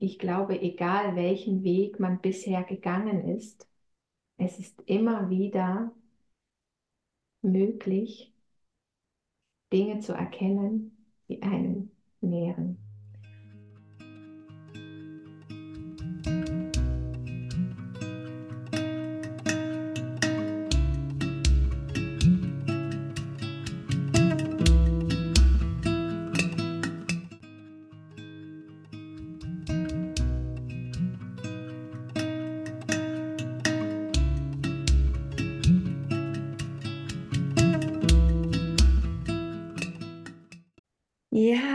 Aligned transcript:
ich 0.00 0.18
glaube, 0.18 0.60
egal 0.60 1.14
welchen 1.14 1.62
Weg 1.62 2.00
man 2.00 2.20
bisher 2.20 2.64
gegangen 2.64 3.28
ist, 3.36 3.68
es 4.38 4.58
ist 4.58 4.82
immer 4.86 5.30
wieder 5.30 5.92
möglich, 7.42 8.32
Dinge 9.72 10.00
zu 10.00 10.12
erkennen, 10.12 10.96
die 11.28 11.42
einen 11.42 11.90
nähren. 12.20 12.89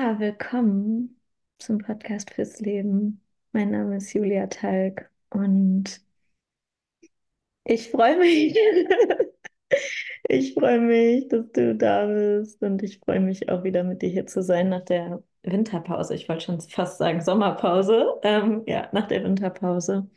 Willkommen 0.07 1.19
zum 1.57 1.79
Podcast 1.79 2.29
fürs 2.29 2.59
Leben. 2.59 3.21
Mein 3.53 3.71
Name 3.71 3.97
ist 3.97 4.13
Julia 4.13 4.45
Talg 4.45 5.09
und 5.31 5.99
ich 7.63 7.89
freue 7.89 8.19
mich. 8.19 8.55
ich 10.29 10.53
freue 10.53 10.79
mich, 10.79 11.27
dass 11.29 11.51
du 11.53 11.75
da 11.75 12.05
bist 12.05 12.61
und 12.61 12.83
ich 12.83 12.99
freue 12.99 13.19
mich 13.19 13.49
auch 13.49 13.63
wieder 13.63 13.83
mit 13.83 14.03
dir 14.03 14.09
hier 14.09 14.27
zu 14.27 14.43
sein 14.43 14.69
nach 14.69 14.85
der 14.85 15.23
Winterpause. 15.41 16.13
Ich 16.13 16.29
wollte 16.29 16.45
schon 16.45 16.61
fast 16.61 16.99
sagen 16.99 17.21
Sommerpause. 17.21 18.19
Ähm, 18.21 18.61
ja, 18.67 18.89
nach 18.93 19.07
der 19.07 19.23
Winterpause. 19.23 20.07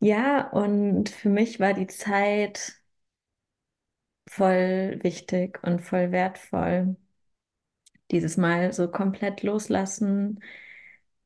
Ja, 0.00 0.50
und 0.50 1.08
für 1.08 1.28
mich 1.28 1.60
war 1.60 1.72
die 1.72 1.86
Zeit 1.86 2.82
voll 4.28 4.98
wichtig 5.02 5.62
und 5.62 5.80
voll 5.82 6.10
wertvoll 6.10 6.96
dieses 8.12 8.36
Mal 8.36 8.72
so 8.72 8.88
komplett 8.88 9.42
loslassen 9.42 10.40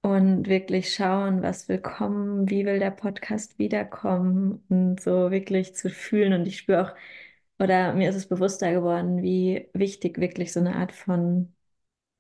und 0.03 0.49
wirklich 0.49 0.95
schauen, 0.95 1.43
was 1.43 1.69
will 1.69 1.79
kommen, 1.81 2.49
wie 2.51 2.65
will 2.67 2.79
der 2.79 2.91
Podcast 2.93 3.59
wiederkommen 3.59 4.65
und 4.69 5.01
so 5.01 5.31
wirklich 5.31 5.75
zu 5.75 5.91
fühlen. 5.91 6.33
Und 6.33 6.47
ich 6.47 6.59
spüre 6.59 6.85
auch, 6.93 6.95
oder 7.59 7.95
mir 7.95 8.11
ist 8.11 8.17
es 8.17 8.29
bewusster 8.29 8.73
geworden, 8.73 9.23
wie 9.23 9.69
wichtig 9.75 10.19
wirklich 10.21 10.53
so 10.53 10.61
eine 10.61 10.77
Art 10.77 10.93
von 10.93 11.55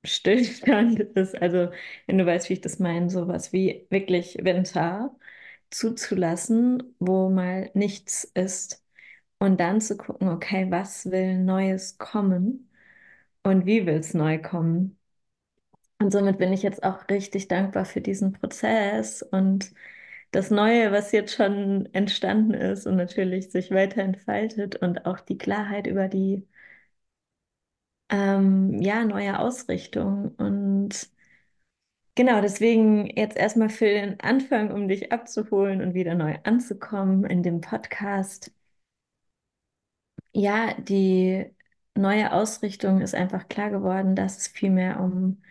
Stillstand 0.04 1.00
ist. 1.16 1.40
Also, 1.40 1.70
wenn 2.06 2.18
du 2.18 2.26
weißt, 2.26 2.48
wie 2.48 2.54
ich 2.54 2.60
das 2.60 2.78
meine, 2.78 3.10
sowas 3.10 3.52
wie 3.52 3.86
wirklich 3.90 4.38
Winter 4.42 5.14
zuzulassen, 5.70 6.94
wo 6.98 7.28
mal 7.30 7.70
nichts 7.74 8.24
ist. 8.34 8.84
Und 9.38 9.60
dann 9.60 9.80
zu 9.80 9.96
gucken, 9.96 10.28
okay, 10.28 10.70
was 10.70 11.10
will 11.10 11.38
Neues 11.38 11.98
kommen? 11.98 12.70
Und 13.50 13.66
wie 13.66 13.86
will 13.86 13.96
es 13.96 14.14
neu 14.14 14.38
kommen. 14.40 14.98
Und 15.98 16.10
somit 16.12 16.38
bin 16.38 16.52
ich 16.52 16.62
jetzt 16.62 16.82
auch 16.84 17.08
richtig 17.08 17.48
dankbar 17.48 17.84
für 17.84 18.00
diesen 18.00 18.32
Prozess 18.32 19.22
und 19.22 19.72
das 20.32 20.50
Neue, 20.50 20.92
was 20.92 21.12
jetzt 21.12 21.34
schon 21.34 21.88
entstanden 21.94 22.52
ist 22.54 22.86
und 22.86 22.96
natürlich 22.96 23.50
sich 23.50 23.70
weiter 23.70 24.02
entfaltet 24.02 24.76
und 24.76 25.06
auch 25.06 25.20
die 25.20 25.38
Klarheit 25.38 25.86
über 25.86 26.08
die 26.08 26.46
ähm, 28.10 28.80
ja, 28.82 29.04
neue 29.04 29.38
Ausrichtung. 29.38 30.34
Und 30.36 31.08
genau, 32.16 32.40
deswegen 32.40 33.06
jetzt 33.16 33.36
erstmal 33.36 33.68
für 33.68 33.84
den 33.86 34.18
Anfang, 34.20 34.72
um 34.72 34.88
dich 34.88 35.12
abzuholen 35.12 35.80
und 35.82 35.94
wieder 35.94 36.14
neu 36.16 36.36
anzukommen 36.44 37.24
in 37.24 37.42
dem 37.44 37.60
Podcast. 37.60 38.50
Ja, 40.32 40.74
die 40.78 41.50
neue 41.96 42.32
Ausrichtung 42.32 43.00
ist 43.00 43.14
einfach 43.14 43.48
klar 43.48 43.70
geworden, 43.70 44.14
dass 44.16 44.36
es 44.38 44.48
viel 44.48 44.70
mehr 44.70 45.00
um 45.00 45.42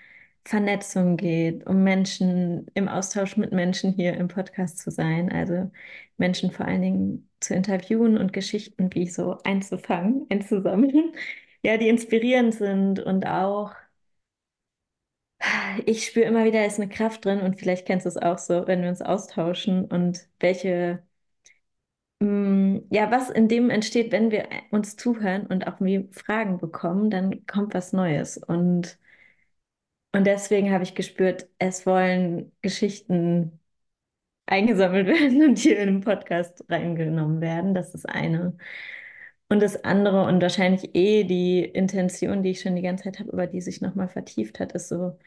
Vernetzung 0.46 1.18
geht, 1.18 1.66
um 1.68 1.84
Menschen 1.84 2.68
im 2.76 2.88
Austausch 2.88 3.38
mit 3.38 3.52
Menschen 3.52 3.94
hier 3.94 4.14
im 4.16 4.28
Podcast 4.28 4.80
zu 4.80 4.92
sein. 4.92 5.32
Also 5.32 5.72
Menschen 6.18 6.52
vor 6.52 6.66
allen 6.68 6.82
Dingen 6.82 7.30
zu 7.40 7.54
interviewen 7.56 8.18
und 8.18 8.34
Geschichten 8.34 8.94
wie 8.94 9.08
so 9.10 9.38
einzufangen, 9.44 10.28
einzusammeln. 10.32 11.14
Ja, 11.64 11.78
die 11.78 11.90
inspirierend 11.90 12.54
sind 12.56 13.00
und 13.00 13.26
auch 13.28 13.74
ich 15.86 16.06
spüre 16.08 16.26
immer 16.26 16.46
wieder, 16.46 16.66
ist 16.66 16.80
eine 16.80 16.90
Kraft 16.90 17.26
drin 17.26 17.42
und 17.42 17.60
vielleicht 17.60 17.86
kennst 17.86 18.06
du 18.06 18.10
es 18.10 18.18
auch 18.18 18.38
so, 18.38 18.68
wenn 18.68 18.82
wir 18.82 18.90
uns 18.90 19.02
austauschen 19.02 19.86
und 19.86 20.28
welche 20.40 21.04
ja, 22.22 23.12
was 23.12 23.30
in 23.30 23.48
dem 23.48 23.70
entsteht, 23.70 24.12
wenn 24.12 24.32
wir 24.32 24.48
uns 24.72 24.96
zuhören 24.96 25.48
und 25.48 25.68
auch 25.68 25.80
Fragen 26.12 26.58
bekommen, 26.58 27.10
dann 27.10 27.46
kommt 27.46 27.74
was 27.74 27.94
Neues. 27.94 28.38
Und, 28.38 28.98
und 30.14 30.26
deswegen 30.26 30.72
habe 30.72 30.84
ich 30.84 30.96
gespürt, 30.96 31.48
es 31.60 31.86
wollen 31.86 32.52
Geschichten 32.62 33.60
eingesammelt 34.48 35.08
werden 35.10 35.44
und 35.44 35.60
hier 35.60 35.80
in 35.80 35.88
den 35.88 36.02
Podcast 36.02 36.64
reingenommen 36.70 37.42
werden. 37.42 37.74
Das 37.76 37.96
ist 37.96 38.08
eine. 38.10 38.58
Und 39.50 39.62
das 39.62 39.84
andere 39.86 40.26
und 40.26 40.42
wahrscheinlich 40.42 40.96
eh 40.96 41.24
die 41.26 41.64
Intention, 41.66 42.44
die 42.44 42.52
ich 42.52 42.62
schon 42.62 42.76
die 42.76 42.82
ganze 42.84 43.06
Zeit 43.06 43.20
habe, 43.20 43.32
über 43.32 43.48
die 43.48 43.62
sich 43.62 43.82
nochmal 43.82 44.10
vertieft 44.10 44.60
hat, 44.60 44.74
ist 44.74 44.90
so 44.90 45.20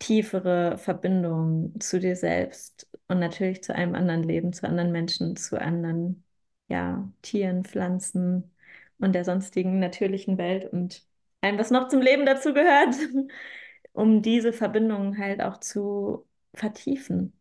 tiefere 0.00 0.78
Verbindung 0.78 1.74
zu 1.80 2.00
dir 2.00 2.16
selbst 2.16 2.88
und 3.08 3.20
natürlich 3.20 3.64
zu 3.64 3.74
einem 3.74 3.94
anderen 3.96 4.24
Leben, 4.24 4.52
zu 4.54 4.66
anderen 4.68 4.92
Menschen, 4.92 5.36
zu 5.36 5.60
anderen 5.60 6.24
ja, 6.68 7.10
Tieren, 7.22 7.64
Pflanzen 7.64 8.50
und 8.98 9.14
der 9.14 9.24
sonstigen 9.24 9.78
natürlichen 9.78 10.38
Welt 10.38 10.72
und 10.72 11.06
allem, 11.40 11.58
was 11.58 11.70
noch 11.70 11.88
zum 11.88 12.00
Leben 12.00 12.26
dazu 12.26 12.54
gehört, 12.54 12.94
um 13.92 14.22
diese 14.22 14.52
Verbindungen 14.52 15.18
halt 15.18 15.40
auch 15.42 15.58
zu 15.60 16.26
vertiefen. 16.54 17.32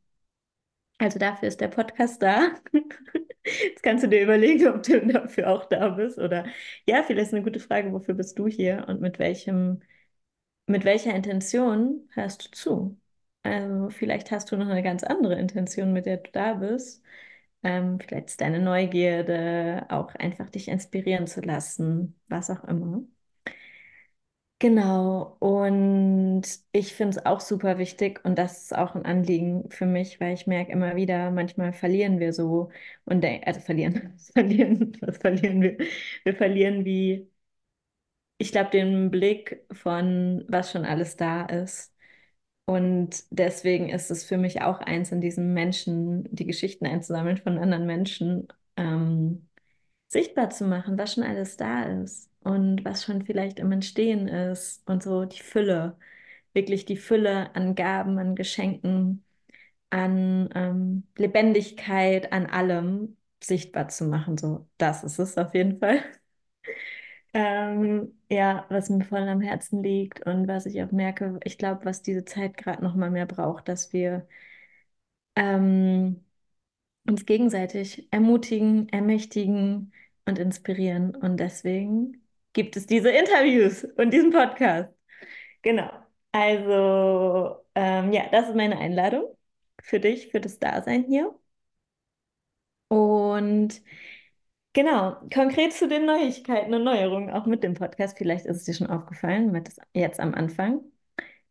Also 0.98 1.20
dafür 1.20 1.48
ist 1.50 1.60
der 1.62 1.68
Podcast 1.68 2.22
da. 2.22 2.56
Jetzt 3.46 3.84
kannst 3.84 4.04
du 4.04 4.08
dir 4.10 4.24
überlegen, 4.24 4.68
ob 4.68 4.84
du 4.84 5.06
dafür 5.08 5.50
auch 5.52 5.66
da 5.66 5.90
bist 5.90 6.18
oder 6.18 6.46
ja, 6.88 7.04
vielleicht 7.04 7.28
ist 7.28 7.34
eine 7.34 7.44
gute 7.44 7.60
Frage, 7.60 7.92
wofür 7.94 8.16
bist 8.16 8.40
du 8.40 8.48
hier 8.48 8.86
und 8.88 9.02
mit 9.02 9.20
welchem, 9.20 9.82
mit 10.68 10.86
welcher 10.86 11.16
Intention 11.16 12.10
hörst 12.14 12.48
du 12.48 12.52
zu? 12.52 13.02
Also 13.44 13.90
vielleicht 13.92 14.32
hast 14.32 14.52
du 14.52 14.58
noch 14.58 14.68
eine 14.70 14.84
ganz 14.84 15.04
andere 15.04 15.36
Intention, 15.40 15.94
mit 15.94 16.06
der 16.08 16.18
du 16.18 16.32
da 16.32 16.56
bist. 16.56 17.04
Ähm, 17.66 18.00
vielleicht 18.00 18.28
ist 18.30 18.42
deine 18.42 18.62
Neugierde, 18.62 19.88
auch 19.90 20.16
einfach 20.16 20.50
dich 20.52 20.70
inspirieren 20.70 21.28
zu 21.28 21.42
lassen, 21.42 22.16
was 22.30 22.50
auch 22.52 22.64
immer. 22.66 23.04
Genau, 24.60 25.36
und 25.40 26.44
ich 26.72 26.94
finde 26.96 27.18
es 27.20 27.26
auch 27.26 27.42
super 27.42 27.78
wichtig 27.78 28.24
und 28.24 28.38
das 28.38 28.64
ist 28.64 28.76
auch 28.78 28.96
ein 28.96 29.06
Anliegen 29.06 29.70
für 29.70 29.86
mich, 29.86 30.20
weil 30.22 30.34
ich 30.34 30.48
merke 30.48 30.72
immer 30.72 30.96
wieder, 30.96 31.30
manchmal 31.30 31.74
verlieren 31.74 32.20
wir 32.20 32.32
so 32.32 32.72
und 33.04 33.26
also 33.26 33.60
verlieren, 33.60 34.18
verlieren, 34.34 34.98
was 35.02 35.18
verlieren 35.18 35.62
wir? 35.62 35.78
Wir 36.24 36.36
verlieren 36.36 36.86
wie, 36.86 37.30
ich 38.38 38.52
glaube, 38.52 38.70
den 38.72 39.12
Blick 39.12 39.66
von 39.72 40.44
was 40.48 40.72
schon 40.72 40.86
alles 40.86 41.16
da 41.18 41.46
ist 41.46 41.95
und 42.66 43.24
deswegen 43.32 43.90
ist 43.90 44.10
es 44.12 44.24
für 44.26 44.38
mich 44.38 44.62
auch 44.62 44.80
eins, 44.80 45.12
in 45.12 45.22
diesen 45.22 45.54
Menschen 45.54 46.28
die 46.36 46.46
Geschichten 46.46 46.86
einzusammeln 46.88 47.38
von 47.38 47.58
anderen 47.60 47.86
Menschen, 47.86 48.48
ähm, 48.78 49.48
sichtbar 50.08 50.50
zu 50.52 50.66
machen, 50.66 50.98
was 50.98 51.14
schon 51.16 51.24
alles 51.24 51.58
da 51.58 51.84
ist 51.86 52.32
und 52.42 52.86
was 52.86 53.04
schon 53.06 53.24
vielleicht 53.26 53.60
im 53.60 53.72
Entstehen 53.72 54.28
ist 54.28 54.88
und 54.90 55.04
so 55.04 55.26
die 55.26 55.42
Fülle, 55.42 55.98
wirklich 56.54 56.86
die 56.86 56.98
Fülle 56.98 57.56
an 57.56 57.76
Gaben, 57.76 58.18
an 58.20 58.36
Geschenken, 58.36 59.24
an 59.92 60.50
ähm, 60.56 61.04
Lebendigkeit, 61.18 62.32
an 62.34 62.46
allem 62.48 63.18
sichtbar 63.44 63.90
zu 63.90 64.06
machen. 64.06 64.38
So, 64.38 64.68
das 64.78 65.04
ist 65.04 65.20
es 65.20 65.38
auf 65.38 65.54
jeden 65.56 65.80
Fall. 65.80 66.04
Ähm, 67.34 68.15
ja, 68.30 68.66
was 68.70 68.90
mir 68.90 69.04
voll 69.06 69.28
am 69.28 69.42
Herzen 69.42 69.84
liegt 69.84 70.26
und 70.26 70.48
was 70.48 70.66
ich 70.66 70.82
auch 70.84 70.92
merke, 70.92 71.40
ich 71.44 71.58
glaube, 71.58 71.86
was 71.86 72.02
diese 72.02 72.26
Zeit 72.26 72.58
gerade 72.58 72.84
noch 72.84 72.96
mal 72.96 73.12
mehr 73.12 73.26
braucht, 73.26 73.68
dass 73.68 73.94
wir 73.94 74.28
ähm, 75.36 76.24
uns 77.08 77.26
gegenseitig 77.26 78.08
ermutigen, 78.12 78.90
ermächtigen 78.90 79.94
und 80.26 80.40
inspirieren. 80.40 81.16
Und 81.16 81.38
deswegen 81.40 82.24
gibt 82.54 82.78
es 82.78 82.88
diese 82.88 83.12
Interviews 83.12 83.86
und 83.98 84.12
diesen 84.14 84.32
Podcast. 84.32 84.94
Genau. 85.62 85.90
Also, 86.32 87.66
ähm, 87.76 88.14
ja, 88.14 88.30
das 88.32 88.50
ist 88.50 88.56
meine 88.56 88.78
Einladung 88.80 89.26
für 89.82 90.00
dich, 90.00 90.30
für 90.32 90.42
das 90.42 90.60
Dasein 90.60 91.06
hier. 91.06 91.34
Und 92.88 93.82
Genau, 94.76 95.16
konkret 95.34 95.72
zu 95.74 95.88
den 95.88 96.06
Neuigkeiten 96.06 96.74
und 96.74 96.84
Neuerungen, 96.84 97.30
auch 97.30 97.46
mit 97.46 97.64
dem 97.64 97.76
Podcast. 97.76 98.18
Vielleicht 98.18 98.46
ist 98.46 98.58
es 98.58 98.64
dir 98.66 98.74
schon 98.74 98.88
aufgefallen, 98.88 99.64
jetzt 99.94 100.20
am 100.20 100.34
Anfang. 100.34 100.82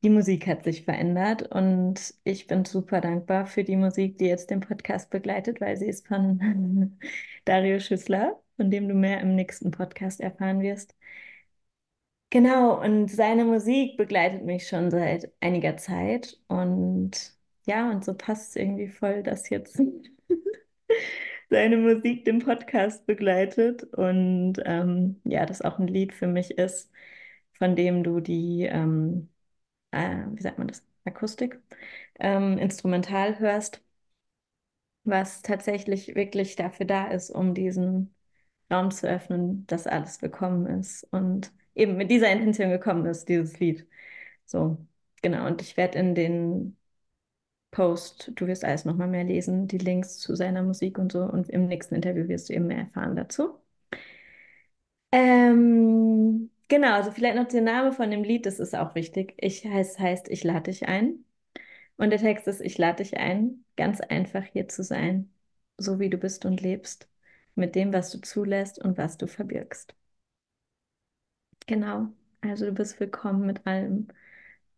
die 0.05 0.11
Musik 0.11 0.47
hat 0.49 0.65
sich 0.65 0.85
verändert 0.85 1.43
und 1.53 2.15
ich 2.25 2.47
bin 2.49 2.65
super 2.67 3.00
dankbar 3.03 3.47
für 3.47 3.65
die 3.65 3.76
Musik, 3.76 4.19
die 4.19 4.26
jetzt 4.26 4.50
den 4.50 4.61
Podcast 4.61 5.11
begleitet, 5.11 5.61
weil 5.62 5.76
sie 5.79 5.88
ist 5.88 6.06
von 6.09 6.99
Dario 7.47 7.81
Schüssler, 7.81 8.41
von 8.56 8.71
dem 8.71 8.88
du 8.88 8.94
mehr 8.94 9.21
im 9.23 9.35
nächsten 9.37 9.70
Podcast 9.73 10.20
erfahren 10.20 10.61
wirst. 10.62 10.97
Genau, 12.31 12.81
und 12.82 13.09
seine 13.09 13.44
Musik 13.44 13.97
begleitet 13.97 14.44
mich 14.44 14.67
schon 14.67 14.91
seit 14.91 15.32
einiger 15.41 15.77
Zeit 15.77 16.38
und 16.49 17.32
ja, 17.67 17.91
und 17.91 18.05
so 18.05 18.12
passt 18.15 18.50
es 18.50 18.56
irgendwie 18.56 18.88
voll, 18.88 19.23
dass 19.23 19.49
jetzt 19.50 19.81
seine 21.55 21.77
Musik 21.79 22.25
den 22.25 22.41
Podcast 22.41 23.06
begleitet 23.06 23.85
und 23.95 24.55
ähm, 24.65 25.21
ja, 25.25 25.47
das 25.47 25.62
auch 25.62 25.79
ein 25.79 25.87
Lied 25.89 26.12
für 26.12 26.27
mich 26.27 26.53
ist, 26.59 26.91
von 27.55 27.77
dem 27.77 28.03
du 28.05 28.21
die, 28.21 28.62
ähm, 28.65 29.31
äh, 29.93 30.25
wie 30.33 30.43
sagt 30.43 30.59
man 30.59 30.69
das, 30.69 30.87
Akustik, 31.06 31.61
ähm, 32.21 32.59
instrumental 32.59 33.39
hörst, 33.41 33.83
was 35.05 35.43
tatsächlich 35.43 36.15
wirklich 36.15 36.56
dafür 36.56 36.87
da 36.87 37.06
ist, 37.09 37.31
um 37.31 37.55
diesen 37.55 38.15
Raum 38.73 38.91
zu 38.91 39.09
öffnen, 39.09 39.67
dass 39.67 39.87
alles 39.87 40.23
willkommen 40.23 40.67
ist 40.81 41.05
und 41.12 41.53
eben 41.75 41.97
mit 41.97 42.11
dieser 42.11 42.31
Intention 42.33 42.71
gekommen 42.71 43.06
ist, 43.06 43.29
dieses 43.29 43.59
Lied. 43.61 43.87
So, 44.47 44.79
genau. 45.23 45.47
Und 45.47 45.62
ich 45.62 45.77
werde 45.77 45.99
in 45.99 46.15
den 46.15 46.77
Post, 47.75 48.31
du 48.37 48.47
wirst 48.47 48.65
alles 48.65 48.85
nochmal 48.85 49.09
mehr 49.09 49.25
lesen, 49.25 49.67
die 49.67 49.79
Links 49.79 50.19
zu 50.19 50.37
seiner 50.37 50.62
Musik 50.62 50.97
und 50.97 51.11
so. 51.11 51.25
Und 51.25 51.49
im 51.50 51.67
nächsten 51.67 51.97
Interview 51.97 52.29
wirst 52.29 52.49
du 52.49 52.55
eben 52.55 52.69
mehr 52.69 52.79
erfahren 52.79 53.17
dazu. 53.17 53.59
Ähm, 55.12 56.50
genau, 56.69 56.93
also 56.94 57.11
vielleicht 57.11 57.37
noch 57.37 57.49
der 57.49 57.62
Name 57.62 57.93
von 57.93 58.11
dem 58.12 58.23
Lied, 58.23 58.47
das 58.47 58.61
ist 58.61 58.76
auch 58.76 58.94
wichtig. 58.94 59.35
Ich 59.38 59.65
heißt, 59.67 59.99
heißt, 59.99 60.29
ich 60.29 60.44
lade 60.44 60.71
dich 60.71 60.87
ein. 60.87 61.25
Und 61.97 62.11
der 62.11 62.21
Text 62.21 62.47
ist, 62.49 62.61
ich 62.61 62.79
lade 62.79 63.03
dich 63.03 63.17
ein, 63.17 63.65
ganz 63.77 64.00
einfach 64.00 64.44
hier 64.44 64.69
zu 64.69 64.85
sein, 64.85 65.32
so 65.77 65.99
wie 66.00 66.11
du 66.11 66.19
bist 66.19 66.44
und 66.44 66.61
lebst, 66.62 67.09
mit 67.56 67.75
dem, 67.75 67.93
was 67.93 68.11
du 68.12 68.20
zulässt 68.20 68.79
und 68.85 68.99
was 68.99 69.19
du 69.19 69.27
verbirgst. 69.27 69.94
Genau, 71.67 72.09
also 72.41 72.67
du 72.67 72.73
bist 72.73 73.00
willkommen 73.00 73.47
mit 73.47 73.67
allem, 73.67 74.09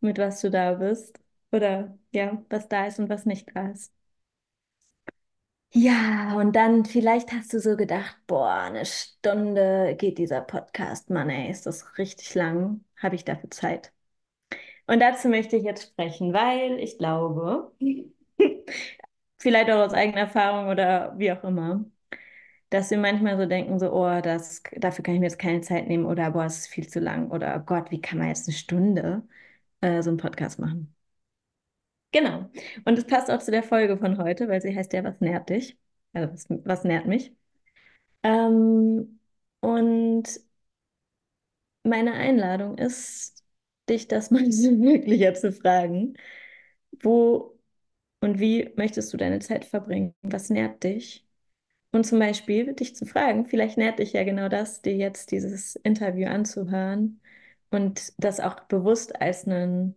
mit 0.01 0.19
was 0.19 0.41
du 0.41 0.51
da 0.51 0.75
bist 0.75 1.21
oder 1.53 1.99
ja, 2.13 2.45
was 2.51 2.69
da 2.69 2.87
ist 2.87 2.99
und 2.99 3.09
was 3.09 3.27
nicht 3.27 3.55
da 3.55 3.69
ist. 3.71 3.93
Ja, 5.73 6.35
und 6.39 6.57
dann 6.57 6.85
vielleicht 6.87 7.33
hast 7.33 7.53
du 7.53 7.61
so 7.61 7.77
gedacht, 7.77 8.17
boah, 8.27 8.51
eine 8.63 8.87
Stunde 8.87 9.95
geht 9.99 10.17
dieser 10.19 10.41
Podcast, 10.41 11.11
Mann, 11.11 11.29
ey, 11.29 11.51
ist 11.51 11.67
das 11.67 11.99
richtig 11.99 12.35
lang, 12.35 12.85
habe 12.97 13.15
ich 13.15 13.25
dafür 13.25 13.51
Zeit? 13.51 13.93
Und 14.87 15.01
dazu 15.01 15.29
möchte 15.29 15.57
ich 15.57 15.65
jetzt 15.65 15.85
sprechen, 15.91 16.33
weil 16.35 16.81
ich 16.81 16.99
glaube, 16.99 17.73
vielleicht 19.39 19.71
auch 19.71 19.87
aus 19.87 19.95
eigener 19.95 20.21
Erfahrung 20.23 20.69
oder 20.71 21.15
wie 21.19 21.33
auch 21.33 21.45
immer, 21.45 21.85
dass 22.71 22.91
wir 22.91 22.99
manchmal 22.99 23.39
so 23.39 23.47
denken, 23.47 23.79
so, 23.81 23.93
oh, 23.93 24.21
das, 24.23 24.63
dafür 24.77 25.05
kann 25.05 25.15
ich 25.17 25.21
mir 25.21 25.27
jetzt 25.29 25.39
keine 25.41 25.63
Zeit 25.63 25.89
nehmen 25.89 26.07
oder 26.07 26.33
boah, 26.33 26.47
es 26.47 26.59
ist 26.61 26.69
viel 26.69 26.89
zu 26.89 27.01
lang 27.01 27.31
oder 27.33 27.59
oh 27.63 27.65
Gott, 27.67 27.91
wie 27.93 28.03
kann 28.03 28.19
man 28.19 28.29
jetzt 28.29 28.49
eine 28.49 28.57
Stunde 28.57 29.25
äh, 29.83 30.03
so 30.03 30.11
einen 30.11 30.19
Podcast 30.19 30.61
machen? 30.61 30.96
Genau. 32.13 32.51
Und 32.85 32.99
es 32.99 33.05
passt 33.07 33.31
auch 33.31 33.41
zu 33.43 33.51
der 33.51 33.63
Folge 33.63 33.99
von 33.99 34.19
heute, 34.19 34.49
weil 34.49 34.61
sie 34.63 34.75
heißt 34.75 34.93
ja, 34.93 35.05
was 35.05 35.21
nährt 35.21 35.49
dich? 35.51 35.77
Also, 36.13 36.33
was, 36.33 36.47
was 36.65 36.85
nährt 36.85 37.07
mich? 37.07 37.35
Ähm, 38.25 39.21
und 39.61 40.29
meine 41.85 42.13
Einladung 42.15 42.79
ist, 42.79 43.45
dich 43.89 44.09
das 44.09 44.31
mal 44.31 44.51
so 44.53 44.71
wirklicher 44.81 45.35
zu 45.35 45.53
fragen. 45.53 46.15
Wo 47.03 47.59
und 48.21 48.41
wie 48.41 48.73
möchtest 48.77 49.13
du 49.13 49.19
deine 49.19 49.41
Zeit 49.41 49.65
verbringen? 49.67 50.15
Was 50.23 50.51
nährt 50.51 50.85
dich? 50.85 51.27
Und 51.93 52.07
zum 52.07 52.21
Beispiel 52.21 52.75
dich 52.75 52.97
zu 52.97 53.07
fragen, 53.07 53.47
vielleicht 53.47 53.79
nährt 53.79 54.01
dich 54.01 54.15
ja 54.15 54.25
genau 54.25 54.49
das, 54.51 54.83
dir 54.83 54.97
jetzt 54.97 55.33
dieses 55.33 55.77
Interview 55.77 56.29
anzuhören 56.29 57.21
und 57.71 58.13
das 58.19 58.41
auch 58.41 58.61
bewusst 58.65 59.21
als 59.21 59.47
einen, 59.49 59.97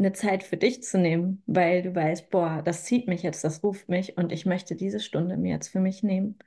eine 0.00 0.12
Zeit 0.14 0.42
für 0.44 0.58
dich 0.58 0.82
zu 0.82 0.98
nehmen, 0.98 1.42
weil 1.46 1.82
du 1.82 1.94
weißt, 1.94 2.30
boah, 2.30 2.62
das 2.64 2.84
zieht 2.86 3.08
mich 3.08 3.22
jetzt, 3.22 3.44
das 3.44 3.62
ruft 3.64 3.88
mich 3.90 4.16
und 4.18 4.32
ich 4.32 4.46
möchte 4.46 4.76
diese 4.76 5.00
Stunde 5.00 5.36
mir 5.38 5.52
jetzt 5.54 5.68
für 5.68 5.80
mich 5.80 6.02
nehmen. 6.02 6.38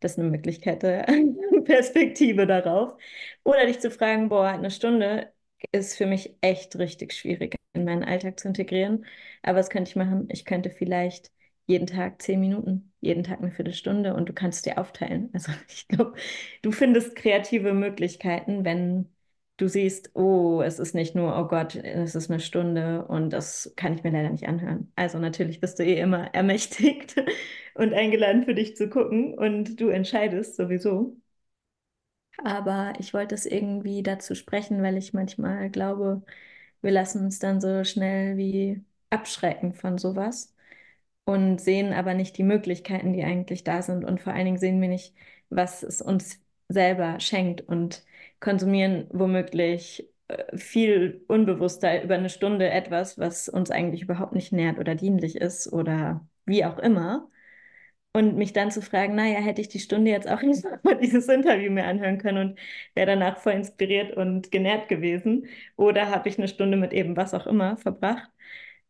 Das 0.00 0.12
ist 0.12 0.18
eine 0.20 0.30
Möglichkeit 0.30 0.82
der 0.84 1.06
Perspektive 1.64 2.46
darauf. 2.46 2.96
Oder 3.44 3.66
dich 3.66 3.80
zu 3.80 3.90
fragen, 3.90 4.28
boah, 4.28 4.46
eine 4.48 4.70
Stunde 4.70 5.32
ist 5.72 5.96
für 5.96 6.06
mich 6.06 6.36
echt 6.40 6.78
richtig 6.78 7.12
schwierig 7.12 7.56
in 7.72 7.84
meinen 7.84 8.04
Alltag 8.04 8.38
zu 8.38 8.48
integrieren. 8.48 9.04
Aber 9.42 9.58
was 9.58 9.70
könnte 9.70 9.90
ich 9.90 9.96
machen? 9.96 10.28
Ich 10.30 10.44
könnte 10.44 10.70
vielleicht 10.70 11.32
jeden 11.66 11.86
Tag 11.86 12.22
zehn 12.22 12.40
Minuten, 12.40 12.92
jeden 13.00 13.24
Tag 13.24 13.40
eine 13.40 13.50
Viertelstunde 13.50 14.14
und 14.14 14.28
du 14.28 14.32
kannst 14.32 14.66
dir 14.66 14.78
aufteilen. 14.78 15.30
Also 15.32 15.52
ich 15.68 15.88
glaube, 15.88 16.14
du 16.62 16.72
findest 16.72 17.16
kreative 17.16 17.72
Möglichkeiten, 17.74 18.64
wenn 18.64 19.08
du 19.58 19.68
siehst, 19.68 20.10
oh, 20.16 20.62
es 20.62 20.80
ist 20.80 20.94
nicht 20.94 21.14
nur, 21.16 21.38
oh 21.38 21.46
Gott, 21.48 21.76
es 21.76 22.14
ist 22.16 22.30
eine 22.30 22.40
Stunde 22.40 23.06
und 23.06 23.30
das 23.32 23.72
kann 23.76 23.94
ich 23.94 24.04
mir 24.04 24.12
leider 24.12 24.30
nicht 24.30 24.48
anhören. 24.48 24.92
Also 24.96 25.18
natürlich 25.20 25.60
bist 25.60 25.78
du 25.80 25.84
eh 25.84 26.00
immer 26.00 26.34
ermächtigt 26.34 27.16
und 27.74 27.94
eingeladen 27.94 28.44
für 28.44 28.54
dich 28.54 28.76
zu 28.76 28.90
gucken 28.90 29.34
und 29.38 29.80
du 29.80 29.88
entscheidest 29.90 30.56
sowieso. 30.56 31.16
Aber 32.44 32.92
ich 33.00 33.14
wollte 33.14 33.34
es 33.34 33.46
irgendwie 33.46 34.02
dazu 34.02 34.34
sprechen, 34.34 34.82
weil 34.82 34.96
ich 34.96 35.12
manchmal 35.12 35.70
glaube, 35.70 36.22
wir 36.82 36.90
lassen 36.92 37.24
uns 37.24 37.38
dann 37.40 37.60
so 37.60 37.84
schnell 37.84 38.36
wie 38.36 38.84
abschrecken 39.10 39.74
von 39.74 39.98
sowas 39.98 40.54
und 41.24 41.60
sehen 41.60 41.92
aber 41.92 42.14
nicht 42.14 42.38
die 42.38 42.44
Möglichkeiten, 42.44 43.12
die 43.14 43.24
eigentlich 43.24 43.64
da 43.64 43.82
sind. 43.82 44.04
Und 44.04 44.20
vor 44.22 44.32
allen 44.34 44.46
Dingen 44.46 44.58
sehen 44.58 44.80
wir 44.82 44.88
nicht, 44.88 45.14
was 45.50 45.82
es 45.82 46.02
uns 46.02 46.40
selber 46.68 47.20
schenkt 47.20 47.62
und 47.62 48.04
konsumieren 48.40 49.06
womöglich 49.12 50.08
äh, 50.28 50.56
viel 50.56 51.24
unbewusster 51.28 52.02
über 52.02 52.14
eine 52.14 52.30
Stunde 52.30 52.70
etwas, 52.70 53.18
was 53.18 53.48
uns 53.48 53.70
eigentlich 53.70 54.02
überhaupt 54.02 54.32
nicht 54.34 54.52
nährt 54.52 54.78
oder 54.78 54.94
dienlich 54.94 55.36
ist 55.36 55.72
oder 55.72 56.26
wie 56.46 56.64
auch 56.64 56.78
immer. 56.78 57.28
Und 58.14 58.36
mich 58.36 58.52
dann 58.52 58.70
zu 58.70 58.82
fragen, 58.82 59.14
naja, 59.14 59.38
hätte 59.40 59.60
ich 59.60 59.68
die 59.68 59.78
Stunde 59.80 60.10
jetzt 60.10 60.28
auch 60.28 60.42
nicht 60.42 60.64
mal 60.84 60.96
dieses 60.98 61.28
Interview 61.28 61.70
mir 61.70 61.84
anhören 61.86 62.18
können 62.18 62.50
und 62.52 62.58
wäre 62.94 63.06
danach 63.08 63.38
voll 63.38 63.52
inspiriert 63.52 64.16
und 64.16 64.50
genährt 64.50 64.88
gewesen. 64.88 65.46
Oder 65.76 66.10
habe 66.10 66.28
ich 66.28 66.38
eine 66.38 66.48
Stunde 66.48 66.76
mit 66.78 66.92
eben 66.92 67.16
was 67.16 67.34
auch 67.34 67.46
immer 67.46 67.76
verbracht. 67.76 68.28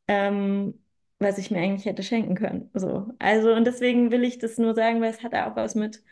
Ähm, 0.09 0.81
was 1.21 1.39
ich 1.39 1.51
mir 1.51 1.59
eigentlich 1.61 1.87
hätte 1.87 2.03
schenken 2.03 2.35
können. 2.37 2.71
So. 2.75 3.13
Also, 3.19 3.53
und 3.55 3.65
deswegen 3.67 4.11
will 4.13 4.25
ich 4.25 4.39
das 4.39 4.59
nur 4.59 4.75
sagen, 4.75 5.01
weil 5.01 5.11
es 5.11 5.23
hat 5.23 5.35
auch 5.35 5.57
was 5.57 5.75
mit, 5.75 6.03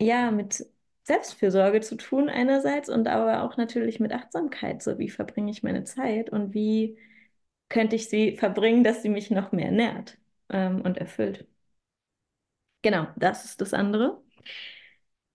ja, 0.00 0.30
mit 0.30 0.66
Selbstfürsorge 1.04 1.80
zu 1.80 1.96
tun 1.96 2.28
einerseits 2.28 2.88
und 2.88 3.08
aber 3.08 3.42
auch 3.42 3.56
natürlich 3.56 4.00
mit 4.00 4.12
Achtsamkeit. 4.12 4.82
So, 4.82 4.98
wie 4.98 5.10
verbringe 5.10 5.50
ich 5.50 5.62
meine 5.62 5.84
Zeit 5.84 6.30
und 6.30 6.54
wie 6.54 6.98
könnte 7.68 7.96
ich 7.96 8.08
sie 8.08 8.36
verbringen, 8.36 8.84
dass 8.84 9.02
sie 9.02 9.08
mich 9.10 9.30
noch 9.30 9.52
mehr 9.52 9.70
nährt 9.72 10.18
ähm, 10.50 10.80
und 10.82 10.98
erfüllt. 10.98 11.46
Genau, 12.82 13.06
das 13.16 13.44
ist 13.44 13.60
das 13.60 13.72
andere. 13.74 14.22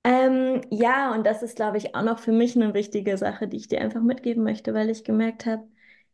Ähm, 0.04 0.62
ja, 0.72 1.12
und 1.14 1.26
das 1.26 1.44
ist, 1.44 1.56
glaube 1.58 1.78
ich, 1.78 1.96
auch 1.96 2.04
noch 2.04 2.20
für 2.20 2.32
mich 2.32 2.56
eine 2.56 2.74
wichtige 2.74 3.18
Sache, 3.18 3.48
die 3.48 3.58
ich 3.58 3.68
dir 3.68 3.82
einfach 3.82 4.02
mitgeben 4.02 4.44
möchte, 4.44 4.74
weil 4.74 4.90
ich 4.90 5.04
gemerkt 5.04 5.46
habe, 5.46 5.68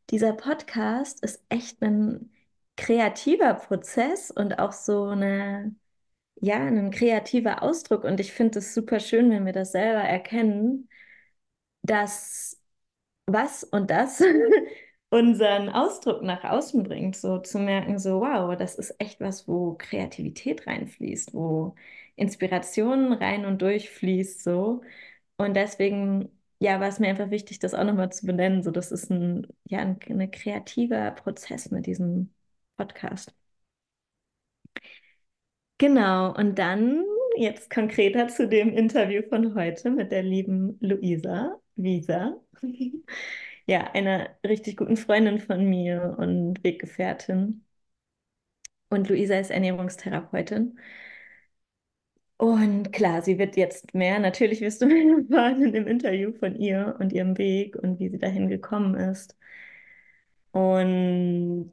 dieser 0.09 0.33
Podcast 0.33 1.24
ist 1.24 1.43
echt 1.50 1.81
ein 1.81 2.31
kreativer 2.77 3.53
Prozess 3.55 4.31
und 4.31 4.59
auch 4.59 4.71
so 4.74 5.05
eine, 5.05 5.75
ja, 6.42 6.58
ein 6.65 6.92
kreativer 6.92 7.63
Ausdruck. 7.63 8.04
Und 8.04 8.20
ich 8.20 8.32
finde 8.34 8.60
es 8.60 8.74
super 8.74 9.00
schön, 9.00 9.30
wenn 9.32 9.46
wir 9.46 9.54
das 9.54 9.72
selber 9.72 10.01
erkennen, 10.01 10.89
dass 11.84 12.62
was 13.27 13.63
und 13.63 13.89
das 13.92 14.24
unseren 15.10 15.70
Ausdruck 15.70 16.22
nach 16.24 16.44
außen 16.44 16.84
bringt, 16.84 17.15
so 17.15 17.39
zu 17.39 17.60
merken, 17.60 18.00
so 18.00 18.22
wow, 18.22 18.56
das 18.58 18.75
ist 18.75 18.96
echt 19.00 19.22
was, 19.22 19.48
wo 19.48 19.75
Kreativität 19.75 20.68
reinfließt, 20.68 21.34
wo 21.34 21.75
Inspiration 22.15 23.13
rein 23.13 23.46
und 23.46 23.62
durchfließt, 23.62 24.44
so. 24.44 24.82
Und 25.38 25.56
deswegen, 25.56 26.30
ja, 26.60 26.80
war 26.80 26.88
es 26.89 27.00
mir 27.00 27.10
einfach 27.10 27.30
wichtig, 27.32 27.60
das 27.60 27.74
auch 27.74 27.84
nochmal 27.86 28.12
zu 28.12 28.25
benennen, 28.25 28.63
so 28.63 28.72
das 28.72 28.92
ist 28.92 29.10
ein, 29.12 29.48
ja, 29.65 29.80
ein, 29.80 30.00
ein 30.10 30.32
kreativer 30.32 31.12
Prozess 31.12 31.72
mit 31.72 31.86
diesem 31.88 32.34
Podcast. 32.77 33.34
Genau, 35.77 36.34
und 36.36 36.58
dann 36.58 37.03
jetzt 37.38 37.70
konkreter 37.70 38.27
zu 38.29 38.48
dem 38.48 38.70
Interview 38.70 39.22
von 39.27 39.55
heute 39.55 39.89
mit 39.91 40.12
der 40.12 40.24
lieben 40.24 40.77
Luisa 40.82 41.60
Visa. 41.75 42.39
Ja, 43.67 43.91
einer 43.94 44.29
richtig 44.46 44.77
guten 44.77 44.96
Freundin 44.98 45.39
von 45.39 45.65
mir 45.70 46.15
und 46.20 46.63
Weggefährtin. 46.63 47.65
Und 48.89 49.10
Luisa 49.10 49.36
ist 49.39 49.51
Ernährungstherapeutin. 49.51 50.79
Und 52.38 52.91
klar, 52.94 53.22
sie 53.22 53.38
wird 53.39 53.55
jetzt 53.58 53.94
mehr, 53.94 54.20
natürlich 54.20 54.62
wirst 54.62 54.82
du 54.82 54.86
mehr 54.88 55.17
erfahren 55.17 55.62
in 55.63 55.74
dem 55.74 55.88
Interview 55.88 56.32
von 56.34 56.55
ihr 56.55 56.96
und 57.00 57.12
ihrem 57.13 57.38
Weg 57.38 57.75
und 57.77 58.00
wie 58.00 58.10
sie 58.10 58.20
dahin 58.20 58.48
gekommen 58.50 58.96
ist. 58.96 59.36
Und 60.51 61.72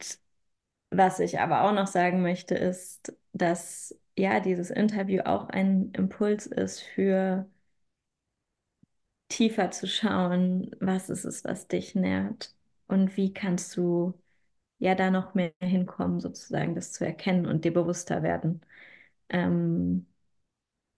was 0.92 1.20
ich 1.20 1.40
aber 1.40 1.64
auch 1.64 1.72
noch 1.72 1.87
sagen 1.87 2.22
möchte, 2.22 2.54
ist, 2.54 3.14
dass 3.32 3.99
ja 4.16 4.40
dieses 4.40 4.70
Interview 4.70 5.22
auch 5.22 5.49
ein 5.49 5.92
Impuls 5.92 6.46
ist 6.46 6.80
für 6.82 7.46
tiefer 9.28 9.70
zu 9.70 9.87
schauen, 9.88 10.70
was 10.80 11.08
ist 11.11 11.25
es, 11.25 11.44
was 11.44 11.68
dich 11.68 11.94
nährt 11.94 12.54
und 12.88 13.16
wie 13.16 13.32
kannst 13.32 13.76
du 13.76 14.14
ja 14.78 14.94
da 14.94 15.11
noch 15.11 15.34
mehr 15.34 15.52
hinkommen, 15.61 16.20
sozusagen 16.20 16.75
das 16.75 16.92
zu 16.92 17.04
erkennen 17.06 17.46
und 17.46 17.64
dir 17.64 17.72
bewusster 17.75 18.22
werden. 18.22 18.62
Ähm, 19.30 20.06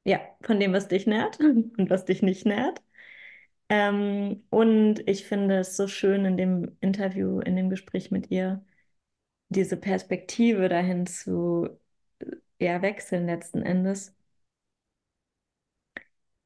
ja, 0.05 0.21
von 0.43 0.61
dem, 0.61 0.73
was 0.73 0.89
dich 0.89 1.07
nährt 1.07 1.41
und 1.41 1.91
was 1.91 2.05
dich 2.05 2.23
nicht 2.23 2.47
nährt. 2.47 2.83
Ähm, 3.71 4.45
und 4.51 5.09
ich 5.09 5.27
finde 5.27 5.59
es 5.61 5.77
so 5.77 5.89
schön 5.89 6.25
in 6.27 6.37
dem 6.37 6.77
Interview, 6.81 7.41
in 7.41 7.57
dem 7.57 7.71
Gespräch 7.71 8.11
mit 8.11 8.31
ihr, 8.31 8.65
diese 9.55 9.77
Perspektive 9.77 10.69
dahin 10.69 11.07
zu 11.07 11.69
ja, 12.61 12.83
wechseln 12.83 13.27
letzten 13.27 13.63
Endes. 13.63 14.15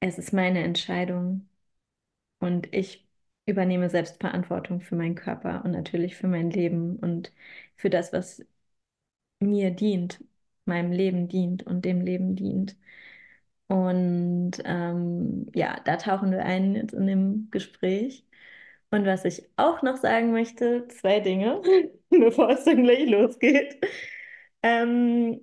Es 0.00 0.19
ist 0.19 0.33
meine 0.33 0.62
Entscheidung 0.65 1.49
und 2.41 2.75
ich 2.75 3.09
übernehme 3.47 3.91
selbst 3.91 4.21
Verantwortung 4.21 4.81
für 4.83 4.97
meinen 4.97 5.15
Körper 5.17 5.65
und 5.65 5.73
natürlich 5.73 6.17
für 6.17 6.29
mein 6.29 6.50
Leben 6.50 6.97
und 6.99 7.33
für 7.77 7.91
das, 7.91 8.12
was 8.12 8.45
mir 9.41 9.71
dient, 9.73 10.25
meinem 10.65 10.93
Leben 10.93 11.29
dient 11.29 11.65
und 11.65 11.85
dem 11.85 12.00
Leben 12.03 12.37
dient. 12.37 12.77
Und 13.69 14.53
ähm, 14.67 15.47
ja, 15.55 15.81
da 15.87 15.97
tauchen 15.99 16.33
wir 16.33 16.45
ein 16.45 16.77
jetzt 16.77 16.95
in 16.95 17.07
dem 17.09 17.49
Gespräch. 17.53 18.25
Und 18.90 19.04
was 19.07 19.25
ich 19.25 19.42
auch 19.57 19.83
noch 19.83 19.97
sagen 19.99 20.33
möchte, 20.33 20.88
zwei 20.88 21.21
Dinge, 21.21 21.62
bevor 22.11 22.50
es 22.50 22.64
dann 22.64 22.85
gleich 22.85 23.09
losgeht. 23.09 23.78
Ähm, 24.62 25.40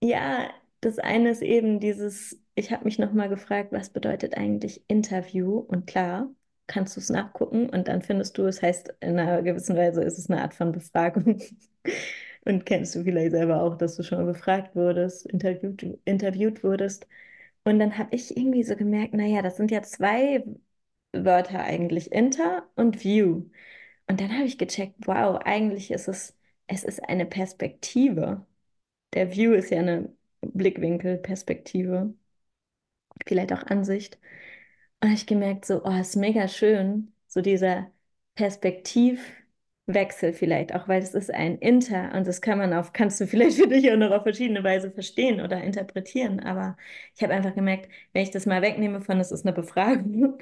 ja, 0.00 0.50
das 0.80 0.98
eine 0.98 1.30
ist 1.30 1.42
eben 1.42 1.80
dieses, 1.80 2.38
ich 2.54 2.70
habe 2.72 2.84
mich 2.84 2.98
nochmal 2.98 3.28
gefragt, 3.28 3.72
was 3.72 3.90
bedeutet 3.90 4.36
eigentlich 4.36 4.82
Interview? 4.88 5.58
Und 5.58 5.86
klar, 5.86 6.30
kannst 6.66 6.96
du 6.96 7.00
es 7.00 7.10
nachgucken 7.10 7.68
und 7.70 7.88
dann 7.88 8.02
findest 8.02 8.36
du, 8.38 8.46
es 8.46 8.62
heißt, 8.62 8.94
in 9.00 9.18
einer 9.18 9.42
gewissen 9.42 9.76
Weise 9.76 10.02
ist 10.02 10.18
es 10.18 10.30
eine 10.30 10.42
Art 10.42 10.54
von 10.54 10.72
Befragung. 10.72 11.40
Und 12.46 12.66
kennst 12.66 12.94
du 12.94 13.02
vielleicht 13.04 13.30
selber 13.32 13.62
auch, 13.62 13.76
dass 13.78 13.96
du 13.96 14.02
schon 14.02 14.18
mal 14.18 14.26
befragt 14.32 14.76
wurdest, 14.76 15.24
interviewt, 15.26 15.82
interviewt 16.04 16.62
wurdest. 16.62 17.06
Und 17.64 17.78
dann 17.78 17.98
habe 17.98 18.14
ich 18.14 18.36
irgendwie 18.36 18.64
so 18.64 18.76
gemerkt, 18.76 19.14
naja, 19.14 19.42
das 19.42 19.56
sind 19.56 19.70
ja 19.70 19.82
zwei 19.82 20.44
Wörter 21.14 21.60
eigentlich, 21.64 22.12
Inter 22.12 22.68
und 22.76 23.04
View. 23.04 23.44
Und 24.08 24.20
dann 24.20 24.32
habe 24.34 24.44
ich 24.46 24.58
gecheckt, 24.58 24.96
wow, 25.06 25.38
eigentlich 25.44 25.90
ist 25.90 26.08
es, 26.08 26.36
es 26.66 26.84
ist 26.84 27.02
eine 27.04 27.26
Perspektive. 27.26 28.46
Der 29.14 29.32
View 29.32 29.52
ist 29.54 29.70
ja 29.70 29.80
eine 29.80 30.14
Blickwinkelperspektive, 30.42 32.14
vielleicht 33.26 33.52
auch 33.52 33.62
Ansicht. 33.64 34.18
Und 35.02 35.12
ich 35.12 35.26
gemerkt, 35.26 35.66
so, 35.66 35.84
oh, 35.84 36.00
ist 36.00 36.16
mega 36.16 36.48
schön, 36.48 37.14
so 37.28 37.40
dieser 37.42 37.90
Perspektivwechsel 38.36 40.32
vielleicht, 40.34 40.74
auch 40.74 40.88
weil 40.88 41.02
es 41.02 41.14
ist 41.14 41.32
ein 41.32 41.58
Inter 41.58 42.14
und 42.14 42.26
das 42.26 42.40
kann 42.40 42.58
man 42.58 42.72
auf, 42.74 42.92
kannst 42.92 43.20
du 43.20 43.26
vielleicht 43.26 43.58
für 43.58 43.68
dich 43.68 43.90
auch 43.92 43.96
noch 43.96 44.12
auf 44.12 44.22
verschiedene 44.24 44.64
Weise 44.64 44.90
verstehen 44.90 45.40
oder 45.40 45.62
interpretieren. 45.62 46.40
Aber 46.40 46.76
ich 47.14 47.22
habe 47.22 47.34
einfach 47.34 47.54
gemerkt, 47.54 47.88
wenn 48.12 48.22
ich 48.22 48.30
das 48.30 48.46
mal 48.46 48.62
wegnehme 48.62 49.00
von, 49.02 49.20
es 49.20 49.32
ist 49.32 49.44
eine 49.46 49.54
Befragung, 49.54 50.38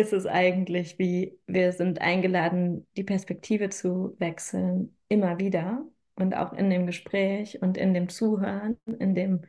ist 0.00 0.12
es 0.12 0.26
eigentlich 0.26 0.98
wie, 0.98 1.38
wir 1.46 1.72
sind 1.72 2.00
eingeladen, 2.00 2.86
die 2.96 3.04
Perspektive 3.04 3.70
zu 3.70 4.14
wechseln, 4.18 4.96
immer 5.08 5.38
wieder 5.38 5.86
und 6.16 6.34
auch 6.36 6.52
in 6.52 6.70
dem 6.70 6.86
Gespräch 6.86 7.62
und 7.62 7.76
in 7.76 7.94
dem 7.94 8.08
Zuhören, 8.08 8.78
in 8.98 9.14
dem, 9.14 9.42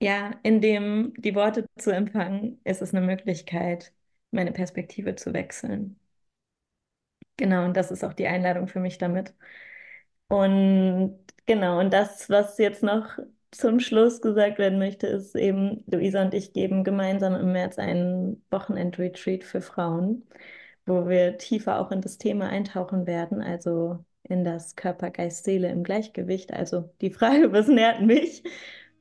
ja, 0.00 0.32
in 0.44 0.60
dem 0.60 1.12
die 1.18 1.34
Worte 1.34 1.66
zu 1.78 1.90
empfangen, 1.92 2.60
ist 2.64 2.80
es 2.82 2.94
eine 2.94 3.04
Möglichkeit, 3.06 3.92
meine 4.30 4.52
Perspektive 4.52 5.14
zu 5.16 5.32
wechseln. 5.32 5.98
Genau, 7.36 7.64
und 7.64 7.76
das 7.76 7.90
ist 7.90 8.04
auch 8.04 8.12
die 8.12 8.26
Einladung 8.28 8.68
für 8.68 8.80
mich 8.80 8.98
damit. 8.98 9.34
Und 10.28 11.18
genau, 11.46 11.80
und 11.80 11.92
das, 11.92 12.30
was 12.30 12.58
jetzt 12.58 12.82
noch 12.82 13.18
zum 13.54 13.80
Schluss 13.80 14.20
gesagt 14.20 14.58
werden 14.58 14.78
möchte, 14.78 15.06
ist 15.06 15.36
eben, 15.36 15.84
Luisa 15.86 16.22
und 16.22 16.34
ich 16.34 16.52
geben 16.52 16.84
gemeinsam 16.84 17.34
im 17.34 17.52
März 17.52 17.78
einen 17.78 18.42
Wochenend-Retreat 18.50 19.44
für 19.44 19.60
Frauen, 19.60 20.26
wo 20.86 21.08
wir 21.08 21.38
tiefer 21.38 21.80
auch 21.80 21.90
in 21.90 22.00
das 22.00 22.18
Thema 22.18 22.48
eintauchen 22.48 23.06
werden, 23.06 23.40
also 23.40 23.98
in 24.24 24.44
das 24.44 24.74
Körper, 24.76 25.10
Geist, 25.10 25.44
Seele 25.44 25.68
im 25.70 25.84
Gleichgewicht. 25.84 26.52
Also 26.52 26.90
die 27.00 27.10
Frage, 27.10 27.52
was 27.52 27.68
nährt 27.68 28.02
mich? 28.02 28.42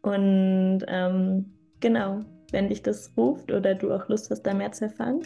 Und 0.01 0.83
ähm, 0.87 1.53
genau, 1.79 2.21
wenn 2.51 2.69
dich 2.69 2.83
das 2.83 3.11
ruft 3.17 3.51
oder 3.51 3.73
du 3.73 3.91
auch 3.91 4.07
Lust 4.09 4.29
hast, 4.29 4.43
da 4.43 4.53
mehr 4.53 4.71
zu 4.71 4.85
erfahren, 4.85 5.21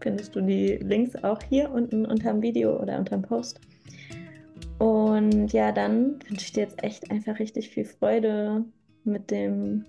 findest 0.00 0.34
du 0.34 0.40
die 0.40 0.76
Links 0.76 1.14
auch 1.22 1.40
hier 1.48 1.70
unten 1.70 2.06
unter 2.06 2.32
dem 2.32 2.42
Video 2.42 2.80
oder 2.80 2.98
unter 2.98 3.16
dem 3.16 3.22
Post. 3.22 3.60
Und 5.14 5.52
ja, 5.52 5.70
dann 5.70 6.18
wünsche 6.28 6.46
ich 6.46 6.52
dir 6.52 6.64
jetzt 6.64 6.82
echt 6.82 7.08
einfach 7.08 7.38
richtig 7.38 7.70
viel 7.70 7.84
Freude 7.84 8.64
mit 9.04 9.30
dem 9.30 9.84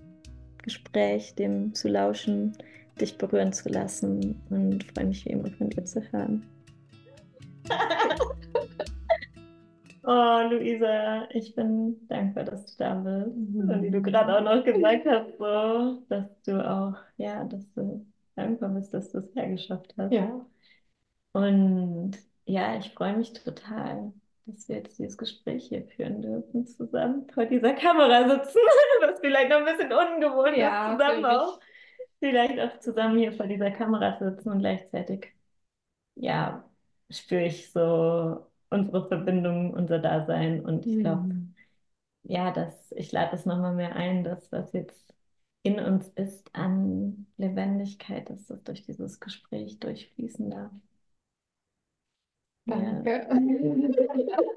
Gespräch, 0.62 1.34
dem 1.34 1.74
zu 1.74 1.88
lauschen, 1.88 2.56
dich 3.00 3.18
berühren 3.18 3.52
zu 3.52 3.68
lassen 3.68 4.40
und 4.50 4.84
freue 4.84 5.06
mich 5.06 5.24
wie 5.24 5.30
immer 5.30 5.50
von 5.50 5.68
dir 5.68 5.84
zu 5.84 6.00
hören. 6.12 6.46
oh, 10.04 10.40
Luisa, 10.48 11.28
ich 11.30 11.56
bin 11.56 11.96
dankbar, 12.06 12.44
dass 12.44 12.66
du 12.66 12.84
da 12.84 12.94
bist. 12.94 13.36
Mhm. 13.36 13.68
Und 13.68 13.82
wie 13.82 13.90
du 13.90 14.00
gerade 14.00 14.38
auch 14.38 14.42
noch 14.42 14.64
gesagt 14.64 15.06
hast, 15.06 15.38
so, 15.38 16.04
dass 16.08 16.40
du 16.44 16.70
auch, 16.70 16.94
ja, 17.16 17.42
dass 17.42 17.68
du 17.72 18.06
dankbar 18.36 18.68
bist, 18.68 18.94
dass 18.94 19.10
du 19.10 19.18
es 19.18 19.34
hergeschafft 19.34 19.92
hast. 19.98 20.12
Ja. 20.12 20.46
Und 21.32 22.12
ja, 22.44 22.78
ich 22.78 22.90
freue 22.90 23.16
mich 23.16 23.32
total, 23.32 24.12
dass 24.46 24.68
wir 24.68 24.76
jetzt 24.76 24.98
dieses 24.98 25.18
Gespräch 25.18 25.66
hier 25.68 25.84
führen 25.84 26.22
dürfen, 26.22 26.66
zusammen 26.66 27.28
vor 27.30 27.46
dieser 27.46 27.74
Kamera 27.74 28.28
sitzen, 28.28 28.58
was 29.00 29.20
vielleicht 29.20 29.50
noch 29.50 29.58
ein 29.58 29.64
bisschen 29.64 29.92
ungewohnt 29.92 30.56
ja, 30.56 30.92
ist, 30.92 30.98
zusammen 30.98 31.24
auch. 31.24 31.60
Vielleicht 32.20 32.58
auch 32.58 32.78
zusammen 32.80 33.18
hier 33.18 33.32
vor 33.32 33.46
dieser 33.46 33.70
Kamera 33.70 34.16
sitzen 34.18 34.50
und 34.50 34.60
gleichzeitig, 34.60 35.34
ja, 36.14 36.64
spüre 37.10 37.44
ich 37.44 37.70
so 37.70 38.46
unsere 38.70 39.06
Verbindung, 39.08 39.74
unser 39.74 39.98
Dasein 39.98 40.64
und 40.64 40.86
ich 40.86 41.00
glaube, 41.00 41.22
mhm. 41.22 41.54
ja, 42.22 42.52
dass 42.52 42.92
ich 42.92 43.12
lade 43.12 43.32
das 43.32 43.46
nochmal 43.46 43.74
mehr 43.74 43.94
ein, 43.96 44.24
dass 44.24 44.50
was 44.50 44.72
jetzt 44.72 45.14
in 45.62 45.80
uns 45.80 46.08
ist 46.10 46.54
an 46.54 47.26
Lebendigkeit, 47.36 48.30
dass 48.30 48.46
das 48.46 48.62
durch 48.62 48.82
dieses 48.82 49.18
Gespräch 49.20 49.80
durchfließen 49.80 50.50
darf. 50.50 50.70
Danke. 52.66 53.26
Ja. 53.30 54.38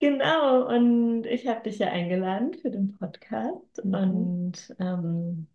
Genau, 0.00 0.66
und 0.68 1.24
ich 1.26 1.46
habe 1.48 1.62
dich 1.62 1.78
ja 1.78 1.88
eingeladen 1.88 2.54
für 2.54 2.70
den 2.70 2.92
Podcast. 2.98 3.84
Mhm. 3.84 3.94
Und 3.94 4.76
ähm, 4.78 5.48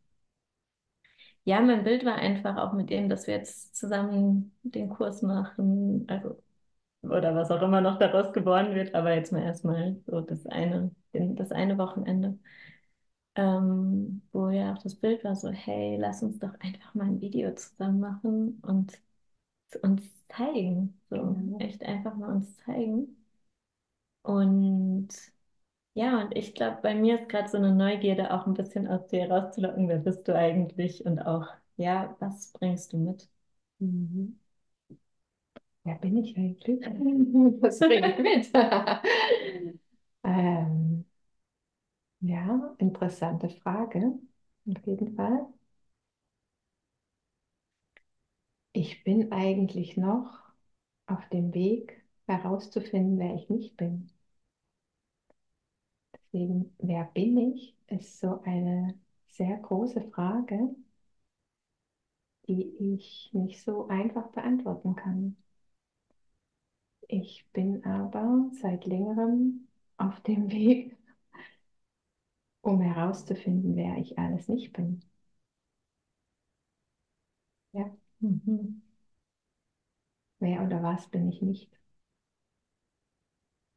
ja, 1.43 1.59
mein 1.61 1.83
Bild 1.83 2.05
war 2.05 2.15
einfach 2.15 2.57
auch 2.57 2.73
mit 2.73 2.89
dem, 2.89 3.09
dass 3.09 3.27
wir 3.27 3.35
jetzt 3.35 3.75
zusammen 3.75 4.55
den 4.63 4.89
Kurs 4.89 5.21
machen, 5.21 6.05
also 6.09 6.41
oder 7.03 7.35
was 7.35 7.51
auch 7.51 7.61
immer 7.61 7.81
noch 7.81 7.99
daraus 7.99 8.33
geboren 8.33 8.75
wird, 8.75 8.95
aber 8.95 9.13
jetzt 9.15 9.31
mal 9.33 9.43
erstmal 9.43 9.97
so 10.07 10.21
das 10.21 10.45
eine, 10.47 10.91
das 11.13 11.51
eine 11.51 11.77
Wochenende, 11.77 12.39
ähm, 13.35 14.23
wo 14.31 14.49
ja 14.49 14.73
auch 14.73 14.83
das 14.83 14.95
Bild 14.95 15.23
war 15.23 15.35
so, 15.35 15.49
hey, 15.51 15.97
lass 15.99 16.23
uns 16.23 16.39
doch 16.39 16.53
einfach 16.59 16.93
mal 16.95 17.05
ein 17.07 17.21
Video 17.21 17.53
zusammen 17.55 17.99
machen 17.99 18.61
und 18.65 18.93
uns 19.77 20.03
zeigen. 20.29 20.99
So, 21.09 21.17
mhm. 21.17 21.59
echt 21.59 21.83
einfach 21.83 22.15
mal 22.15 22.33
uns 22.35 22.55
zeigen. 22.57 23.17
Und 24.21 25.09
ja, 25.95 26.21
und 26.23 26.35
ich 26.37 26.55
glaube, 26.55 26.79
bei 26.83 26.95
mir 26.95 27.21
ist 27.21 27.29
gerade 27.29 27.49
so 27.49 27.57
eine 27.57 27.73
Neugierde 27.75 28.33
auch 28.33 28.47
ein 28.47 28.53
bisschen 28.55 28.87
aus 28.87 29.07
dir 29.07 29.29
rauszulocken, 29.31 29.89
wer 29.89 29.99
bist 29.99 30.27
du 30.27 30.35
eigentlich 30.35 31.05
und 31.05 31.19
auch, 31.21 31.47
ja, 31.77 32.15
was 32.19 32.51
bringst 32.53 32.93
du 32.93 32.97
mit? 32.97 33.29
Mhm. 33.79 34.39
Wer 35.85 35.95
bin 35.95 36.17
ich 36.17 36.35
eigentlich? 36.37 36.79
Was 37.61 37.79
bringe 37.79 38.09
ich 38.13 38.19
mit? 38.19 38.51
ähm, 40.23 41.05
ja, 42.21 42.75
interessante 42.79 43.49
Frage, 43.49 44.13
auf 44.67 44.85
jeden 44.87 45.15
Fall. 45.15 45.47
Ich 48.73 49.03
bin 49.03 49.31
eigentlich 49.31 49.97
noch 49.97 50.39
auf 51.07 51.27
dem 51.29 51.53
Weg 51.55 52.03
herauszufinden, 52.27 53.17
wer 53.17 53.33
ich 53.35 53.49
nicht 53.49 53.77
bin. 53.77 54.09
Deswegen, 56.11 56.75
wer 56.79 57.05
bin 57.13 57.37
ich, 57.37 57.75
ist 57.87 58.19
so 58.19 58.41
eine 58.43 58.95
sehr 59.27 59.55
große 59.57 60.01
Frage, 60.11 60.75
die 62.47 62.73
ich 62.95 63.29
nicht 63.33 63.61
so 63.63 63.87
einfach 63.89 64.27
beantworten 64.29 64.95
kann. 64.95 65.35
Ich 67.07 67.45
bin 67.53 67.85
aber 67.85 68.49
seit 68.61 68.85
längerem 68.85 69.69
auf 69.95 70.19
dem 70.19 70.51
Weg, 70.51 70.97
um 72.61 72.81
herauszufinden, 72.81 73.75
wer 73.75 73.95
ich 73.99 74.17
alles 74.17 74.47
nicht 74.47 74.73
bin. 74.73 75.03
Ja, 77.71 77.93
Mhm. 78.23 78.81
wer 80.39 80.61
oder 80.63 80.83
was 80.83 81.07
bin 81.09 81.27
ich 81.29 81.41
nicht? 81.41 81.71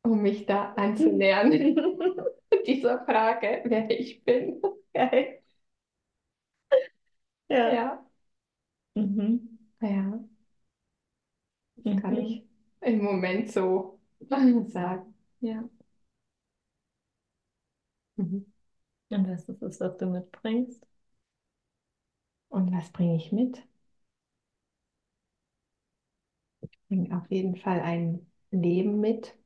Um 0.04 0.22
mich 0.22 0.46
da 0.46 0.72
anzunähern, 0.74 1.50
dieser 2.66 3.04
Frage, 3.04 3.62
wer 3.64 3.90
ich 3.90 4.22
bin. 4.24 4.62
Geil. 4.94 5.42
Ja. 7.48 7.70
Ja, 7.70 8.04
Mhm. 8.96 9.58
ja, 9.80 10.20
das 11.76 11.96
kann 11.96 12.14
Mhm. 12.14 12.18
ich 12.18 12.44
im 12.82 13.02
Moment 13.02 13.50
so 13.52 13.98
sagen. 14.68 15.14
Ja. 15.40 15.64
Mhm. 18.16 18.52
Und 19.10 19.28
was 19.28 19.48
ist 19.48 19.62
es, 19.62 19.80
was 19.80 19.96
du 19.98 20.06
mitbringst? 20.06 20.86
Und 22.48 22.72
was 22.72 22.90
bringe 22.90 23.14
ich 23.14 23.30
mit? 23.30 23.62
Ich 26.88 26.96
bringe 26.96 27.16
auf 27.16 27.30
jeden 27.30 27.56
Fall 27.56 27.80
ein 27.80 28.26
Leben 28.50 29.00
mit 29.00 29.36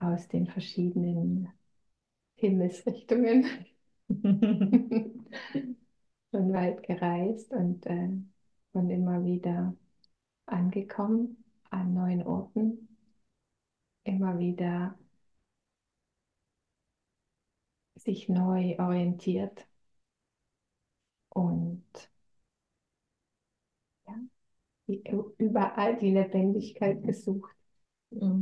aus 0.00 0.28
den 0.28 0.46
verschiedenen 0.46 1.48
Himmelsrichtungen. 2.34 3.44
Schon 6.30 6.52
weit 6.52 6.82
gereist 6.82 7.52
und 7.52 7.86
äh, 7.86 8.08
und 8.76 8.90
immer 8.90 9.24
wieder 9.24 9.74
angekommen 10.46 11.42
an 11.70 11.94
neuen 11.94 12.22
Orten, 12.22 12.88
immer 14.04 14.38
wieder 14.38 14.98
sich 17.96 18.28
neu 18.28 18.78
orientiert 18.78 19.66
und 21.30 21.84
überall 25.38 25.96
die 25.98 26.10
Lebendigkeit 26.12 27.02
gesucht, 27.04 27.54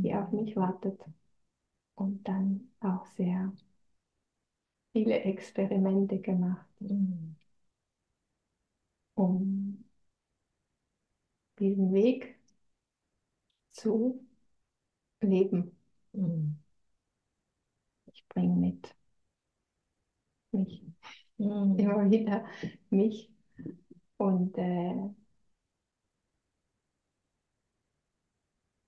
die 0.03 0.13
auf 0.15 0.31
mich 0.31 0.55
wartet 0.57 0.99
und 1.95 2.27
dann 2.27 2.69
auch 2.81 3.05
sehr 3.07 3.53
viele 4.93 5.19
Experimente 5.19 6.19
gemacht, 6.19 6.65
Mhm. 6.79 7.35
um 9.17 9.83
diesen 11.59 11.91
Weg 11.93 12.37
zu 13.71 14.25
leben. 15.21 15.77
Mhm. 16.13 16.57
Ich 18.11 18.27
bringe 18.29 18.55
mit 18.55 18.95
mich, 20.51 20.83
Mhm. 21.37 21.79
immer 21.79 22.09
wieder 22.11 22.45
mich 22.89 23.31
und 24.17 24.57
äh, 24.57 25.09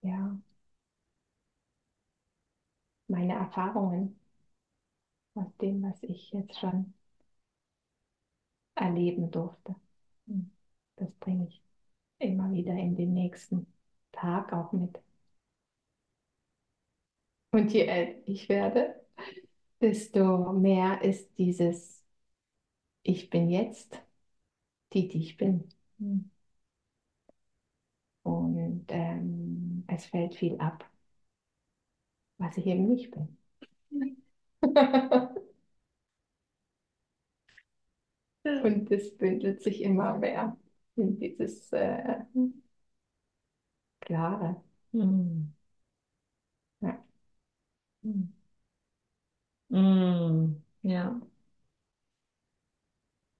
ja, 0.07 0.37
meine 3.09 3.33
Erfahrungen 3.33 4.15
aus 5.35 5.55
dem, 5.61 5.83
was 5.83 6.03
ich 6.03 6.33
jetzt 6.33 6.59
schon 6.59 6.93
erleben 8.75 9.29
durfte. 9.31 9.75
Mhm. 10.25 10.51
Das 10.95 11.11
bringe 11.19 11.47
ich 11.47 11.61
immer 12.19 12.51
wieder 12.53 12.73
in 12.73 12.95
den 12.95 13.13
nächsten 13.13 13.67
Tag 14.13 14.53
auch 14.53 14.71
mit. 14.73 14.99
Und 17.51 17.71
je 17.73 17.81
älter 17.87 18.21
ich 18.25 18.49
werde, 18.49 18.95
desto 19.81 20.53
mehr 20.53 21.01
ist 21.03 21.37
dieses 21.37 22.05
Ich 23.03 23.29
bin 23.31 23.49
jetzt 23.49 23.99
die, 24.93 25.07
die 25.07 25.19
ich 25.23 25.37
bin. 25.37 25.69
Und 28.27 28.85
ähm, 28.89 29.83
es 29.87 30.05
fällt 30.07 30.35
viel 30.35 30.57
ab, 30.59 30.85
was 32.39 32.57
ich 32.57 32.65
eben 32.67 32.87
nicht 32.87 33.11
bin. 33.11 33.37
Und 38.43 38.91
es 38.91 39.15
bündelt 39.17 39.61
sich 39.61 39.81
immer 39.83 40.17
mehr 40.17 40.57
in 40.95 41.19
dieses 41.19 41.71
äh, 41.73 42.21
Klare. 43.99 44.63
Mhm. 44.93 45.53
Ja. 46.81 46.97
Mhm. 49.69 50.63
Ja. 50.83 51.19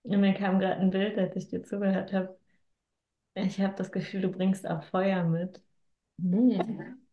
Ja, 0.04 0.17
Mir 0.17 0.34
kam 0.34 0.58
gerade 0.60 0.78
ein 0.82 0.89
Bild, 0.91 1.17
als 1.19 1.36
ich 1.36 1.50
dir 1.50 1.62
zugehört 1.63 2.12
habe. 2.13 2.36
Ich 3.45 3.60
habe 3.62 3.76
das 3.76 3.91
Gefühl, 3.91 4.21
du 4.21 4.30
bringst 4.32 4.67
auch 4.67 4.84
Feuer 4.84 5.23
mit. 5.23 5.62
Mhm. 6.17 7.02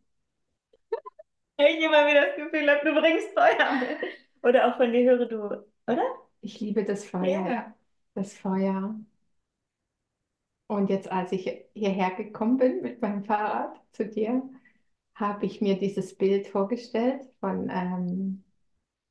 Ich 1.57 1.81
immer 1.83 2.07
wieder 2.07 2.27
das 2.27 2.37
Gefühl 2.37 2.69
habe, 2.71 2.85
du 2.85 3.01
bringst 3.01 3.29
Feuer 3.35 3.73
mit. 3.81 3.99
Oder 4.43 4.69
auch 4.69 4.77
von 4.77 4.93
dir 4.93 5.05
höre 5.11 5.27
du, 5.27 5.45
oder? 5.87 6.03
Ich 6.41 6.61
liebe 6.61 6.85
das 6.85 7.05
Feuer. 7.05 7.49
Ja. 7.51 7.75
Das 8.15 8.35
Feuer. 8.35 8.95
Und 10.67 10.91
jetzt, 10.91 11.11
als 11.13 11.33
ich 11.33 11.51
hierher 11.75 12.11
gekommen 12.13 12.57
bin 12.59 12.81
mit 12.83 13.01
meinem 13.03 13.25
Fahrrad 13.25 13.81
zu 13.93 14.07
dir, 14.07 14.43
habe 15.15 15.47
ich 15.47 15.61
mir 15.61 15.79
dieses 15.79 16.17
Bild 16.17 16.49
vorgestellt 16.49 17.27
von, 17.41 17.71
ähm, 17.71 18.45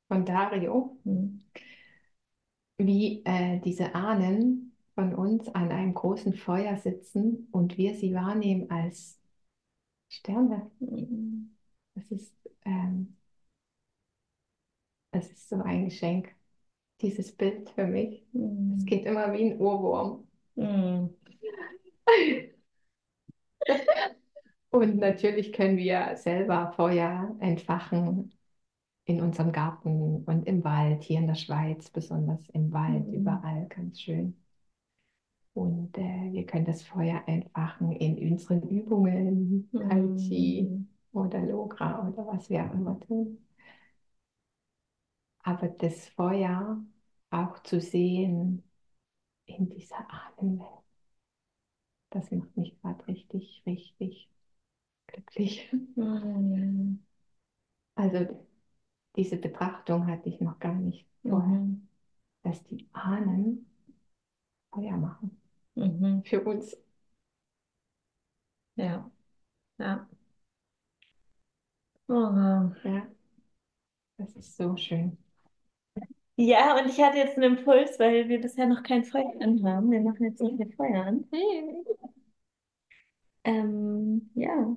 von 0.08 0.24
Dario, 0.26 0.98
Mhm. 1.04 1.40
wie 2.78 3.22
äh, 3.24 3.60
diese 3.60 3.94
Ahnen 3.94 4.73
von 4.94 5.14
uns 5.14 5.48
an 5.54 5.70
einem 5.72 5.94
großen 5.94 6.34
Feuer 6.34 6.76
sitzen 6.76 7.48
und 7.52 7.78
wir 7.78 7.94
sie 7.94 8.14
wahrnehmen 8.14 8.70
als 8.70 9.18
Sterne. 10.08 10.70
Das 11.94 12.10
ist, 12.10 12.34
ähm, 12.64 13.16
das 15.12 15.28
ist 15.30 15.48
so 15.48 15.62
ein 15.62 15.86
Geschenk, 15.86 16.34
dieses 17.02 17.32
Bild 17.36 17.70
für 17.70 17.86
mich. 17.86 18.24
Es 18.76 18.84
Mhm. 18.84 18.86
geht 18.86 19.06
immer 19.06 19.32
wie 19.32 19.52
ein 19.52 19.60
Ohrwurm. 19.60 20.26
Mhm. 20.56 21.10
Und 24.70 24.96
natürlich 24.98 25.52
können 25.54 25.76
wir 25.78 26.16
selber 26.16 26.72
Feuer 26.76 27.34
entfachen 27.40 28.34
in 29.06 29.20
unserem 29.22 29.52
Garten 29.52 30.24
und 30.24 30.46
im 30.48 30.64
Wald, 30.64 31.04
hier 31.04 31.18
in 31.20 31.26
der 31.28 31.34
Schweiz, 31.36 31.90
besonders 31.90 32.40
im 32.50 32.72
Wald, 32.72 33.08
Mhm. 33.08 33.14
überall 33.14 33.66
ganz 33.68 34.00
schön. 34.02 34.36
Und 35.54 35.96
äh, 35.98 36.32
wir 36.32 36.46
können 36.46 36.64
das 36.66 36.82
Feuer 36.82 37.22
entfachen 37.26 37.92
in 37.92 38.32
unseren 38.32 38.62
Übungen, 38.68 39.70
Tai 39.76 40.08
Chi 40.16 40.62
Mhm. 40.62 40.88
oder 41.12 41.40
Logra 41.42 42.08
oder 42.08 42.26
was 42.26 42.50
wir 42.50 42.64
auch 42.64 42.74
immer 42.74 42.98
tun. 43.00 43.38
Aber 45.44 45.68
das 45.68 46.08
Feuer 46.08 46.84
auch 47.30 47.62
zu 47.62 47.80
sehen 47.80 48.64
in 49.46 49.68
dieser 49.70 50.06
Ahnenwelt, 50.10 50.68
das 52.10 52.30
macht 52.30 52.56
mich 52.56 52.80
gerade 52.80 53.06
richtig, 53.08 53.62
richtig 53.66 54.30
glücklich. 55.08 55.70
Mhm. 55.96 57.04
Also 57.96 58.46
diese 59.16 59.36
Betrachtung 59.38 60.06
hatte 60.08 60.28
ich 60.30 60.40
noch 60.40 60.58
gar 60.60 60.74
nicht 60.74 61.06
vorher, 61.28 61.60
Mhm. 61.60 61.88
dass 62.44 62.64
die 62.64 62.88
Ahnen 62.92 63.66
Feuer 64.72 64.96
machen 64.98 65.30
Mhm. 65.76 66.22
für 66.24 66.40
uns. 66.42 66.76
Ja. 68.76 69.10
Ja. 69.78 70.08
Oh, 72.08 72.14
wow. 72.32 72.74
Ja, 72.84 73.06
das 74.18 74.34
ist 74.36 74.56
so 74.56 74.76
schön. 74.76 75.16
Ja, 76.36 76.76
und 76.78 76.88
ich 76.90 77.00
hatte 77.00 77.18
jetzt 77.18 77.36
einen 77.38 77.58
Impuls, 77.58 77.98
weil 78.00 78.28
wir 78.28 78.40
bisher 78.40 78.66
noch 78.66 78.82
kein 78.82 79.04
Feuer 79.04 79.32
anhaben. 79.40 79.90
Wir 79.90 80.00
machen 80.00 80.24
jetzt 80.24 80.40
noch 80.40 80.50
ein 80.58 80.72
Feuer 80.72 81.04
an. 81.06 81.24
Ähm, 83.44 84.30
ja, 84.34 84.76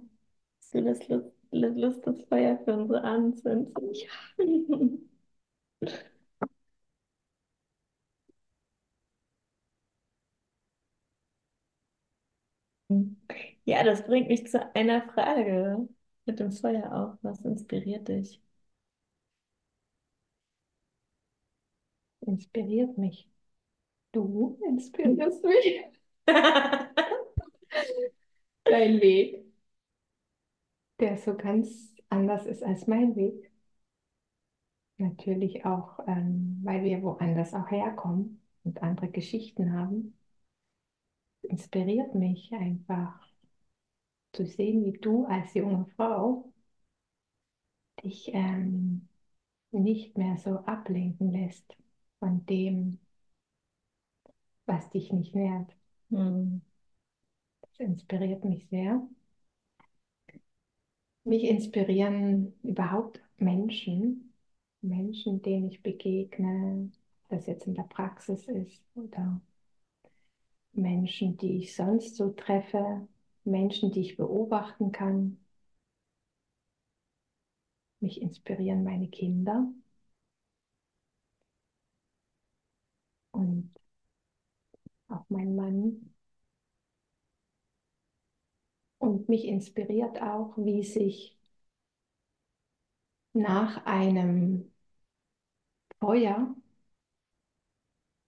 hast 0.61 0.73
du 0.75 0.83
das 0.83 1.07
Lust, 1.09 1.31
Lust, 1.51 2.07
das 2.07 2.21
Feuer 2.29 2.59
für 2.65 2.73
unsere 2.77 3.03
Ahnen 3.03 3.35
zu 3.35 3.49
entzünden? 3.49 5.09
Ja, 13.65 13.83
das 13.83 14.03
bringt 14.05 14.27
mich 14.29 14.47
zu 14.47 14.73
einer 14.75 15.01
Frage 15.13 15.87
mit 16.25 16.39
dem 16.39 16.51
Feuer 16.51 16.91
auch. 16.93 17.17
Was 17.23 17.41
inspiriert 17.41 18.07
dich? 18.07 18.41
Inspiriert 22.21 22.97
mich. 22.99 23.27
Du 24.13 24.57
inspirierst 24.67 25.43
mich. 25.45 25.83
Dein 28.65 29.01
Weg. 29.01 29.43
der 30.99 31.17
so 31.17 31.35
ganz 31.35 31.91
anders 32.09 32.45
ist 32.45 32.61
als 32.63 32.85
mein 32.87 33.15
Weg. 33.15 33.51
Natürlich 34.99 35.65
auch, 35.65 35.99
ähm, 36.07 36.59
weil 36.63 36.83
wir 36.83 37.01
woanders 37.03 37.53
auch 37.55 37.69
herkommen 37.71 38.41
und 38.63 38.81
andere 38.83 39.09
Geschichten 39.09 39.73
haben. 39.73 40.16
Inspiriert 41.49 42.13
mich 42.15 42.53
einfach 42.53 43.27
zu 44.31 44.45
sehen, 44.45 44.85
wie 44.85 44.93
du 44.97 45.25
als 45.25 45.53
junge 45.53 45.85
Frau 45.97 46.53
dich 48.03 48.29
ähm, 48.33 49.07
nicht 49.71 50.17
mehr 50.17 50.37
so 50.37 50.59
ablenken 50.65 51.31
lässt 51.31 51.75
von 52.19 52.45
dem, 52.47 52.99
was 54.67 54.89
dich 54.91 55.11
nicht 55.11 55.33
nährt. 55.35 55.75
Mhm. 56.09 56.61
Das 57.61 57.79
inspiriert 57.79 58.43
mich 58.45 58.67
sehr. 58.69 59.07
Mich 61.25 61.43
inspirieren 61.43 62.53
überhaupt 62.63 63.21
Menschen, 63.37 64.33
Menschen, 64.81 65.41
denen 65.43 65.67
ich 65.69 65.83
begegne, 65.83 66.89
ob 67.25 67.29
das 67.29 67.45
jetzt 67.47 67.67
in 67.67 67.75
der 67.75 67.83
Praxis 67.83 68.47
ist 68.47 68.83
oder 68.95 69.39
Menschen, 70.77 71.37
die 71.37 71.57
ich 71.57 71.75
sonst 71.75 72.15
so 72.15 72.29
treffe, 72.31 73.07
Menschen, 73.43 73.91
die 73.91 74.01
ich 74.01 74.17
beobachten 74.17 74.91
kann. 74.91 75.37
Mich 77.99 78.21
inspirieren 78.21 78.83
meine 78.83 79.07
Kinder 79.07 79.71
und 83.31 83.69
auch 85.09 85.25
mein 85.29 85.55
Mann. 85.55 86.13
Und 88.99 89.27
mich 89.27 89.45
inspiriert 89.45 90.21
auch, 90.21 90.55
wie 90.57 90.83
sich 90.83 91.35
nach 93.33 93.85
einem 93.85 94.69
Feuer 95.99 96.55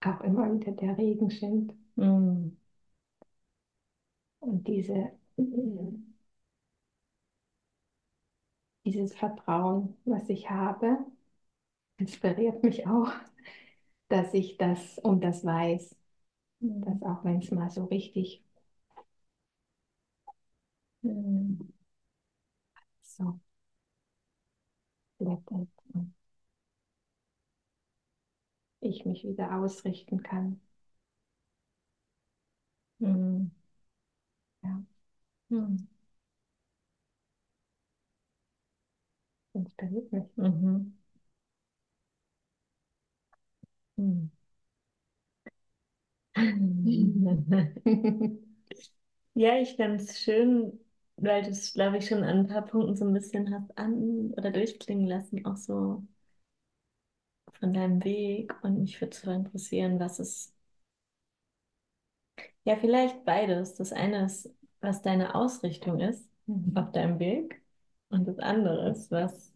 auch 0.04 0.20
immer 0.20 0.52
wieder 0.52 0.72
der 0.72 0.98
Regen 0.98 1.30
schenkt. 1.30 1.74
Mhm. 2.00 2.56
Und 4.40 4.66
diese, 4.68 5.12
dieses 8.84 9.14
Vertrauen, 9.14 9.96
was 10.04 10.28
ich 10.28 10.50
habe, 10.50 10.98
inspiriert 11.98 12.62
mich 12.64 12.86
auch, 12.88 13.12
dass 14.08 14.34
ich 14.34 14.58
das 14.58 14.98
um 15.00 15.20
das 15.20 15.44
weiß, 15.44 15.96
dass 16.60 17.02
auch 17.04 17.24
wenn 17.24 17.40
es 17.40 17.50
mal 17.52 17.70
so 17.70 17.84
richtig 17.86 18.44
so 23.02 23.40
blättert 25.18 25.68
und 25.94 26.12
ich 28.82 29.06
mich 29.06 29.24
wieder 29.24 29.54
ausrichten 29.56 30.22
kann. 30.22 30.60
Mhm. 33.00 33.50
Ja, 34.62 34.82
Mhm. 35.50 35.88
inspiriert 39.54 40.10
mich. 40.12 40.24
Mhm. 40.36 40.98
Mhm. 43.96 44.30
Ja, 49.34 49.58
ich 49.60 49.76
fand 49.76 50.00
es 50.02 50.20
schön, 50.20 50.78
weil 51.16 51.42
du 51.44 51.50
es, 51.50 51.72
glaube 51.74 51.96
ich, 51.98 52.06
schon 52.08 52.22
an 52.24 52.40
ein 52.40 52.46
paar 52.48 52.66
Punkten 52.66 52.96
so 52.96 53.04
ein 53.06 53.14
bisschen 53.14 53.52
hast 53.54 53.76
an 53.78 54.32
oder 54.36 54.50
durchklingen 54.50 55.06
lassen, 55.08 55.44
auch 55.46 55.56
so 55.56 56.04
von 57.60 57.72
deinem 57.72 58.02
Weg. 58.04 58.54
Und 58.64 58.80
mich 58.82 59.00
würde 59.00 59.16
so 59.16 59.30
interessieren, 59.30 60.00
was 60.00 60.18
es, 60.18 60.52
ja, 62.70 62.76
vielleicht 62.76 63.24
beides. 63.24 63.74
Das 63.74 63.92
eine 63.92 64.24
ist, 64.26 64.50
was 64.80 65.02
deine 65.02 65.34
Ausrichtung 65.34 66.00
ist 66.00 66.28
Mhm. 66.46 66.76
auf 66.76 66.92
deinem 66.92 67.18
Weg. 67.18 67.62
Und 68.10 68.26
das 68.28 68.38
andere 68.38 68.90
ist, 68.90 69.10
was, 69.10 69.52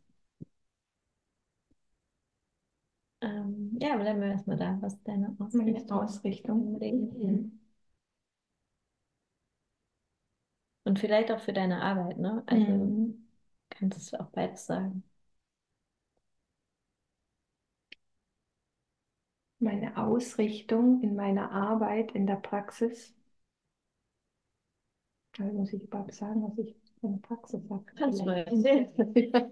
ähm, 3.23 3.77
ja, 3.81 3.97
bleiben 3.97 4.21
wir 4.21 4.29
erstmal 4.29 4.57
da, 4.57 4.79
was 4.81 5.03
deine 5.03 5.37
Ausrichtung 5.41 5.91
Ausrichtung. 5.91 6.79
Mhm. 6.79 7.61
Und 10.85 10.99
vielleicht 10.99 11.31
auch 11.33 11.41
für 11.41 11.53
deine 11.53 11.83
Arbeit, 11.83 12.19
ne? 12.19 12.43
Also 12.47 12.67
Mhm. 12.67 13.27
kannst 13.71 14.13
du 14.13 14.21
auch 14.21 14.31
beides 14.31 14.67
sagen. 14.67 15.03
Meine 19.65 19.97
Ausrichtung 19.97 21.03
in 21.03 21.17
meiner 21.17 21.51
Arbeit 21.51 22.13
in 22.13 22.27
der 22.27 22.37
Praxis. 22.37 23.15
Also 25.39 25.53
muss 25.53 25.73
ich 25.73 25.83
überhaupt 25.83 26.13
sagen, 26.15 26.43
was 26.43 26.59
ich 26.59 26.77
in 27.01 27.13
der 27.13 27.27
Praxis 27.27 27.63
habe? 27.71 27.85
Kannst 27.97 28.21
du. 28.21 28.25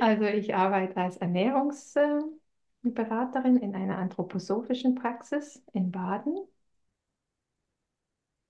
Also 0.00 0.24
ich 0.24 0.54
arbeite 0.54 0.96
als 0.96 1.18
Ernährungsberaterin 1.18 3.58
in 3.58 3.74
einer 3.74 3.98
anthroposophischen 3.98 4.94
Praxis 4.94 5.62
in 5.74 5.90
Baden. 5.90 6.38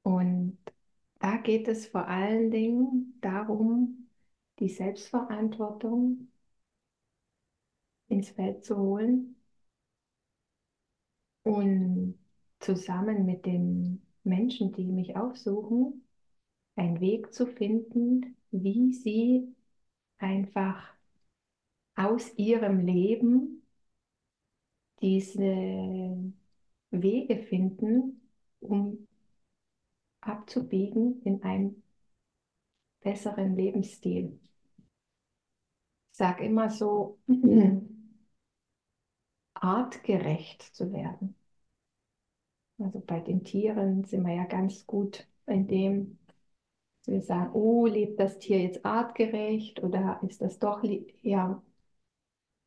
Und 0.03 0.59
da 1.19 1.37
geht 1.39 1.67
es 1.69 1.87
vor 1.89 2.07
allen 2.07 2.51
Dingen 2.53 3.19
darum, 3.21 4.09
die 4.61 4.69
Selbstverantwortung 4.69 6.29
ins 8.09 8.31
Feld 8.31 8.65
zu 8.65 8.77
holen 8.77 9.36
und 11.47 12.19
zusammen 12.59 13.25
mit 13.25 13.47
den 13.47 14.03
Menschen, 14.25 14.73
die 14.73 14.85
mich 14.85 15.17
aufsuchen, 15.17 16.05
einen 16.75 17.01
Weg 17.01 17.33
zu 17.33 17.47
finden, 17.47 18.37
wie 18.51 18.93
sie 18.93 19.55
einfach 20.19 20.93
aus 21.95 22.37
ihrem 22.37 22.81
Leben 22.81 23.63
diese 25.01 25.45
Wege 26.91 27.37
finden, 27.45 28.29
um 28.59 29.07
abzubiegen 30.21 31.23
in 31.23 31.43
einen 31.45 31.83
besseren 33.01 33.55
Lebensstil. 33.55 34.41
Ich 36.11 36.19
sage 36.19 36.45
immer 36.45 36.71
so, 36.71 37.21
artgerecht 39.63 40.63
zu 40.63 40.93
werden. 40.93 41.35
Also 42.79 43.01
bei 43.01 43.21
den 43.21 43.45
Tieren 43.45 44.05
sind 44.05 44.25
wir 44.27 44.35
ja 44.35 44.45
ganz 44.45 44.87
gut 44.87 45.27
in 45.47 45.67
dem, 45.69 46.19
wir 47.07 47.23
sagen, 47.23 47.53
oh, 47.55 47.87
lebt 47.87 48.21
das 48.21 48.39
Tier 48.41 48.61
jetzt 48.63 48.85
artgerecht 48.87 49.83
oder 49.83 50.21
ist 50.29 50.43
das 50.43 50.59
doch 50.61 50.83
ja 51.23 51.63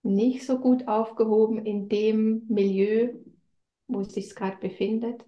nicht 0.04 0.45
so 0.45 0.60
gut 0.60 0.88
aufgehoben 0.88 1.65
in 1.65 1.89
dem 1.89 2.45
Milieu, 2.47 3.13
wo 3.88 4.02
es 4.02 4.13
sich 4.13 4.36
gerade 4.36 4.58
befindet. 4.58 5.25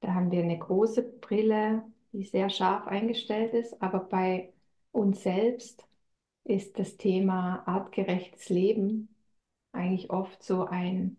Da 0.00 0.14
haben 0.14 0.30
wir 0.30 0.42
eine 0.42 0.58
große 0.58 1.02
Brille, 1.02 1.84
die 2.12 2.24
sehr 2.24 2.50
scharf 2.50 2.86
eingestellt 2.86 3.54
ist, 3.54 3.80
aber 3.82 4.00
bei 4.00 4.52
uns 4.92 5.22
selbst 5.22 5.86
ist 6.44 6.78
das 6.78 6.96
Thema 6.96 7.64
artgerechtes 7.66 8.48
Leben 8.50 9.08
eigentlich 9.72 10.10
oft 10.10 10.42
so 10.42 10.66
ein 10.66 11.16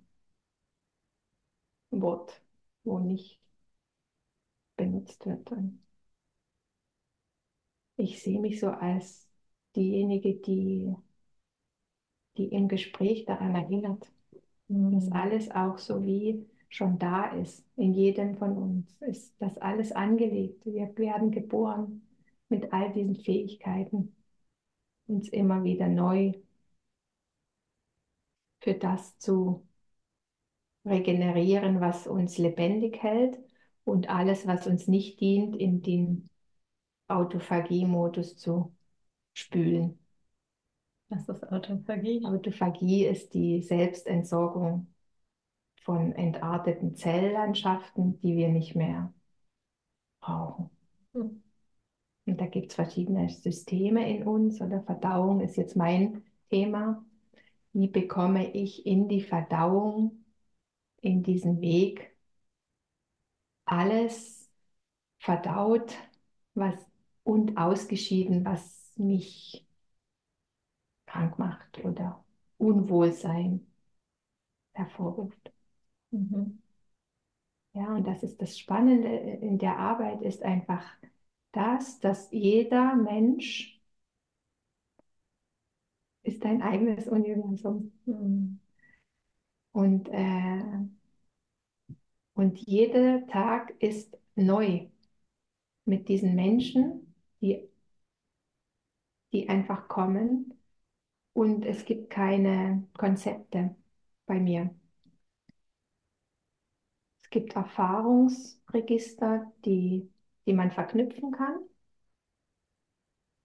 Wort, 1.92 2.42
wo 2.84 3.00
nicht 3.00 3.40
benutzt 4.76 5.26
wird. 5.26 5.50
Und 5.52 5.80
ich 7.98 8.22
sehe 8.22 8.40
mich 8.42 8.60
so 8.60 8.68
als 8.70 9.30
diejenige, 9.78 10.34
die, 10.36 10.94
die 12.38 12.46
im 12.48 12.68
Gespräch 12.68 13.26
daran 13.26 13.56
erinnert, 13.56 14.12
dass 14.92 15.08
Mhm. 15.08 15.14
alles 15.14 15.52
auch 15.52 15.78
so 15.80 16.04
wie 16.06 16.46
schon 16.70 17.00
da 17.00 17.28
ist. 17.34 17.66
In 17.78 17.94
jedem 17.94 18.36
von 18.38 18.58
uns 18.58 18.96
ist 19.02 19.36
das 19.42 19.58
alles 19.60 19.92
angelegt. 19.92 20.66
Wir 20.66 20.96
werden 20.98 21.32
geboren 21.32 22.04
mit 22.50 22.74
all 22.74 22.92
diesen 22.94 23.16
Fähigkeiten, 23.18 24.16
uns 25.08 25.30
immer 25.30 25.64
wieder 25.64 25.88
neu 25.90 26.34
für 28.62 28.76
das 28.76 29.18
zu 29.18 29.68
regenerieren, 30.86 31.82
was 31.82 32.08
uns 32.08 32.38
lebendig 32.38 33.02
hält 33.04 33.40
und 33.84 34.10
alles, 34.10 34.48
was 34.48 34.68
uns 34.68 34.88
nicht 34.88 35.20
dient, 35.20 35.56
in 35.56 35.82
den 35.82 36.30
Autophagie-Modus 37.08 38.38
zu 38.38 38.74
spülen. 39.34 40.00
Was 41.10 41.28
ist 41.28 41.44
Autophagie? 41.52 42.24
Autophagie 42.24 43.06
ist 43.06 43.34
die 43.34 43.62
Selbstentsorgung 43.62 44.88
von 45.84 46.14
entarteten 46.14 46.96
Zelllandschaften, 46.96 48.20
die 48.22 48.36
wir 48.36 48.50
nicht 48.50 48.76
mehr 48.76 49.14
brauchen. 50.22 50.70
Hm. 51.14 51.44
Und 52.28 52.40
da 52.40 52.46
gibt 52.46 52.70
es 52.72 52.76
verschiedene 52.76 53.30
Systeme 53.30 54.10
in 54.16 54.28
uns 54.28 54.62
oder 54.62 54.84
Verdauung 54.84 55.42
ist 55.42 55.58
jetzt 55.58 55.76
mein 55.76 56.24
Thema. 56.50 57.04
Wie 57.74 57.88
bekomme 57.88 58.54
ich 58.54 58.86
in 58.86 59.08
die 59.08 59.22
Verdauung, 59.22 60.24
in 61.02 61.24
diesen 61.24 61.62
Weg, 61.62 62.16
alles 63.66 64.52
verdaut 65.20 65.96
was, 66.56 66.76
und 67.24 67.58
ausgeschieden, 67.58 68.46
was 68.46 68.94
mich 68.98 69.66
krank 71.06 71.38
macht 71.38 71.84
oder 71.86 72.24
Unwohlsein 72.58 73.68
hervorruft. 74.74 75.52
Mhm. 76.12 76.62
Ja, 77.74 77.96
und 77.96 78.06
das 78.08 78.24
ist 78.24 78.42
das 78.42 78.58
Spannende 78.60 79.10
in 79.10 79.58
der 79.58 79.78
Arbeit, 79.78 80.22
ist 80.22 80.44
einfach 80.44 80.84
das, 81.54 82.00
dass 82.00 82.32
jeder 82.32 82.96
Mensch 82.96 83.81
ist 86.24 86.44
dein 86.44 86.62
eigenes 86.62 87.08
Universum. 87.08 87.92
Mhm. 88.06 88.60
Und, 89.72 90.10
äh, 90.10 90.62
und 92.34 92.58
jeder 92.60 93.26
Tag 93.28 93.74
ist 93.80 94.18
neu 94.36 94.88
mit 95.86 96.10
diesen 96.10 96.36
Menschen, 96.36 97.16
die, 97.42 97.70
die 99.34 99.50
einfach 99.50 99.88
kommen. 99.88 100.54
Und 101.34 101.66
es 101.66 101.86
gibt 101.86 102.10
keine 102.10 102.88
Konzepte 102.98 103.76
bei 104.26 104.40
mir. 104.40 104.74
Es 107.24 107.30
gibt 107.30 107.56
Erfahrungsregister, 107.56 109.52
die, 109.66 110.10
die 110.46 110.54
man 110.54 110.72
verknüpfen 110.72 111.32
kann. 111.32 111.60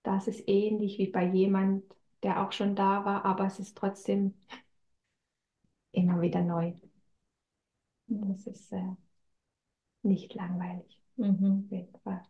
Das 0.03 0.29
ist 0.29 0.49
ähnlich 0.49 0.99
wie 0.99 1.09
bei 1.09 1.27
jemand, 1.27 1.85
der 2.23 2.43
auch 2.43 2.53
schon 2.53 2.75
da 2.77 3.05
war, 3.05 3.25
aber 3.25 3.47
es 3.47 3.59
ist 3.61 3.77
trotzdem 3.77 4.35
immer 5.93 6.21
wieder 6.21 6.43
neu. 6.43 6.73
Das 8.09 8.47
ist 8.49 8.73
äh, 8.73 8.97
nicht 10.03 10.33
langweilig. 10.35 10.99
Mhm. 11.17 11.65
Auf 11.67 11.71
jeden 11.71 11.99
Fall. 12.03 12.23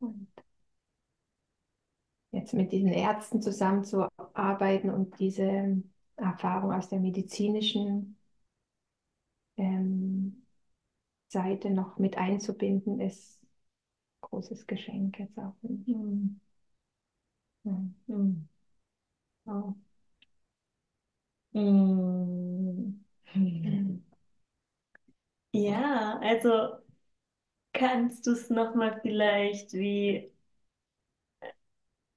Und 0.00 0.26
jetzt 2.32 2.54
mit 2.54 2.70
diesen 2.72 2.92
Ärzten 2.92 3.42
zusammenzuarbeiten 3.42 4.90
und 4.90 5.18
diese 5.20 5.82
Erfahrung 6.16 6.72
aus 6.72 6.88
der 6.88 7.00
medizinischen 7.00 8.16
ähm, 9.56 10.46
Seite 11.28 11.70
noch 11.70 11.98
mit 11.98 12.18
einzubinden, 12.18 13.00
ist 13.00 13.42
ein 13.44 13.48
großes 14.22 14.66
Geschenk 14.68 15.18
jetzt 15.20 15.38
auch. 15.38 15.54
Mhm. 15.62 16.40
Mhm. 17.66 18.46
Mhm. 21.54 22.96
Ja, 25.52 26.18
also 26.22 26.78
kannst 27.72 28.26
du 28.26 28.32
es 28.32 28.50
nochmal 28.50 29.00
vielleicht 29.02 29.72
wie, 29.74 30.32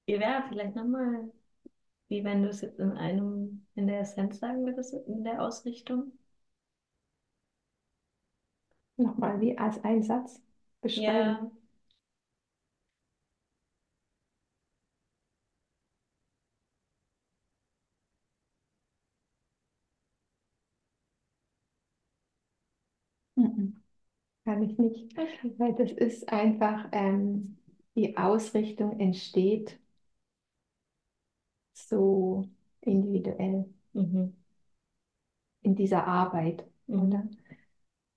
ja, 0.07 0.45
vielleicht 0.49 0.75
nochmal, 0.75 1.31
wie 2.09 2.23
wenn 2.25 2.43
du 2.43 2.49
es 2.49 2.61
jetzt 2.61 2.79
in 2.79 2.91
einem, 2.93 3.65
in 3.75 3.87
der 3.87 4.01
Essenz 4.01 4.39
sagen 4.39 4.65
würdest, 4.65 4.93
in 5.07 5.23
der 5.25 5.41
Ausrichtung? 5.43 6.13
Nochmal 8.97 9.41
wie 9.41 9.57
als 9.57 9.83
Einsatz 9.83 10.41
beschreiben. 10.81 11.37
Ja. 11.39 11.51
Kann 24.45 24.63
ich 24.63 24.77
nicht, 24.77 25.15
weil 25.57 25.75
das 25.75 25.91
ist 25.91 26.29
einfach, 26.31 26.87
ähm, 26.91 27.57
die 27.95 28.17
Ausrichtung 28.17 28.99
entsteht 28.99 29.77
so 31.73 32.47
individuell 32.81 33.65
mhm. 33.93 34.35
in 35.61 35.75
dieser 35.75 36.05
Arbeit. 36.07 36.65
Mhm. 36.87 37.01
Oder? 37.01 37.27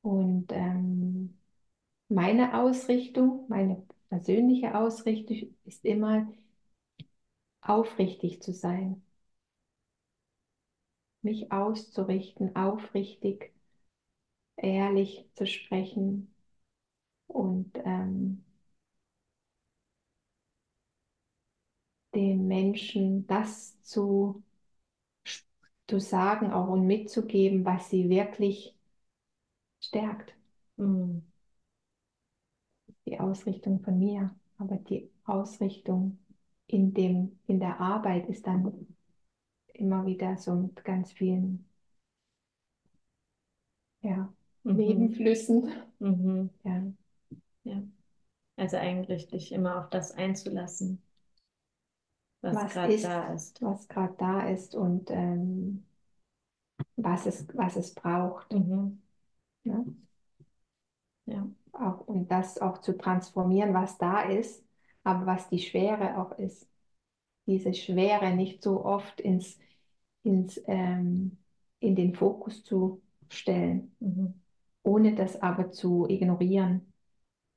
Und 0.03 0.53
ähm, 0.53 1.39
meine 2.09 2.61
Ausrichtung, 2.61 3.47
meine 3.49 3.87
persönliche 4.09 4.75
Ausrichtung 4.77 5.55
ist 5.65 5.85
immer 5.85 6.33
aufrichtig 7.63 8.43
zu 8.43 8.53
sein, 8.53 9.03
mich 11.23 11.53
auszurichten, 11.53 12.57
aufrichtig 12.57 13.53
ehrlich 14.57 15.27
zu 15.35 15.47
sprechen 15.47 16.35
und 17.29 17.73
ähm, 17.85 18.45
den 22.15 22.47
Menschen 22.49 23.27
das 23.27 23.79
zu, 23.83 24.43
zu 25.87 26.01
sagen 26.01 26.51
auch 26.53 26.67
und 26.69 26.87
mitzugeben, 26.89 27.65
was 27.65 27.89
sie 27.89 28.09
wirklich 28.09 28.75
stärkt. 29.81 30.35
Mhm. 30.79 31.23
Die 33.07 33.21
Ausrichtung 33.21 33.81
von 33.81 33.97
mir, 34.01 34.35
aber 34.59 34.75
die 34.77 35.09
Ausrichtung 35.25 36.19
in, 36.67 36.93
dem, 36.95 37.39
in 37.47 37.61
der 37.61 37.79
Arbeit 37.81 38.29
ist 38.29 38.45
dann 38.49 38.89
immer 39.75 40.07
wieder 40.07 40.37
so 40.39 40.55
mit 40.55 40.85
ganz 40.85 41.13
vielen 41.13 41.67
ja, 44.03 44.33
mhm. 44.65 44.77
Nebenflüssen. 44.77 45.73
Mhm. 45.99 46.51
Ja. 46.65 46.83
ja. 47.65 47.83
Also 48.57 48.77
eigentlich 48.77 49.29
dich 49.29 49.53
immer 49.53 49.79
auf 49.79 49.91
das 49.91 50.13
einzulassen, 50.13 51.03
was, 52.43 52.55
was 52.55 52.73
gerade 52.73 53.01
da 53.01 53.33
ist. 53.33 53.63
Was 53.63 53.89
gerade 53.89 54.15
da 54.19 54.49
ist 54.49 54.75
und 54.75 55.11
ähm, 55.11 55.85
was, 56.97 57.27
es, 57.27 57.47
was 57.57 57.77
es 57.77 57.95
braucht. 57.95 58.53
Mhm. 58.53 59.01
Ja? 59.65 59.85
ja. 61.27 61.49
Auch, 61.73 62.07
und 62.07 62.31
das 62.31 62.59
auch 62.59 62.79
zu 62.79 62.97
transformieren, 62.97 63.73
was 63.73 63.97
da 63.97 64.23
ist, 64.23 64.63
aber 65.05 65.25
was 65.25 65.49
die 65.49 65.61
Schwere 65.61 66.19
auch 66.19 66.39
ist. 66.39 66.69
Diese 67.47 67.75
Schwere 67.75 68.37
nicht 68.37 68.63
so 68.63 68.85
oft 68.85 69.21
ins, 69.21 69.59
ins, 70.23 70.61
ähm, 70.67 71.39
in 71.81 71.97
den 71.97 72.15
Fokus 72.15 72.63
zu 72.63 73.01
stellen. 73.29 73.97
Mhm 73.99 74.42
ohne 74.83 75.15
das 75.15 75.41
aber 75.41 75.71
zu 75.71 76.09
ignorieren. 76.09 76.93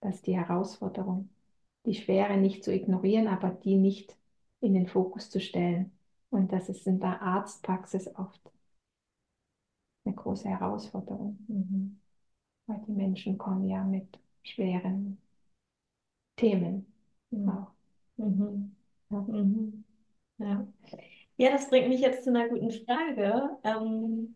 Das 0.01 0.15
ist 0.15 0.27
die 0.27 0.35
Herausforderung. 0.35 1.29
Die 1.85 1.95
Schwere 1.95 2.37
nicht 2.37 2.63
zu 2.63 2.73
ignorieren, 2.73 3.27
aber 3.27 3.49
die 3.49 3.75
nicht 3.75 4.15
in 4.61 4.73
den 4.73 4.87
Fokus 4.87 5.29
zu 5.29 5.39
stellen. 5.39 5.91
Und 6.29 6.51
das 6.51 6.69
ist 6.69 6.87
in 6.87 6.99
der 6.99 7.21
Arztpraxis 7.21 8.13
oft 8.15 8.41
eine 10.03 10.15
große 10.15 10.47
Herausforderung. 10.49 11.37
Mhm. 11.47 11.99
Weil 12.67 12.81
die 12.87 12.91
Menschen 12.91 13.37
kommen 13.37 13.67
ja 13.67 13.83
mit 13.83 14.19
schweren 14.43 15.17
Themen 16.35 16.85
auch. 17.31 17.71
Mhm. 18.17 18.75
Ja. 19.09 19.21
Mhm. 19.21 19.83
Ja. 20.37 20.67
ja. 21.37 21.51
das 21.51 21.69
bringt 21.69 21.89
mich 21.89 22.01
jetzt 22.01 22.23
zu 22.23 22.29
einer 22.29 22.49
guten 22.49 22.71
Frage. 22.71 23.57
Ähm, 23.63 24.35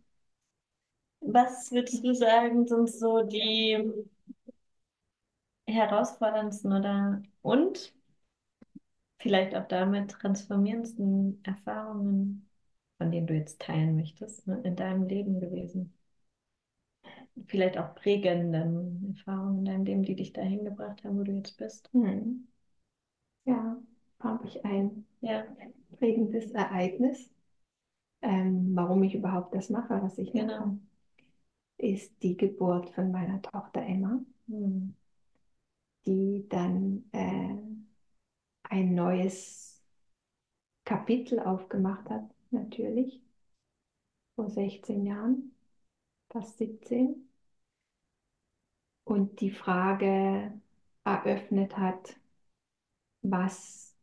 was 1.34 1.72
würdest 1.72 2.04
du 2.06 2.14
sagen, 2.14 2.68
sind 2.68 2.90
so 2.90 3.22
die 3.24 3.78
herausforderndsten 5.68 6.74
oder 6.74 7.22
und 7.42 7.94
vielleicht 9.20 9.56
auch 9.56 9.68
damit 9.68 10.10
transformierendsten 10.12 11.42
Erfahrungen, 11.44 12.50
von 12.98 13.12
denen 13.12 13.28
du 13.28 13.34
jetzt 13.36 13.62
teilen 13.62 13.96
möchtest, 13.96 14.48
ne, 14.48 14.60
in 14.64 14.76
deinem 14.76 15.08
Leben 15.08 15.40
gewesen? 15.40 15.94
Vielleicht 17.48 17.78
auch 17.78 17.96
prägenden 17.96 19.16
Erfahrungen 19.18 19.60
in 19.60 19.66
deinem 19.66 19.84
Leben, 19.86 20.04
die 20.04 20.16
dich 20.16 20.34
dahin 20.34 20.64
gebracht 20.66 21.04
haben, 21.04 21.18
wo 21.20 21.24
du 21.24 21.32
jetzt 21.34 21.58
bist. 21.58 21.90
Hm. 21.94 22.48
Ja, 23.46 23.78
habe 24.22 24.48
ich 24.48 24.64
ein 24.66 25.06
ja. 25.22 25.44
prägendes 25.98 26.52
Ereignis, 26.52 27.30
ähm, 28.22 28.72
warum 28.76 29.04
ich 29.04 29.16
überhaupt 29.16 29.56
das 29.56 29.70
mache, 29.70 30.02
was 30.04 30.18
ich 30.20 30.32
genau. 30.34 30.60
mache 30.60 30.80
ist 31.80 32.22
die 32.22 32.38
Geburt 32.38 32.90
von 32.92 33.12
meiner 33.12 33.42
Tochter 33.42 33.82
Emma, 33.82 34.20
mhm. 34.48 34.96
die 36.06 36.46
dann 36.50 37.10
äh, 37.14 37.58
ein 38.64 38.94
neues 38.94 39.82
Kapitel 40.84 41.40
aufgemacht 41.40 42.10
hat, 42.10 42.30
natürlich, 42.52 43.22
vor 44.36 44.50
16 44.50 45.06
Jahren, 45.06 45.56
fast 46.30 46.58
17. 46.58 47.30
Und 49.06 49.42
die 49.42 49.52
Frage 49.52 50.54
eröffnet 51.04 51.78
hat, 51.78 52.16
was 53.22 53.96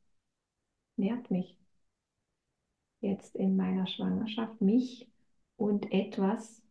nährt 0.96 1.30
mich 1.30 1.58
jetzt 3.00 3.36
in 3.36 3.56
meiner 3.56 3.86
Schwangerschaft, 3.86 4.60
mich 4.60 5.08
und 5.56 5.92
etwas, 5.92 6.62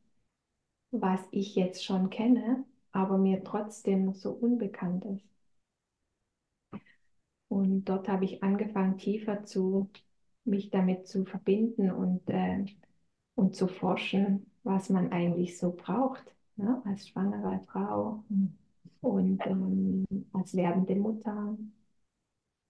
was 1.02 1.22
ich 1.32 1.56
jetzt 1.56 1.84
schon 1.84 2.10
kenne, 2.10 2.64
aber 2.92 3.18
mir 3.18 3.44
trotzdem 3.44 4.14
so 4.14 4.32
unbekannt 4.32 5.06
ist. 5.06 5.26
Und 7.48 7.86
dort 7.86 8.08
habe 8.08 8.26
ich 8.26 8.44
angefangen, 8.44 8.98
tiefer 8.98 9.44
zu 9.46 9.90
mich 10.46 10.70
damit 10.70 11.08
zu 11.08 11.26
verbinden 11.26 11.92
und, 11.92 12.30
äh, 12.30 12.66
und 13.36 13.56
zu 13.56 13.68
forschen, 13.68 14.46
was 14.64 14.90
man 14.90 15.12
eigentlich 15.12 15.58
so 15.58 15.72
braucht 15.76 16.24
ne? 16.56 16.82
als 16.86 17.08
schwangere 17.10 17.60
Frau 17.68 18.24
und 19.02 19.46
ähm, 19.46 20.06
als 20.34 20.56
werdende 20.56 20.96
Mutter 20.96 21.58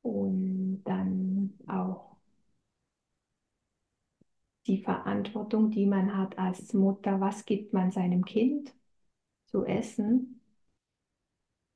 und 0.02 0.84
dann 0.86 1.54
auch 1.68 2.14
die 4.67 4.78
Verantwortung, 4.84 5.71
die 5.71 5.86
man 5.86 6.17
hat 6.17 6.38
als 6.38 6.73
Mutter, 6.73 7.19
was 7.21 7.45
gibt 7.45 7.73
man 7.73 7.91
seinem 7.91 8.25
Kind 8.25 8.73
zu 9.47 9.65
essen 9.65 10.41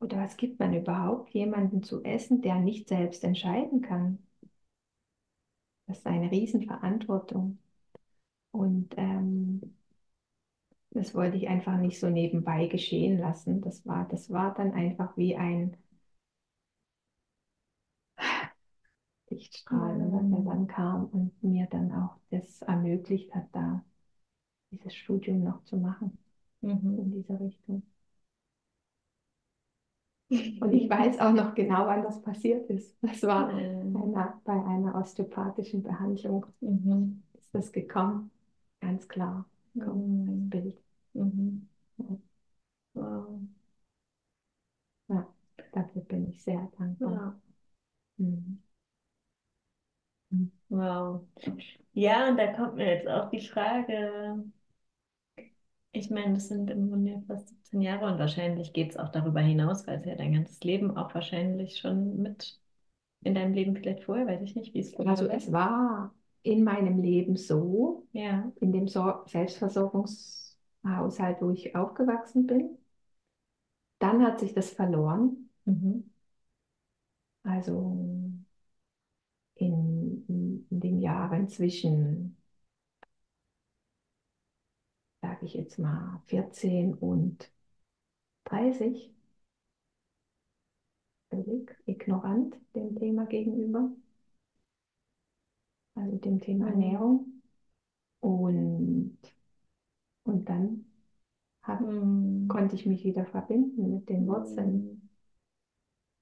oder 0.02 0.18
was 0.18 0.36
gibt 0.38 0.60
man 0.60 0.74
überhaupt 0.74 1.30
jemandem 1.34 1.84
zu 1.84 2.04
essen, 2.04 2.42
der 2.42 2.56
nicht 2.60 2.88
selbst 2.90 3.24
entscheiden 3.24 3.82
kann. 3.82 4.20
Das 5.88 5.98
ist 6.00 6.08
eine 6.08 6.32
Riesenverantwortung. 6.32 7.60
Und 8.52 8.94
ähm, 8.98 9.76
das 10.92 11.16
wollte 11.16 11.38
ich 11.38 11.48
einfach 11.48 11.78
nicht 11.78 12.00
so 12.00 12.10
nebenbei 12.10 12.68
geschehen 12.68 13.18
lassen. 13.18 13.62
Das 13.62 13.86
war, 13.88 14.08
das 14.08 14.30
war 14.30 14.54
dann 14.54 14.72
einfach 14.74 15.18
wie 15.18 15.36
ein 15.36 15.76
Lichtstrahl, 19.30 19.98
mhm. 19.98 20.32
der 20.32 20.42
dann 20.42 20.68
kam 20.68 21.06
und 21.06 21.44
mir 21.44 21.68
dann 21.70 21.92
auch 21.92 22.18
das 22.30 22.62
ermöglicht 22.62 23.34
hat, 23.34 23.48
da 23.54 23.84
dieses 24.72 24.96
Studium 24.96 25.44
noch 25.44 25.64
zu 25.64 25.78
machen 25.78 26.18
mhm. 26.62 27.00
in 27.00 27.12
dieser 27.12 27.40
Richtung. 27.40 27.84
Und 30.62 30.74
ich 30.74 30.88
weiß 30.88 31.20
auch 31.20 31.34
noch 31.34 31.56
genau, 31.56 31.88
wann 31.88 32.04
das 32.04 32.22
passiert 32.22 32.70
ist. 32.70 32.96
Das 33.02 33.24
war 33.24 33.52
mhm. 33.52 33.96
einer, 33.96 34.40
bei 34.46 34.54
einer 34.54 34.94
osteopathischen 34.94 35.82
Behandlung. 35.82 36.46
Mhm. 36.62 37.24
Ist 37.34 37.54
das 37.54 37.72
gekommen, 37.72 38.30
ganz 38.80 39.08
klar 39.08 39.46
das 39.74 39.88
mhm. 39.88 40.50
Bild. 40.50 40.78
Mhm. 41.14 41.68
Ja. 41.98 42.06
Wow. 42.94 43.40
ja, 45.08 45.28
dafür 45.72 46.02
bin 46.04 46.30
ich 46.30 46.44
sehr 46.44 46.70
dankbar. 46.78 47.40
Ja. 48.18 48.30
Wow. 50.70 51.28
Ja, 51.94 52.30
und 52.30 52.38
da 52.38 52.54
kommt 52.54 52.76
mir 52.76 52.88
jetzt 52.96 53.08
auch 53.08 53.30
die 53.32 53.42
Frage, 53.48 54.44
ich 55.92 56.10
meine, 56.10 56.36
das 56.36 56.48
sind 56.48 56.70
im 56.70 56.90
Grunde 56.90 57.22
fast 57.28 57.50
17 57.50 57.82
Jahre 57.82 58.06
und 58.12 58.20
wahrscheinlich 58.20 58.74
geht 58.74 58.92
es 58.92 58.98
auch 58.98 59.10
darüber 59.10 59.40
hinaus, 59.42 59.88
weil 59.88 60.00
es 60.00 60.06
ja 60.06 60.16
dein 60.16 60.34
ganzes 60.34 60.62
Leben 60.64 60.96
auch 60.98 61.14
wahrscheinlich 61.16 61.78
schon 61.80 62.22
mit 62.22 62.60
in 63.24 63.36
deinem 63.36 63.54
Leben 63.54 63.76
vielleicht 63.76 64.04
vorher, 64.06 64.28
weiß 64.28 64.42
ich 64.44 64.56
nicht, 64.56 64.74
wie 64.74 64.80
es 64.80 64.96
Also 64.98 65.28
es 65.28 65.52
war 65.52 66.14
in 66.44 66.64
meinem 66.64 67.02
Leben 67.02 67.36
so, 67.38 68.08
ja. 68.14 68.52
in 68.62 68.72
dem 68.72 68.88
so 68.88 69.14
Selbstversorgungshaushalt, 69.28 71.42
wo 71.42 71.50
ich 71.52 71.76
aufgewachsen 71.76 72.48
bin. 72.48 72.78
Dann 74.00 74.24
hat 74.26 74.40
sich 74.42 74.54
das 74.54 74.72
verloren. 74.72 75.50
Mhm. 75.66 76.10
Also 77.44 78.29
in, 79.60 80.26
in, 80.28 80.80
den 80.80 81.02
Jahren 81.02 81.50
zwischen, 81.50 82.38
sage 85.22 85.46
ich 85.46 85.54
jetzt 85.54 85.80
mal, 85.80 86.22
14 86.28 86.94
und 86.96 87.52
30, 88.46 89.12
völlig 91.30 91.76
ignorant 91.86 92.56
dem 92.76 92.96
Thema 92.96 93.26
gegenüber 93.26 93.92
also 96.00 96.18
dem 96.18 96.40
Thema 96.40 96.66
mhm. 96.66 96.72
Ernährung. 96.72 97.42
Und, 98.22 99.18
und 100.24 100.50
dann 100.50 100.86
hab, 101.64 101.82
mhm. 101.82 102.48
konnte 102.48 102.76
ich 102.76 102.86
mich 102.86 103.04
wieder 103.04 103.26
verbinden 103.26 103.94
mit 103.94 104.10
den 104.10 104.28
Wurzeln 104.28 104.84
mhm. 104.84 105.10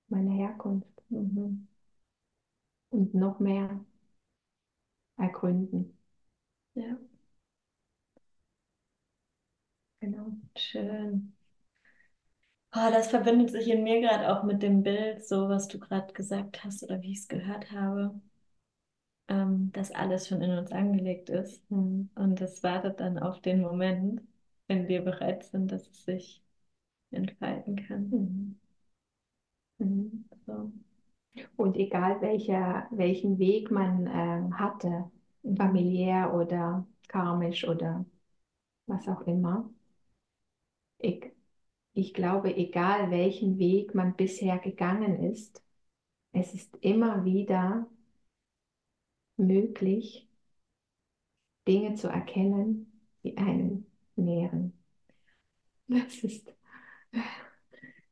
meiner 0.09 0.31
Herkunft 0.31 1.03
mhm. 1.09 1.67
Und 2.89 3.13
noch 3.13 3.39
mehr 3.39 3.79
ergründen. 5.17 5.95
Ja. 6.75 6.97
Genau. 10.01 10.37
Schön. 10.57 11.33
Oh, 12.73 12.89
das 12.91 13.09
verbindet 13.09 13.49
sich 13.51 13.67
in 13.67 13.83
mir 13.83 13.99
gerade 14.01 14.31
auch 14.31 14.43
mit 14.45 14.61
dem 14.63 14.81
Bild, 14.83 15.25
so 15.27 15.49
was 15.49 15.67
du 15.67 15.79
gerade 15.79 16.13
gesagt 16.13 16.63
hast 16.63 16.81
oder 16.83 17.01
wie 17.01 17.11
ich 17.11 17.19
es 17.19 17.27
gehört 17.27 17.71
habe 17.73 18.21
ähm, 19.29 19.71
dass 19.73 19.91
alles 19.91 20.27
schon 20.27 20.41
in 20.41 20.51
uns 20.57 20.71
angelegt 20.71 21.29
ist. 21.29 21.69
Mhm. 21.71 22.09
Und 22.15 22.41
es 22.41 22.61
wartet 22.63 22.99
dann 22.99 23.17
auf 23.19 23.41
den 23.41 23.61
Moment, 23.61 24.21
wenn 24.67 24.87
wir 24.87 25.01
bereit 25.03 25.43
sind, 25.45 25.71
dass 25.71 25.87
es 25.89 26.03
sich 26.05 26.41
entfalten 27.11 27.75
kann. 27.87 28.09
Mhm. 28.11 28.59
Mhm. 29.79 30.25
So. 30.45 30.71
Und 31.55 31.75
egal 31.77 32.21
welcher, 32.21 32.87
welchen 32.91 33.39
Weg 33.39 33.71
man 33.71 34.07
äh, 34.07 34.51
hatte, 34.55 35.11
familiär 35.57 36.33
oder 36.33 36.85
karmisch 37.07 37.67
oder 37.67 38.05
was 38.87 39.07
auch 39.09 39.21
immer, 39.27 39.69
ich, 40.99 41.31
ich 41.93 42.13
glaube, 42.13 42.55
egal 42.55 43.11
welchen 43.11 43.59
Weg 43.59 43.95
man 43.95 44.15
bisher 44.15 44.59
gegangen 44.59 45.23
ist, 45.33 45.63
es 46.33 46.53
ist 46.55 46.77
immer 46.81 47.25
wieder 47.25 47.87
möglich, 49.37 50.27
Dinge 51.67 51.93
zu 51.95 52.07
erkennen, 52.07 53.07
die 53.23 53.37
einen 53.37 53.85
nähren. 54.15 54.73
Das 55.87 56.23
ist, 56.23 56.53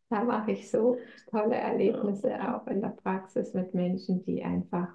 da 0.10 0.24
mache 0.24 0.52
ich 0.52 0.70
so 0.70 0.98
tolle 1.30 1.56
Erlebnisse 1.56 2.36
auch 2.54 2.68
in 2.68 2.82
der 2.82 2.90
Praxis 2.90 3.54
mit 3.54 3.74
Menschen, 3.74 4.24
die 4.26 4.44
einfach 4.44 4.90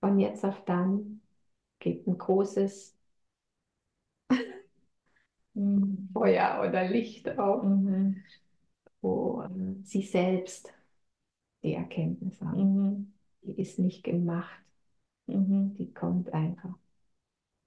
von 0.00 0.18
jetzt 0.18 0.44
auf 0.44 0.64
dann 0.64 1.20
geht 1.78 2.06
ein 2.06 2.18
großes 2.18 2.96
mhm. 5.54 6.08
Feuer 6.12 6.64
oder 6.68 6.88
Licht 6.88 7.38
auf, 7.38 7.62
mhm. 7.62 8.22
wo 9.00 9.44
sie 9.82 10.02
selbst 10.02 10.72
die 11.62 11.74
Erkenntnis 11.74 12.40
haben. 12.40 12.86
Mhm. 12.86 13.12
Die 13.42 13.60
ist 13.60 13.78
nicht 13.78 14.04
gemacht 14.04 14.62
Mhm. 15.26 15.74
Die 15.76 15.92
kommt 15.92 16.32
einfach, 16.32 16.74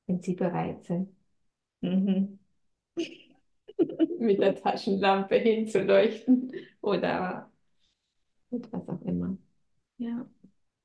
wenn 0.08 0.22
sie 0.22 0.36
bereit 0.36 0.86
sind. 0.86 1.10
Mit 4.20 4.40
der 4.40 4.56
Taschenlampe 4.56 5.36
hinzuleuchten 5.36 6.52
oder 6.82 7.52
mit 8.50 8.72
was 8.72 8.88
auch 8.88 9.02
immer. 9.02 9.38
Ja. 9.98 10.26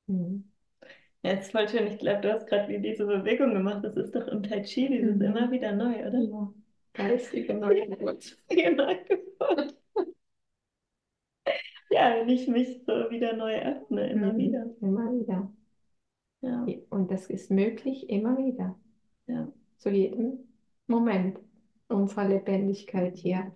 Mhm. 0.07 0.51
Ja, 1.23 1.31
jetzt 1.33 1.51
voll 1.51 1.67
schön. 1.69 1.87
Ich 1.87 1.99
glaube, 1.99 2.21
du 2.21 2.33
hast 2.33 2.47
gerade 2.47 2.79
diese 2.79 3.05
Bewegung 3.05 3.53
gemacht. 3.53 3.83
Das 3.83 3.95
ist 3.95 4.15
doch 4.15 4.27
im 4.27 4.43
Tai 4.43 4.61
Chi 4.63 4.87
dieses 4.89 5.15
mhm. 5.15 5.21
immer 5.21 5.51
wieder 5.51 5.71
neu, 5.73 6.07
oder? 6.07 6.19
Ja. 6.19 6.53
Geistige 6.93 7.53
Neugeburt. 7.53 8.37
genau. 8.49 8.89
ja, 11.89 12.15
wenn 12.15 12.29
ich 12.29 12.47
mich 12.47 12.83
so 12.85 13.09
wieder 13.09 13.35
neu 13.35 13.59
öffne, 13.61 14.09
immer 14.09 14.33
mhm. 14.33 14.37
wieder. 14.37 14.65
Immer 14.81 15.11
wieder. 15.13 15.53
Ja. 16.41 16.65
Und 16.89 17.11
das 17.11 17.27
ist 17.29 17.51
möglich 17.51 18.09
immer 18.09 18.37
wieder. 18.37 18.79
Ja. 19.27 19.51
Zu 19.77 19.89
jedem 19.89 20.39
Moment 20.87 21.39
unserer 21.91 22.25
Lebendigkeit 22.27 23.17
hier. 23.17 23.51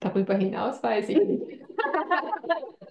Darüber 0.00 0.34
hinaus 0.34 0.82
weiß 0.82 1.08
ich 1.10 1.18
nicht. 1.18 1.60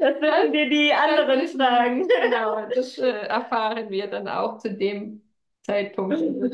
Das 0.00 0.20
werden 0.20 0.52
wir 0.52 0.68
die 0.68 0.92
anderen 0.92 1.40
das 1.40 1.52
fragen. 1.52 2.08
Genau, 2.22 2.66
das 2.68 2.98
äh, 2.98 3.08
erfahren 3.10 3.90
wir 3.90 4.08
dann 4.08 4.28
auch 4.28 4.58
zu 4.58 4.74
dem 4.74 5.22
Zeitpunkt. 5.62 6.18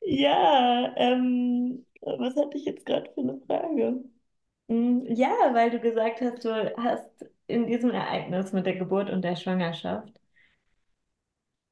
ja, 0.00 0.92
ähm, 0.96 1.86
was 2.00 2.36
hatte 2.36 2.56
ich 2.56 2.64
jetzt 2.64 2.86
gerade 2.86 3.10
für 3.14 3.20
eine 3.20 3.38
Frage? 3.46 4.02
Mm, 4.68 5.04
ja, 5.06 5.28
weil 5.52 5.70
du 5.70 5.80
gesagt 5.80 6.20
hast, 6.20 6.44
du 6.44 6.76
hast 6.76 7.10
in 7.46 7.66
diesem 7.66 7.90
Ereignis 7.90 8.52
mit 8.52 8.66
der 8.66 8.76
Geburt 8.76 9.10
und 9.10 9.22
der 9.22 9.36
Schwangerschaft 9.36 10.19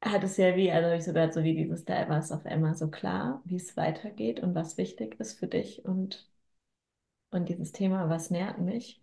hat 0.03 0.25
es 0.25 0.37
ja 0.39 0.57
wie, 0.57 0.71
also 0.73 0.91
ich 0.93 1.05
sogar 1.05 1.33
so 1.33 1.43
wie 1.45 1.55
dieses, 1.55 1.85
da 1.85 2.09
war 2.09 2.19
es 2.19 2.33
auf 2.33 2.45
einmal 2.47 2.75
so 2.77 2.89
klar, 2.91 3.43
wie 3.45 3.57
es 3.57 3.77
weitergeht 3.77 4.41
und 4.41 4.55
was 4.57 4.77
wichtig 4.79 5.19
ist 5.21 5.39
für 5.39 5.47
dich 5.49 5.85
und, 5.85 6.29
und 7.31 7.49
dieses 7.49 7.73
Thema, 7.73 8.09
was 8.11 8.29
nährt 8.31 8.59
mich. 8.59 9.01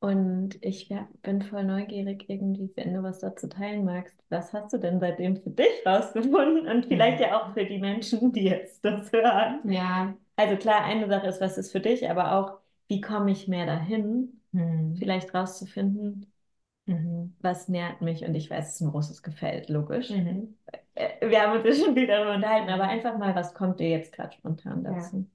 Und 0.00 0.58
ich 0.64 0.88
wär, 0.90 1.08
bin 1.22 1.42
voll 1.42 1.64
neugierig 1.64 2.24
irgendwie, 2.28 2.70
wenn 2.76 2.94
du 2.94 3.02
was 3.02 3.18
dazu 3.18 3.48
teilen 3.48 3.84
magst. 3.84 4.16
Was 4.28 4.52
hast 4.52 4.72
du 4.72 4.78
denn 4.78 5.00
seitdem 5.00 5.36
für 5.36 5.50
dich 5.50 5.68
rausgefunden? 5.84 6.68
Und 6.68 6.86
vielleicht 6.86 7.20
ja 7.20 7.40
auch 7.40 7.52
für 7.54 7.64
die 7.64 7.78
Menschen, 7.78 8.32
die 8.32 8.44
jetzt 8.44 8.84
das 8.84 9.10
hören. 9.12 9.60
Ja. 9.64 10.16
Also 10.36 10.56
klar, 10.56 10.84
eine 10.84 11.08
Sache 11.08 11.26
ist, 11.26 11.40
was 11.40 11.58
ist 11.58 11.72
für 11.72 11.80
dich, 11.80 12.08
aber 12.08 12.32
auch, 12.32 12.58
wie 12.88 13.00
komme 13.00 13.30
ich 13.32 13.48
mehr 13.48 13.66
dahin, 13.66 14.34
Hm. 14.52 14.96
vielleicht 14.98 15.34
rauszufinden, 15.34 16.27
Mhm. 16.88 17.34
was 17.40 17.68
nährt 17.68 18.00
mich. 18.02 18.24
Und 18.24 18.34
ich 18.36 18.50
weiß, 18.50 18.68
es 18.68 18.74
ist 18.76 18.80
ein 18.82 18.90
großes 18.90 19.22
Gefällt, 19.22 19.68
logisch. 19.68 20.10
Mhm. 20.10 20.56
Äh, 20.94 21.28
Wir 21.30 21.42
haben 21.42 21.58
uns 21.60 21.66
ja 21.78 21.84
schon 21.86 21.94
viel 21.94 22.06
darüber 22.06 22.34
unterhalten, 22.36 22.70
aber 22.70 22.84
einfach 22.84 23.18
mal, 23.18 23.34
was 23.34 23.54
kommt 23.54 23.80
dir 23.80 23.90
jetzt 23.90 24.12
gerade 24.12 24.34
spontan 24.36 24.84
Ja. 24.86 24.94
dazu? 24.94 25.26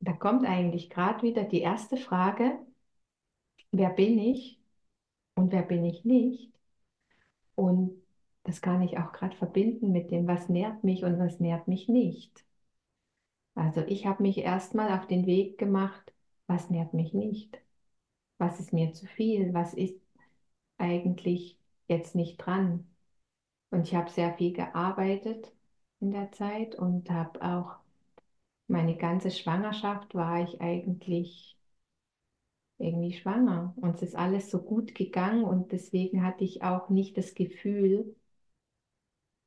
Da 0.00 0.14
kommt 0.14 0.46
eigentlich 0.46 0.88
gerade 0.88 1.20
wieder 1.22 1.44
die 1.44 1.60
erste 1.60 1.98
Frage, 1.98 2.58
wer 3.70 3.90
bin 3.90 4.18
ich 4.18 4.60
und 5.36 5.52
wer 5.52 5.62
bin 5.62 5.84
ich 5.84 6.04
nicht? 6.04 6.52
Und 7.56 7.92
das 8.44 8.60
kann 8.62 8.82
ich 8.82 8.98
auch 8.98 9.10
gerade 9.12 9.36
verbinden 9.36 9.90
mit 9.92 10.10
dem, 10.12 10.26
was 10.28 10.48
nährt 10.48 10.84
mich 10.84 11.02
und 11.04 11.18
was 11.18 11.40
nährt 11.40 11.66
mich 11.68 11.88
nicht. 11.88 12.44
Also 13.56 13.80
ich 13.82 14.06
habe 14.06 14.22
mich 14.22 14.38
erstmal 14.38 14.96
auf 14.96 15.08
den 15.08 15.26
Weg 15.26 15.58
gemacht, 15.58 16.12
was 16.46 16.70
nährt 16.70 16.94
mich 16.94 17.12
nicht? 17.12 17.58
Was 18.38 18.60
ist 18.60 18.72
mir 18.72 18.92
zu 18.92 19.06
viel? 19.06 19.52
Was 19.54 19.74
ist 19.74 20.00
eigentlich 20.78 21.58
jetzt 21.88 22.14
nicht 22.14 22.38
dran? 22.38 22.86
Und 23.70 23.82
ich 23.88 23.94
habe 23.94 24.10
sehr 24.10 24.34
viel 24.34 24.52
gearbeitet 24.54 25.52
in 26.00 26.12
der 26.12 26.32
Zeit 26.32 26.76
und 26.76 27.10
habe 27.10 27.42
auch 27.42 27.76
meine 28.68 28.96
ganze 28.96 29.30
Schwangerschaft 29.32 30.14
war 30.14 30.42
ich 30.42 30.60
eigentlich 30.60 31.56
irgendwie 32.78 33.12
schwanger 33.12 33.74
und 33.76 33.96
es 33.96 34.02
ist 34.02 34.14
alles 34.16 34.50
so 34.50 34.62
gut 34.62 34.94
gegangen 34.94 35.44
und 35.44 35.72
deswegen 35.72 36.24
hatte 36.24 36.44
ich 36.44 36.62
auch 36.62 36.88
nicht 36.90 37.16
das 37.18 37.34
Gefühl, 37.34 38.14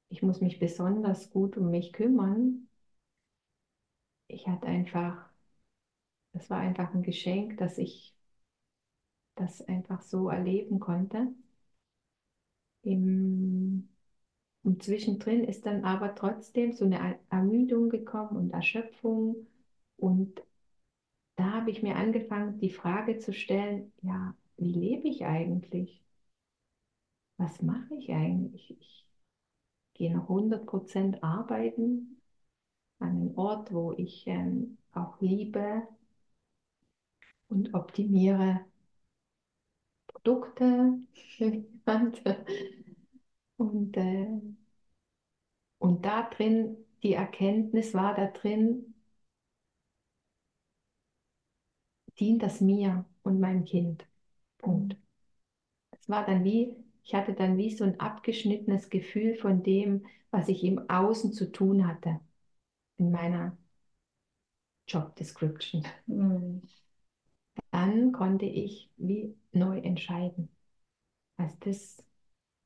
ich 0.09 0.21
muss 0.21 0.39
mich 0.41 0.59
besonders 0.59 1.31
gut 1.31 1.57
um 1.57 1.71
mich 1.71 1.93
kümmern. 1.93 2.67
Ich 4.29 4.47
hatte 4.47 4.65
einfach, 4.67 5.29
das 6.33 6.49
war 6.49 6.57
einfach 6.59 6.91
ein 6.95 7.03
Geschenk, 7.03 7.57
dass 7.57 7.77
ich 7.77 8.15
das 9.39 9.61
einfach 9.67 10.01
so 10.01 10.29
erleben 10.29 10.79
konnte. 10.79 11.27
Im, 12.83 13.89
und 14.63 14.83
zwischendrin 14.83 15.43
ist 15.45 15.65
dann 15.65 15.83
aber 15.85 16.15
trotzdem 16.15 16.73
so 16.73 16.85
eine 16.85 17.19
Ermüdung 17.29 17.89
gekommen 17.89 18.37
und 18.37 18.51
Erschöpfung 18.53 19.47
und 19.97 20.41
da 21.37 21.53
habe 21.53 21.71
ich 21.71 21.81
mir 21.83 21.95
angefangen, 21.95 22.59
die 22.59 22.69
Frage 22.69 23.17
zu 23.17 23.33
stellen, 23.33 23.93
ja, 24.01 24.35
wie 24.57 24.73
lebe 24.73 25.07
ich 25.07 25.25
eigentlich? 25.25 26.03
Was 27.37 27.61
mache 27.63 27.95
ich 27.95 28.11
eigentlich? 28.11 28.77
Ich 28.79 29.07
gehe 29.95 30.15
noch 30.15 30.29
100% 30.29 31.23
arbeiten 31.23 32.21
an 32.99 33.09
einem 33.09 33.37
Ort, 33.37 33.73
wo 33.73 33.93
ich 33.93 34.27
ähm, 34.27 34.77
auch 34.93 35.19
liebe 35.21 35.87
und 37.49 37.73
optimiere 37.73 38.61
Produkte 40.23 40.99
und, 43.57 43.95
äh, 43.97 44.27
und 45.77 46.05
da 46.05 46.23
drin, 46.23 46.77
die 47.03 47.13
Erkenntnis 47.13 47.93
war 47.93 48.15
da 48.15 48.27
drin, 48.27 48.93
dient 52.19 52.43
das 52.43 52.61
mir 52.61 53.03
und 53.23 53.39
meinem 53.39 53.65
Kind. 53.65 54.05
Punkt. 54.59 54.97
Es 55.91 56.09
war 56.09 56.25
dann 56.25 56.43
wie, 56.43 56.75
ich 57.03 57.13
hatte 57.15 57.33
dann 57.33 57.57
wie 57.57 57.71
so 57.75 57.83
ein 57.85 57.99
abgeschnittenes 57.99 58.89
Gefühl 58.89 59.35
von 59.35 59.63
dem, 59.63 60.05
was 60.31 60.47
ich 60.49 60.63
im 60.63 60.89
Außen 60.89 61.31
zu 61.33 61.51
tun 61.51 61.87
hatte, 61.87 62.19
in 62.97 63.11
meiner 63.11 63.57
Job 64.87 65.15
Description. 65.15 65.83
Hm. 66.07 66.61
Dann 67.71 68.11
konnte 68.11 68.45
ich 68.45 68.89
wie 68.97 69.35
neu 69.53 69.79
entscheiden. 69.79 70.49
Als 71.37 71.57
das 71.59 72.05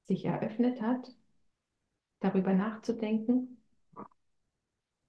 sich 0.08 0.26
eröffnet 0.26 0.82
hat, 0.82 1.14
darüber 2.22 2.54
nachzudenken, 2.56 3.58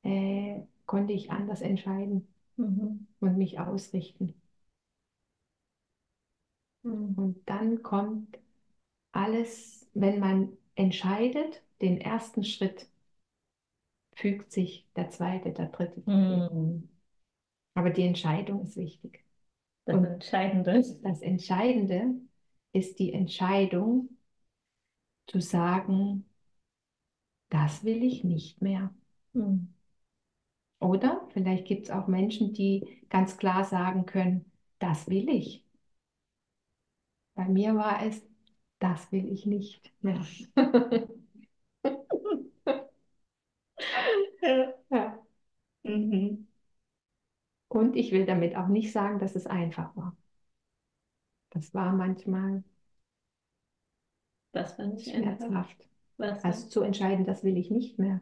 äh, 0.04 0.60
konnte 0.86 1.12
ich 1.12 1.30
anders 1.32 1.60
entscheiden 1.60 2.28
Mhm. 2.56 3.06
und 3.20 3.36
mich 3.38 3.58
ausrichten. 3.60 4.34
Mhm. 6.82 7.14
Und 7.16 7.42
dann 7.48 7.82
kommt 7.82 8.38
alles, 9.12 9.88
wenn 9.94 10.20
man 10.20 10.56
entscheidet, 10.76 11.62
den 11.82 12.00
ersten 12.00 12.44
Schritt, 12.44 12.88
fügt 14.16 14.50
sich 14.50 14.88
der 14.96 15.10
zweite, 15.10 15.52
der 15.52 15.66
dritte. 15.68 16.02
Mhm. 16.06 16.88
Aber 17.74 17.90
die 17.90 18.02
Entscheidung 18.06 18.62
ist 18.64 18.76
wichtig. 18.76 19.23
Das 19.86 19.96
Und- 19.96 20.04
Entscheidende. 20.06 20.82
Das 21.02 21.22
Entscheidende 21.22 22.14
ist 22.72 22.98
die 22.98 23.12
Entscheidung 23.12 24.10
zu 25.26 25.40
sagen, 25.40 26.24
das 27.48 27.84
will 27.84 28.02
ich 28.04 28.22
nicht 28.24 28.60
mehr. 28.62 28.94
Mhm. 29.32 29.72
Oder 30.78 31.26
vielleicht 31.32 31.66
gibt 31.66 31.86
es 31.86 31.90
auch 31.90 32.06
Menschen, 32.06 32.52
die 32.52 33.02
ganz 33.10 33.36
klar 33.38 33.64
sagen 33.64 34.06
können, 34.06 34.52
das 34.78 35.08
will 35.08 35.28
ich. 35.28 35.64
Bei 37.36 37.48
mir 37.48 37.74
war 37.76 38.02
es, 38.04 38.22
das 38.80 39.10
will 39.12 39.28
ich 39.32 39.46
nicht 39.46 39.92
mehr. 40.00 40.20
Ja. 40.90 41.08
Ja. 44.90 45.18
Mhm. 45.84 46.43
Und 47.74 47.94
ich 47.96 48.10
will 48.12 48.24
damit 48.26 48.56
auch 48.56 48.68
nicht 48.68 48.90
sagen, 48.92 49.18
dass 49.18 49.36
es 49.36 49.46
einfach 49.46 49.94
war. 49.96 50.16
Das 51.48 51.72
war 51.72 51.94
manchmal 51.94 52.62
Das 54.52 54.72
fand 54.76 54.98
ich 55.00 55.12
einfach. 55.14 55.50
schmerzhaft. 55.50 55.88
Was? 56.16 56.42
Also 56.42 56.68
zu 56.68 56.80
entscheiden, 56.82 57.24
das 57.26 57.44
will 57.44 57.56
ich 57.58 57.70
nicht 57.70 57.98
mehr. 57.98 58.20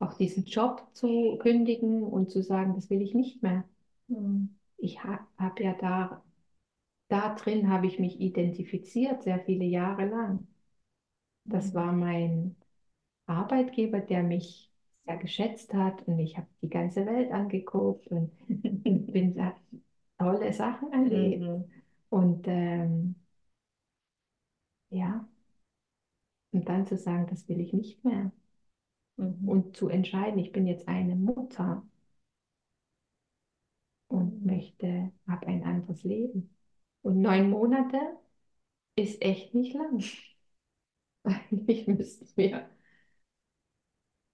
Auch 0.00 0.14
diesen 0.14 0.44
Job 0.46 0.86
zu 0.94 1.38
kündigen 1.40 2.04
und 2.04 2.30
zu 2.30 2.42
sagen, 2.42 2.74
das 2.74 2.90
will 2.90 3.02
ich 3.02 3.14
nicht 3.14 3.42
mehr. 3.42 3.64
Mhm. 4.08 4.50
Ich 4.78 5.04
habe 5.04 5.24
hab 5.38 5.60
ja 5.60 5.74
da, 5.74 6.24
da 7.08 7.34
drin 7.36 7.70
habe 7.70 7.86
ich 7.88 7.98
mich 8.00 8.20
identifiziert, 8.20 9.22
sehr 9.24 9.40
viele 9.40 9.64
Jahre 9.66 10.06
lang. 10.08 10.48
Das 11.44 11.74
war 11.74 11.92
mein 11.92 12.56
Arbeitgeber, 13.26 14.00
der 14.00 14.22
mich 14.24 14.69
sehr 15.10 15.18
geschätzt 15.18 15.74
hat 15.74 16.06
und 16.06 16.18
ich 16.18 16.36
habe 16.36 16.46
die 16.62 16.68
ganze 16.68 17.04
Welt 17.06 17.32
angeguckt 17.32 18.06
und 18.08 18.30
bin 18.48 19.52
tolle 20.18 20.52
Sachen 20.52 20.92
erlebt. 20.92 21.42
Mhm. 21.42 21.64
Und 22.10 22.46
ähm, 22.46 23.14
ja, 24.90 25.28
und 26.52 26.68
dann 26.68 26.86
zu 26.86 26.96
sagen, 26.96 27.26
das 27.28 27.48
will 27.48 27.60
ich 27.60 27.72
nicht 27.72 28.04
mehr. 28.04 28.32
Mhm. 29.16 29.48
Und 29.48 29.76
zu 29.76 29.88
entscheiden, 29.88 30.38
ich 30.38 30.52
bin 30.52 30.66
jetzt 30.66 30.88
eine 30.88 31.16
Mutter 31.16 31.82
und 34.08 34.44
möchte, 34.44 35.12
habe 35.26 35.46
ein 35.46 35.64
anderes 35.64 36.04
Leben. 36.04 36.54
Und 37.02 37.20
neun 37.20 37.50
Monate 37.50 37.98
ist 38.96 39.22
echt 39.22 39.54
nicht 39.54 39.74
lang. 39.74 40.04
Eigentlich 41.24 41.86
müssten 41.86 42.28
wir 42.36 42.68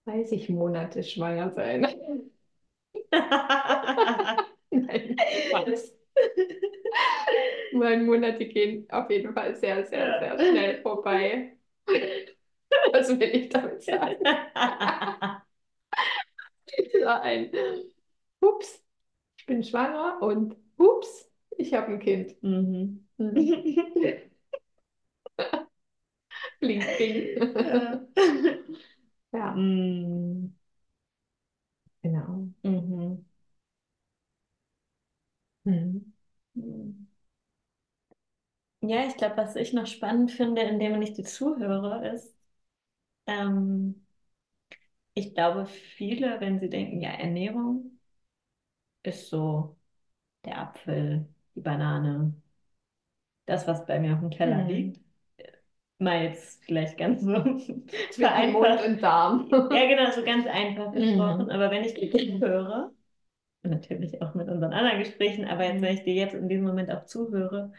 30 0.07 0.49
Monate 0.49 1.03
schwanger 1.05 1.51
sein. 1.53 1.87
Nein, 4.71 5.17
Spaß. 5.29 5.93
Neun 7.73 8.07
Monate 8.07 8.47
gehen 8.47 8.87
auf 8.91 9.11
jeden 9.11 9.33
Fall 9.35 9.55
sehr, 9.57 9.85
sehr, 9.87 10.19
sehr 10.19 10.39
schnell 10.39 10.81
vorbei. 10.83 11.57
Was 12.93 13.09
will 13.09 13.23
ich 13.23 13.49
damit 13.51 13.83
sagen? 13.83 14.17
So 16.93 17.07
ein 17.07 17.51
Ups, 18.41 18.83
ich 19.39 19.47
bin 19.47 19.63
schwanger 19.65 20.21
und 20.23 20.57
Ups, 20.79 21.31
ich 21.59 21.75
habe 21.75 21.89
ein 21.95 22.01
Kind. 22.01 22.43
Mhm. 22.43 23.09
Bling, 26.61 26.95
bling. 26.97 27.35
Ja. 27.59 28.01
Ja, 29.37 29.53
Mhm. 29.55 30.53
genau. 32.03 32.49
Mhm. 32.65 33.27
Mhm. 35.65 36.13
Mhm. 36.55 37.07
Ja, 38.81 39.07
ich 39.07 39.17
glaube, 39.17 39.37
was 39.39 39.57
ich 39.57 39.73
noch 39.75 39.87
spannend 39.87 40.31
finde, 40.33 40.63
indem 40.63 41.01
ich 41.03 41.13
dir 41.15 41.25
zuhöre, 41.25 42.09
ist, 42.15 42.35
ähm, 43.27 44.07
ich 45.15 45.35
glaube, 45.35 45.67
viele, 45.67 46.39
wenn 46.41 46.61
sie 46.61 46.69
denken, 46.71 47.01
ja, 47.01 47.11
Ernährung 47.11 47.99
ist 49.03 49.29
so 49.31 49.77
der 50.45 50.59
Apfel, 50.61 51.29
die 51.57 51.61
Banane, 51.63 52.35
das, 53.47 53.67
was 53.67 53.85
bei 53.87 53.99
mir 54.01 54.15
auf 54.15 54.21
dem 54.21 54.31
Teller 54.31 54.63
Hm. 54.63 54.69
liegt, 54.69 55.01
mal 55.99 56.23
jetzt 56.25 56.65
vielleicht 56.65 56.99
ganz 56.99 57.23
so 57.23 57.33
Mit 58.17 58.53
Mund 58.53 58.81
vereinfacht. 58.81 58.87
und 58.87 59.03
Darm. 59.03 59.49
Ja, 59.71 59.87
genau, 59.89 60.11
so 60.13 60.23
ganz 60.25 60.47
einfach 60.47 60.95
Mhm. 60.95 60.95
gesprochen. 60.95 61.51
Aber 61.51 61.71
wenn 61.71 61.85
ich 61.85 61.95
dir 61.95 62.13
höre, 62.41 62.93
natürlich 63.63 64.23
auch 64.23 64.35
mit 64.35 64.49
unseren 64.49 64.73
anderen 64.73 65.01
Gesprächen, 65.01 65.47
aber 65.47 65.65
jetzt, 65.67 65.83
wenn 65.83 65.95
Mhm. 65.95 65.97
ich 65.97 66.05
dir 66.05 66.15
jetzt 66.15 66.35
in 66.35 66.49
diesem 66.49 66.65
Moment 66.67 66.91
auch 66.93 67.07
zuhöre, 67.07 67.73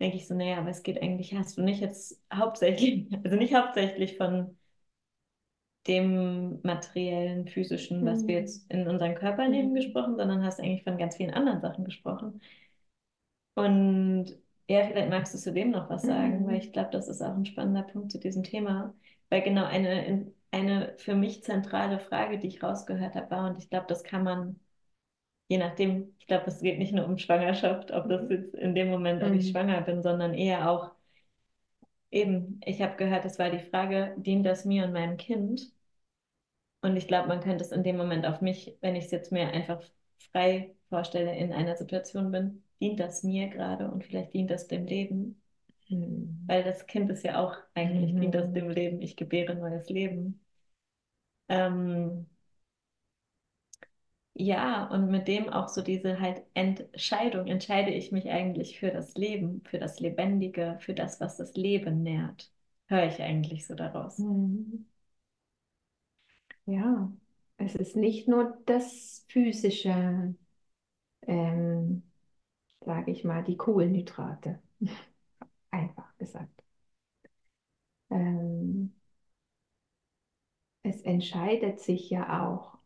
denke 0.00 0.16
ich 0.18 0.28
so, 0.28 0.34
naja, 0.34 0.58
aber 0.58 0.70
es 0.70 0.82
geht 0.84 1.02
eigentlich, 1.02 1.34
hast 1.34 1.58
du 1.58 1.62
nicht 1.62 1.80
jetzt 1.82 2.22
hauptsächlich, 2.34 3.08
also 3.24 3.36
nicht 3.36 3.54
hauptsächlich 3.54 4.16
von 4.18 4.56
dem 5.86 6.60
materiellen, 6.62 7.46
physischen, 7.48 8.04
was 8.06 8.26
wir 8.28 8.36
Mhm. 8.36 8.40
jetzt 8.40 8.70
in 8.70 8.86
unseren 8.88 9.14
Körper 9.14 9.48
nehmen, 9.48 9.74
Mhm. 9.74 9.74
gesprochen, 9.74 10.16
sondern 10.16 10.42
hast 10.44 10.58
eigentlich 10.60 10.84
von 10.84 10.96
ganz 10.98 11.16
vielen 11.16 11.32
anderen 11.34 11.60
Sachen 11.60 11.84
gesprochen. 11.84 12.40
Und 13.54 14.36
ja, 14.70 14.84
vielleicht 14.86 15.10
magst 15.10 15.34
du 15.34 15.38
zu 15.38 15.52
dem 15.52 15.70
noch 15.70 15.90
was 15.90 16.06
sagen, 16.06 16.46
Mhm. 16.46 16.46
weil 16.46 16.58
ich 16.58 16.72
glaube, 16.72 16.90
das 16.92 17.08
ist 17.08 17.22
auch 17.22 17.34
ein 17.34 17.44
spannender 17.46 17.82
Punkt 17.82 18.12
zu 18.12 18.18
diesem 18.18 18.42
Thema. 18.42 18.94
Weil 19.28 19.42
genau 19.42 19.64
eine, 19.64 20.32
eine 20.50 20.94
für 20.98 21.14
mich 21.14 21.42
zentrale 21.44 21.98
Frage, 22.00 22.38
die 22.38 22.48
ich 22.48 22.62
rausgehört 22.62 23.14
habe, 23.14 23.30
war, 23.30 23.50
und 23.50 23.58
ich 23.58 23.70
glaube, 23.70 23.86
das 23.88 24.02
kann 24.04 24.24
man, 24.24 24.60
je 25.48 25.58
nachdem, 25.58 26.14
ich 26.20 26.26
glaube, 26.28 26.46
es 26.48 26.60
geht 26.62 26.78
nicht 26.78 26.92
nur 26.94 27.06
um 27.06 27.18
Schwangerschaft, 27.18 27.92
ob 27.92 28.08
das 28.08 28.30
jetzt 28.30 28.54
in 28.54 28.74
dem 28.74 28.90
Moment, 28.90 29.24
ob 29.24 29.34
ich 29.34 29.48
Mhm. 29.48 29.50
schwanger 29.50 29.82
bin, 29.82 30.02
sondern 30.02 30.34
eher 30.34 30.70
auch 30.70 30.92
eben, 32.12 32.60
ich 32.64 32.80
habe 32.82 32.94
gehört, 32.96 33.24
es 33.24 33.38
war 33.40 33.50
die 33.50 33.58
Frage, 33.60 34.14
dient 34.18 34.46
das 34.46 34.64
mir 34.64 34.84
und 34.84 34.92
meinem 34.92 35.16
Kind? 35.16 35.72
Und 36.82 36.96
ich 36.96 37.08
glaube, 37.08 37.28
man 37.28 37.40
könnte 37.40 37.64
es 37.64 37.72
in 37.72 37.82
dem 37.82 37.96
Moment 37.96 38.26
auf 38.26 38.40
mich, 38.40 38.76
wenn 38.80 38.96
ich 38.96 39.06
es 39.06 39.10
jetzt 39.10 39.32
mir 39.32 39.48
einfach 39.50 39.82
frei 40.32 40.74
vorstelle, 40.88 41.36
in 41.36 41.52
einer 41.52 41.76
Situation 41.76 42.30
bin, 42.32 42.62
dient 42.80 43.00
das 43.00 43.22
mir 43.22 43.48
gerade 43.48 43.90
und 43.90 44.04
vielleicht 44.04 44.34
dient 44.34 44.50
das 44.50 44.68
dem 44.68 44.86
Leben? 44.86 45.42
Mhm. 45.88 46.44
Weil 46.46 46.64
das 46.64 46.86
Kind 46.86 47.08
ist 47.10 47.24
ja 47.24 47.40
auch, 47.42 47.56
eigentlich 47.74 48.14
dient 48.18 48.34
das 48.34 48.44
Mhm. 48.48 48.54
dem 48.54 48.68
Leben, 48.70 49.00
ich 49.02 49.16
gebäre 49.16 49.54
neues 49.54 49.88
Leben. 49.88 50.40
Ähm, 51.48 52.26
ja, 54.34 54.86
und 54.88 55.10
mit 55.10 55.28
dem 55.28 55.48
auch 55.50 55.68
so 55.68 55.82
diese 55.82 56.18
halt 56.20 56.42
Entscheidung, 56.54 57.46
entscheide 57.46 57.90
ich 57.92 58.10
mich 58.12 58.28
eigentlich 58.30 58.78
für 58.78 58.90
das 58.90 59.14
Leben, 59.14 59.62
für 59.66 59.78
das 59.78 60.00
Lebendige, 60.00 60.78
für 60.80 60.94
das, 60.94 61.20
was 61.20 61.36
das 61.36 61.54
Leben 61.54 62.02
nährt. 62.02 62.50
Höre 62.86 63.06
ich 63.06 63.20
eigentlich 63.22 63.66
so 63.66 63.74
daraus. 63.74 64.26
Mhm. 64.26 64.84
Ja, 66.66 67.10
es 67.58 67.74
ist 67.74 67.96
nicht 67.96 68.28
nur 68.28 68.56
das 68.66 69.24
Physische, 69.28 70.34
ähm, 71.26 72.02
sage 72.84 73.10
ich 73.10 73.24
mal, 73.24 73.42
die 73.42 73.56
Kohlenhydrate, 73.56 74.60
einfach 75.72 76.16
gesagt. 76.18 76.62
Ähm, 78.10 78.92
es 80.82 81.00
entscheidet 81.00 81.80
sich 81.80 82.10
ja 82.10 82.46
auch, 82.46 82.76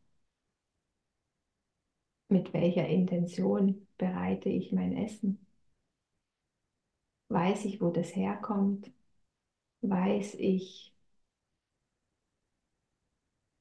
mit 2.29 2.53
welcher 2.53 2.87
Intention 2.87 3.87
bereite 3.97 4.51
ich 4.51 4.73
mein 4.73 4.95
Essen. 4.95 5.39
Weiß 7.29 7.65
ich, 7.67 7.81
wo 7.83 7.91
das 7.91 8.17
herkommt? 8.17 8.91
Weiß 9.83 10.35
ich, 10.39 10.95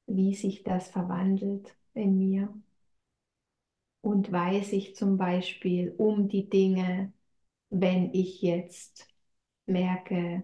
wie 0.06 0.34
sich 0.34 0.62
das 0.64 0.88
verwandelt 0.88 1.76
in 1.92 2.16
mir? 2.18 2.48
Und 4.04 4.30
weiß 4.30 4.72
ich 4.74 4.94
zum 4.96 5.16
Beispiel 5.16 5.94
um 5.96 6.28
die 6.28 6.48
Dinge, 6.50 7.12
wenn 7.70 8.12
ich 8.14 8.42
jetzt 8.42 9.08
merke, 9.66 10.42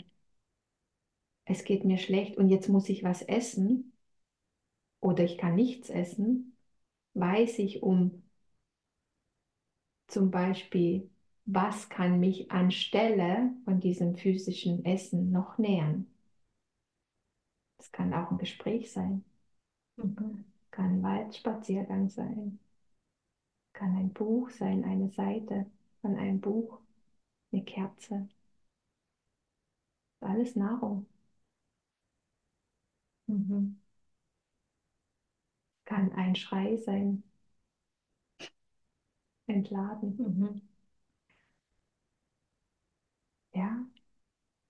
es 1.45 1.65
geht 1.65 1.85
mir 1.85 1.99
schlecht 1.99 2.39
und 2.39 2.49
jetzt 2.49 2.69
muss 2.71 2.89
ich 2.89 3.03
was 3.05 3.21
essen 3.23 3.93
oder 5.01 5.25
ich 5.25 5.37
kann 5.39 5.55
nichts 5.57 5.91
essen, 5.91 6.57
weiß 7.15 7.59
ich 7.61 7.83
um 7.83 8.23
zum 10.09 10.31
Beispiel, 10.31 11.09
was 11.47 11.89
kann 11.89 12.21
mich 12.21 12.51
anstelle 12.51 13.51
von 13.65 13.81
diesem 13.81 14.15
physischen 14.15 14.85
Essen 14.85 15.33
noch 15.33 15.57
nähern. 15.57 16.07
Es 17.79 17.91
kann 17.91 18.15
auch 18.15 18.31
ein 18.31 18.39
Gespräch 18.39 18.93
sein, 18.93 19.25
Mhm. 19.97 20.45
kann 20.73 20.97
ein 20.97 21.03
Waldspaziergang 21.05 22.09
sein, 22.09 22.59
kann 23.81 23.97
ein 23.97 24.13
Buch 24.13 24.51
sein, 24.51 24.85
eine 24.85 25.09
Seite 25.11 25.67
von 26.03 26.15
einem 26.17 26.41
Buch, 26.41 26.79
eine 27.53 27.65
Kerze. 27.65 28.29
Alles 30.23 30.57
Nahrung. 30.57 31.05
Mhm. 33.29 33.77
Kann 35.85 36.13
ein 36.13 36.37
Schrei 36.37 36.79
sein, 36.79 37.23
entladen. 39.49 40.17
Mhm. 40.19 40.63
Ja, 43.55 43.85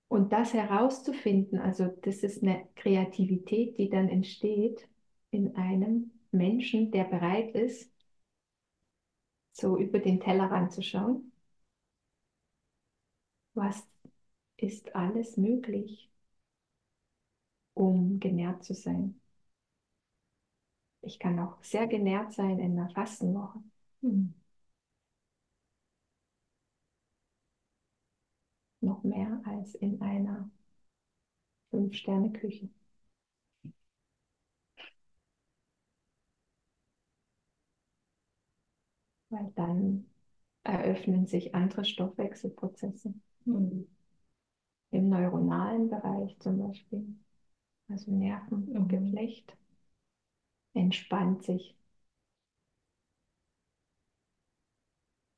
Und 0.08 0.32
das 0.32 0.54
herauszufinden, 0.54 1.58
also 1.58 1.86
das 2.02 2.18
ist 2.22 2.42
eine 2.42 2.66
Kreativität, 2.76 3.78
die 3.78 3.88
dann 3.90 4.08
entsteht 4.10 4.88
in 5.30 5.56
einem 5.56 6.10
Menschen, 6.32 6.90
der 6.92 7.04
bereit 7.04 7.54
ist, 7.54 7.89
so 9.52 9.78
über 9.78 9.98
den 9.98 10.20
Tellerrand 10.20 10.72
zu 10.72 10.82
schauen. 10.82 11.32
Was 13.54 13.82
ist 14.56 14.94
alles 14.94 15.36
möglich, 15.36 16.10
um 17.74 18.20
genährt 18.20 18.64
zu 18.64 18.74
sein? 18.74 19.20
Ich 21.02 21.18
kann 21.18 21.38
auch 21.38 21.62
sehr 21.62 21.86
genährt 21.86 22.32
sein 22.32 22.58
in 22.58 22.78
einer 22.78 22.90
Fastenwoche. 22.90 23.62
Mhm. 24.02 24.34
Noch 28.80 29.02
mehr 29.02 29.40
als 29.44 29.74
in 29.74 30.00
einer 30.00 30.50
Fünf-Sterne-Küche. 31.70 32.68
Weil 39.30 39.50
dann 39.56 40.06
eröffnen 40.64 41.26
sich 41.26 41.54
andere 41.54 41.84
Stoffwechselprozesse. 41.84 43.14
Mhm. 43.46 43.86
Im 44.92 45.08
neuronalen 45.08 45.90
Bereich 45.90 46.38
zum 46.38 46.58
Beispiel, 46.60 47.04
also 47.88 48.12
Nervengeflecht, 48.12 49.56
entspannt 50.74 51.44
sich. 51.44 51.76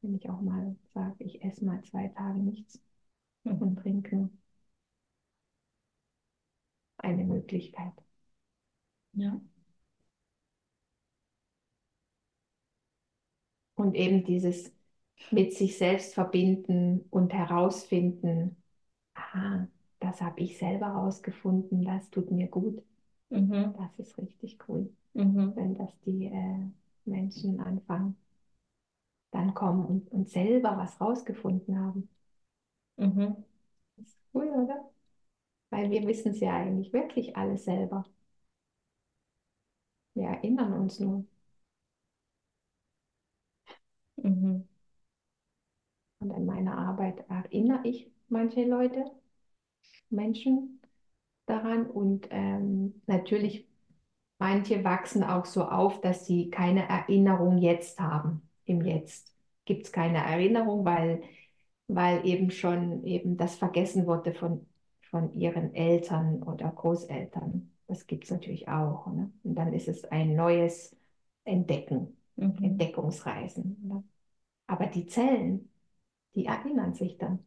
Wenn 0.03 0.14
ich 0.14 0.28
auch 0.28 0.40
mal 0.43 0.76
sage, 0.95 1.24
ich 1.24 1.43
esse 1.43 1.64
mal 1.64 1.82
zwei 1.82 2.07
Tage 2.09 2.38
nichts 2.40 2.78
Mhm. 3.45 3.62
und 3.62 3.76
trinke 3.76 4.30
eine 6.97 7.24
Möglichkeit. 7.24 7.93
Ja. 9.14 9.40
Und 13.83 13.95
eben 13.95 14.24
dieses 14.24 14.72
mit 15.30 15.55
sich 15.55 15.78
selbst 15.78 16.14
verbinden 16.14 17.07
und 17.11 17.33
herausfinden, 17.35 18.57
aha, 19.14 19.68
das 20.01 20.20
habe 20.22 20.41
ich 20.41 20.59
selber 20.59 20.87
herausgefunden, 20.89 21.85
das 21.85 22.11
tut 22.11 22.30
mir 22.30 22.49
gut. 22.49 22.83
Mhm. 23.30 23.74
Das 23.78 23.99
ist 23.99 24.18
richtig 24.18 24.59
cool, 24.68 24.91
Mhm. 25.14 25.55
wenn 25.55 25.74
das 25.76 25.91
die 26.07 26.26
äh, 26.26 26.70
Menschen 27.05 27.61
anfangen, 27.61 28.16
dann 29.33 29.53
kommen 29.55 29.85
und, 29.85 30.12
und 30.12 30.28
selber 30.30 30.76
was 30.78 31.01
rausgefunden 31.01 31.78
haben. 31.80 32.09
Mhm. 32.97 33.45
Das 33.97 34.07
ist 34.09 34.18
cool, 34.35 34.49
oder? 34.51 34.91
Weil 35.70 35.91
wir 35.91 36.07
wissen 36.09 36.33
es 36.33 36.41
ja 36.41 36.57
eigentlich 36.57 36.93
wirklich 36.93 37.37
alles 37.37 37.64
selber. 37.64 38.05
Wir 40.14 40.28
erinnern 40.28 40.72
uns 40.72 41.01
nur. 41.01 41.26
Mhm. 44.23 44.66
Und 46.20 46.31
in 46.31 46.47
meiner 46.47 46.79
Arbeit 46.79 47.25
erinnere 47.29 47.87
ich 47.87 48.11
manche 48.29 48.64
Leute, 48.64 49.05
Menschen 50.11 50.81
daran. 51.47 51.87
Und 51.87 52.29
ähm, 52.31 53.03
natürlich, 53.07 53.66
manche 54.39 54.85
wachsen 54.85 55.25
auch 55.25 55.47
so 55.47 55.64
auf, 55.64 56.01
dass 56.01 56.27
sie 56.27 56.51
keine 56.51 56.89
Erinnerung 56.89 57.59
jetzt 57.59 57.99
haben. 58.01 58.43
Im 58.64 58.83
Jetzt 58.83 59.35
gibt 59.64 59.87
es 59.87 59.93
keine 59.93 60.18
Erinnerung, 60.18 60.85
weil 60.85 61.23
weil 61.95 62.27
eben 62.27 62.51
schon 62.51 63.05
eben 63.05 63.37
das 63.37 63.57
vergessen 63.57 64.07
wurde 64.07 64.33
von, 64.35 64.66
von 65.11 65.33
ihren 65.35 65.75
Eltern 65.75 66.43
oder 66.43 66.70
Großeltern. 66.70 67.70
Das 67.87 68.07
gibt 68.07 68.25
es 68.25 68.31
natürlich 68.31 68.68
auch. 68.68 69.07
Ne? 69.09 69.31
Und 69.43 69.55
dann 69.55 69.73
ist 69.73 69.89
es 69.89 70.05
ein 70.05 70.35
neues 70.35 70.97
Entdecken, 71.45 72.16
mhm. 72.37 72.57
Entdeckungsreisen. 72.62 73.77
Ne? 73.83 74.05
Aber 74.73 74.87
die 74.87 75.07
Zellen, 75.07 75.70
die 76.35 76.47
erinnern 76.47 76.95
sich 76.95 77.18
dann. 77.18 77.45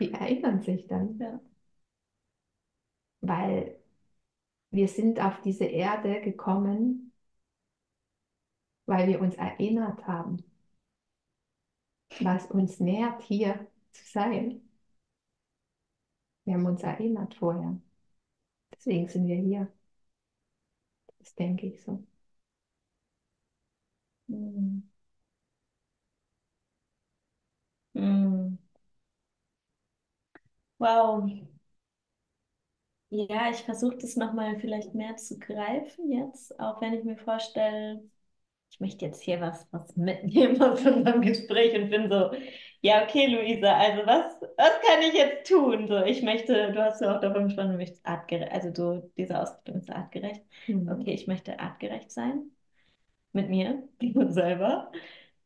Die 0.00 0.10
erinnern 0.10 0.62
sich 0.62 0.86
dann. 0.86 1.18
Ja. 1.18 1.38
Weil 3.20 3.78
wir 4.70 4.88
sind 4.88 5.20
auf 5.20 5.42
diese 5.42 5.64
Erde 5.66 6.22
gekommen, 6.22 7.12
weil 8.86 9.08
wir 9.08 9.20
uns 9.20 9.34
erinnert 9.34 10.06
haben, 10.06 10.42
was 12.20 12.46
uns 12.50 12.80
nährt, 12.80 13.22
hier 13.22 13.66
zu 13.92 14.02
sein. 14.06 14.62
Wir 16.44 16.54
haben 16.54 16.64
uns 16.64 16.82
erinnert 16.82 17.34
vorher. 17.34 17.78
Deswegen 18.72 19.08
sind 19.08 19.26
wir 19.28 19.36
hier. 19.36 19.70
Das 21.18 21.34
denke 21.34 21.66
ich 21.66 21.82
so. 21.82 22.02
Hm. 24.28 24.82
Hm. 27.96 28.56
Wow. 30.78 31.28
Ja, 33.08 33.50
ich 33.50 33.58
versuche 33.62 33.96
das 33.98 34.16
nochmal 34.16 34.58
vielleicht 34.58 34.94
mehr 34.94 35.16
zu 35.16 35.38
greifen 35.38 36.10
jetzt, 36.10 36.58
auch 36.58 36.80
wenn 36.80 36.92
ich 36.92 37.04
mir 37.04 37.16
vorstelle, 37.16 38.02
ich 38.70 38.80
möchte 38.80 39.06
jetzt 39.06 39.22
hier 39.22 39.40
was, 39.40 39.66
was 39.72 39.96
mitnehmen 39.96 40.60
aus 40.62 40.84
unserem 40.86 41.22
Gespräch 41.22 41.74
und 41.76 41.90
bin 41.90 42.10
so, 42.10 42.32
ja, 42.82 43.04
okay, 43.04 43.26
Luisa, 43.28 43.76
also 43.78 44.06
was, 44.06 44.34
was 44.58 44.70
kann 44.86 45.02
ich 45.02 45.14
jetzt 45.14 45.48
tun? 45.48 45.88
So, 45.88 46.04
ich 46.04 46.22
möchte, 46.22 46.72
du 46.72 46.82
hast 46.84 47.00
ja 47.02 47.16
auch 47.16 47.20
davon 47.20 47.44
gesprochen, 47.46 47.72
du 47.72 47.78
möchtest 47.78 48.06
artgerecht, 48.06 48.52
also 48.52 48.70
du, 48.72 49.12
diese 49.18 49.40
Ausbildung 49.40 49.82
ist 49.82 49.90
artgerecht. 49.90 50.44
Mhm. 50.68 50.88
Okay, 50.90 51.14
ich 51.14 51.26
möchte 51.28 51.60
artgerecht 51.60 52.10
sein 52.12 52.50
mit 53.32 53.48
mir 53.50 53.88
selber. 54.30 54.92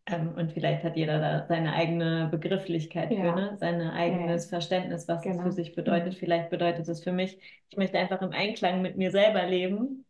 Ähm, 0.06 0.34
und 0.36 0.52
vielleicht 0.52 0.82
hat 0.84 0.96
jeder 0.96 1.18
da 1.18 1.46
seine 1.46 1.74
eigene 1.74 2.28
Begrifflichkeit 2.30 3.10
ja. 3.10 3.20
für, 3.20 3.40
ne? 3.40 3.56
sein 3.58 3.80
eigenes 3.80 4.44
ja. 4.44 4.50
Verständnis, 4.50 5.08
was 5.08 5.22
genau. 5.22 5.38
es 5.38 5.42
für 5.42 5.52
sich 5.52 5.74
bedeutet. 5.74 6.14
Mhm. 6.14 6.18
Vielleicht 6.18 6.50
bedeutet 6.50 6.88
es 6.88 7.02
für 7.02 7.12
mich, 7.12 7.38
ich 7.68 7.76
möchte 7.76 7.98
einfach 7.98 8.22
im 8.22 8.32
Einklang 8.32 8.82
mit 8.82 8.96
mir 8.96 9.10
selber 9.10 9.46
leben. 9.46 10.04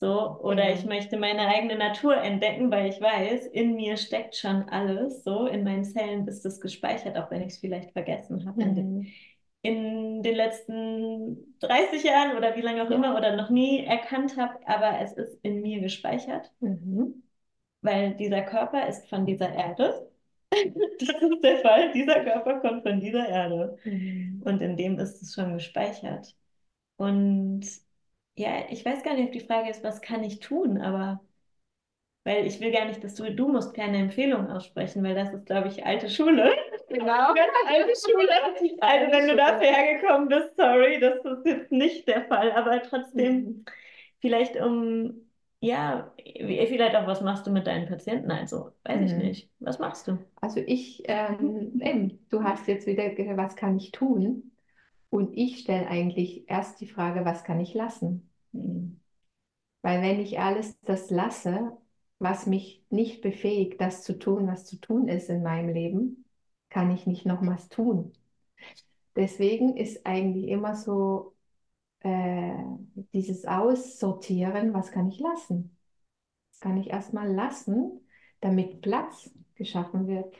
So, 0.00 0.38
oder 0.40 0.64
mhm. 0.64 0.74
ich 0.74 0.84
möchte 0.86 1.18
meine 1.18 1.46
eigene 1.48 1.76
Natur 1.76 2.16
entdecken, 2.16 2.70
weil 2.70 2.88
ich 2.88 3.00
weiß, 3.00 3.46
in 3.46 3.74
mir 3.74 3.96
steckt 3.96 4.34
schon 4.34 4.68
alles. 4.68 5.24
So, 5.24 5.46
in 5.46 5.62
meinen 5.62 5.84
Zellen 5.84 6.26
ist 6.26 6.46
es 6.46 6.60
gespeichert, 6.60 7.18
auch 7.18 7.30
wenn 7.30 7.42
ich 7.42 7.48
es 7.48 7.58
vielleicht 7.58 7.92
vergessen 7.92 8.46
habe. 8.46 8.64
Mhm. 8.64 9.06
In, 9.62 10.22
den 10.22 10.36
letzten 10.36 11.54
30 11.60 12.02
Jahren 12.02 12.38
oder 12.38 12.56
wie 12.56 12.62
lange 12.62 12.82
auch 12.82 12.88
ja. 12.88 12.96
immer 12.96 13.14
oder 13.14 13.36
noch 13.36 13.50
nie 13.50 13.84
erkannt 13.84 14.38
habe, 14.38 14.54
aber 14.66 15.00
es 15.02 15.12
ist 15.12 15.38
in 15.42 15.60
mir 15.60 15.80
gespeichert. 15.80 16.50
Mhm 16.60 17.22
weil 17.82 18.14
dieser 18.14 18.42
Körper 18.42 18.86
ist 18.88 19.08
von 19.08 19.26
dieser 19.26 19.52
Erde. 19.52 20.10
das 20.50 21.22
ist 21.22 21.44
der 21.44 21.58
Fall. 21.58 21.92
Dieser 21.92 22.24
Körper 22.24 22.60
kommt 22.60 22.82
von 22.82 23.00
dieser 23.00 23.28
Erde. 23.28 23.78
Mhm. 23.84 24.42
Und 24.44 24.60
in 24.62 24.76
dem 24.76 24.98
ist 24.98 25.22
es 25.22 25.34
schon 25.34 25.54
gespeichert. 25.54 26.34
Und 26.96 27.62
ja, 28.36 28.64
ich 28.70 28.84
weiß 28.84 29.02
gar 29.02 29.14
nicht, 29.14 29.26
ob 29.26 29.32
die 29.32 29.40
Frage 29.40 29.70
ist, 29.70 29.84
was 29.84 30.00
kann 30.00 30.24
ich 30.24 30.40
tun, 30.40 30.78
aber 30.78 31.20
weil 32.24 32.46
ich 32.46 32.60
will 32.60 32.70
gar 32.70 32.84
nicht, 32.84 33.02
dass 33.02 33.14
du, 33.14 33.32
du 33.34 33.48
musst 33.48 33.74
keine 33.74 33.98
Empfehlung 33.98 34.48
aussprechen, 34.50 35.02
weil 35.02 35.14
das 35.14 35.32
ist, 35.32 35.46
glaube 35.46 35.68
ich, 35.68 35.86
alte 35.86 36.10
Schule. 36.10 36.54
Genau. 36.88 37.04
Ganz 37.34 37.52
alte 37.66 37.92
Schule. 37.98 38.28
Also 38.80 39.12
wenn 39.12 39.28
du 39.28 39.36
dafür 39.36 39.68
hergekommen 39.68 40.28
bist, 40.28 40.54
sorry, 40.56 41.00
das 41.00 41.24
ist 41.24 41.46
jetzt 41.46 41.72
nicht 41.72 42.06
der 42.08 42.26
Fall, 42.26 42.52
aber 42.52 42.82
trotzdem, 42.82 43.34
mhm. 43.34 43.64
vielleicht 44.20 44.56
um 44.56 45.29
ja, 45.60 46.10
vielleicht 46.16 46.96
auch, 46.96 47.06
was 47.06 47.20
machst 47.20 47.46
du 47.46 47.50
mit 47.50 47.66
deinen 47.66 47.86
Patienten? 47.86 48.30
Also, 48.30 48.72
weiß 48.84 49.00
mhm. 49.00 49.06
ich 49.06 49.14
nicht. 49.14 49.50
Was 49.58 49.78
machst 49.78 50.08
du? 50.08 50.18
Also 50.40 50.60
ich, 50.60 51.02
ähm, 51.06 51.80
eben, 51.82 52.18
du 52.30 52.42
hast 52.42 52.66
jetzt 52.66 52.86
wieder, 52.86 53.04
was 53.36 53.56
kann 53.56 53.76
ich 53.76 53.92
tun? 53.92 54.52
Und 55.10 55.36
ich 55.36 55.58
stelle 55.58 55.86
eigentlich 55.88 56.48
erst 56.48 56.80
die 56.80 56.86
Frage, 56.86 57.24
was 57.24 57.44
kann 57.44 57.60
ich 57.60 57.74
lassen? 57.74 58.30
Mhm. 58.52 59.00
Weil 59.82 60.02
wenn 60.02 60.20
ich 60.20 60.38
alles 60.38 60.78
das 60.82 61.10
lasse, 61.10 61.72
was 62.18 62.46
mich 62.46 62.84
nicht 62.90 63.22
befähigt, 63.22 63.80
das 63.80 64.02
zu 64.02 64.18
tun, 64.18 64.46
was 64.46 64.66
zu 64.66 64.76
tun 64.76 65.08
ist 65.08 65.30
in 65.30 65.42
meinem 65.42 65.74
Leben, 65.74 66.24
kann 66.68 66.90
ich 66.90 67.06
nicht 67.06 67.26
noch 67.26 67.44
was 67.44 67.68
tun. 67.68 68.12
Deswegen 69.16 69.76
ist 69.76 70.06
eigentlich 70.06 70.48
immer 70.48 70.74
so 70.74 71.34
äh, 72.00 72.54
dieses 73.12 73.44
Aussortieren, 73.46 74.72
was 74.72 74.90
kann 74.90 75.08
ich 75.08 75.18
lassen? 75.18 75.76
Das 76.50 76.60
kann 76.60 76.76
ich 76.78 76.88
erstmal 76.90 77.32
lassen, 77.32 78.00
damit 78.40 78.80
Platz 78.80 79.30
geschaffen 79.54 80.06
wird, 80.06 80.34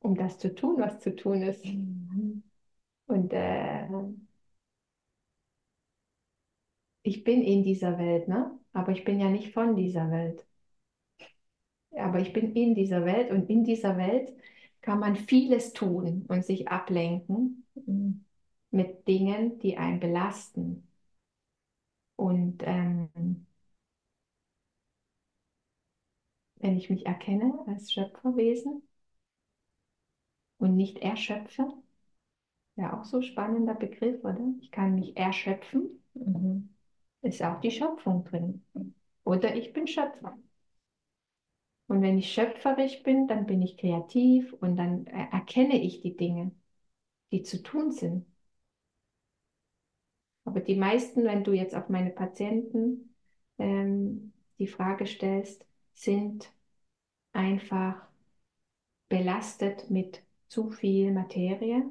um 0.00 0.16
das 0.16 0.38
zu 0.38 0.54
tun, 0.54 0.76
was 0.78 1.00
zu 1.00 1.14
tun 1.14 1.42
ist. 1.42 1.64
Mhm. 1.64 2.42
Und 3.06 3.32
äh, 3.32 3.86
ich 7.02 7.22
bin 7.22 7.42
in 7.42 7.62
dieser 7.62 7.98
Welt, 7.98 8.26
ne? 8.26 8.58
aber 8.72 8.92
ich 8.92 9.04
bin 9.04 9.20
ja 9.20 9.28
nicht 9.30 9.52
von 9.52 9.76
dieser 9.76 10.10
Welt. 10.10 10.44
Aber 11.92 12.20
ich 12.20 12.32
bin 12.32 12.52
in 12.54 12.74
dieser 12.74 13.04
Welt 13.04 13.30
und 13.30 13.48
in 13.48 13.64
dieser 13.64 13.96
Welt 13.96 14.34
kann 14.82 14.98
man 14.98 15.16
vieles 15.16 15.72
tun 15.72 16.26
und 16.28 16.44
sich 16.44 16.68
ablenken. 16.68 17.64
Mhm 17.74 18.25
mit 18.76 19.08
Dingen, 19.08 19.58
die 19.60 19.76
einen 19.76 20.00
belasten. 20.00 20.88
Und 22.16 22.62
ähm, 22.64 23.46
wenn 26.56 26.76
ich 26.76 26.90
mich 26.90 27.06
erkenne 27.06 27.64
als 27.66 27.92
Schöpferwesen 27.92 28.82
und 30.58 30.76
nicht 30.76 30.98
erschöpfe, 30.98 31.72
ja 32.76 32.98
auch 32.98 33.04
so 33.04 33.22
spannender 33.22 33.74
Begriff, 33.74 34.22
oder? 34.24 34.40
Ich 34.60 34.70
kann 34.70 34.94
mich 34.94 35.16
erschöpfen, 35.16 36.02
mhm. 36.14 36.74
ist 37.22 37.42
auch 37.42 37.60
die 37.60 37.70
Schöpfung 37.70 38.24
drin. 38.24 38.64
Oder 39.24 39.56
ich 39.56 39.72
bin 39.72 39.86
Schöpfer. 39.86 40.38
Und 41.88 42.02
wenn 42.02 42.18
ich 42.18 42.32
schöpferisch 42.32 43.02
bin, 43.02 43.26
dann 43.28 43.46
bin 43.46 43.62
ich 43.62 43.76
kreativ 43.76 44.52
und 44.54 44.76
dann 44.76 45.06
erkenne 45.06 45.80
ich 45.80 46.00
die 46.00 46.16
Dinge, 46.16 46.52
die 47.32 47.42
zu 47.42 47.62
tun 47.62 47.92
sind. 47.92 48.26
Aber 50.46 50.60
die 50.60 50.76
meisten, 50.76 51.24
wenn 51.24 51.44
du 51.44 51.52
jetzt 51.52 51.76
auf 51.76 51.90
meine 51.90 52.10
Patienten 52.10 53.14
ähm, 53.58 54.32
die 54.58 54.68
Frage 54.68 55.06
stellst, 55.06 55.66
sind 55.94 56.50
einfach 57.32 58.06
belastet 59.08 59.90
mit 59.90 60.22
zu 60.48 60.70
viel 60.70 61.10
Materie, 61.12 61.90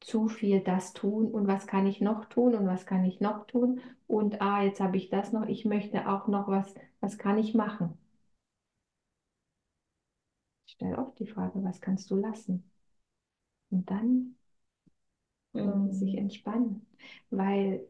zu 0.00 0.28
viel 0.28 0.60
das 0.62 0.94
tun 0.94 1.30
und 1.30 1.46
was 1.48 1.66
kann 1.66 1.86
ich 1.86 2.00
noch 2.00 2.24
tun 2.26 2.54
und 2.54 2.66
was 2.66 2.86
kann 2.86 3.04
ich 3.04 3.20
noch 3.20 3.46
tun 3.46 3.80
und 4.06 4.40
ah, 4.42 4.62
jetzt 4.64 4.80
habe 4.80 4.96
ich 4.96 5.10
das 5.10 5.32
noch, 5.34 5.46
ich 5.48 5.64
möchte 5.66 6.08
auch 6.08 6.28
noch 6.28 6.48
was, 6.48 6.74
was 7.00 7.18
kann 7.18 7.38
ich 7.38 7.54
machen? 7.54 7.98
Ich 10.66 10.74
stelle 10.74 10.98
oft 10.98 11.18
die 11.18 11.26
Frage, 11.26 11.64
was 11.64 11.80
kannst 11.80 12.08
du 12.10 12.14
lassen? 12.16 12.70
Und 13.70 13.88
dann 13.90 14.36
mhm. 15.56 15.92
sich 15.92 16.16
entspannen, 16.16 16.86
weil 17.30 17.86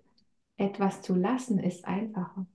etwas 0.57 1.03
zu 1.03 1.15
lassen 1.15 1.59
ist 1.59 1.85
einfacher. 1.85 2.47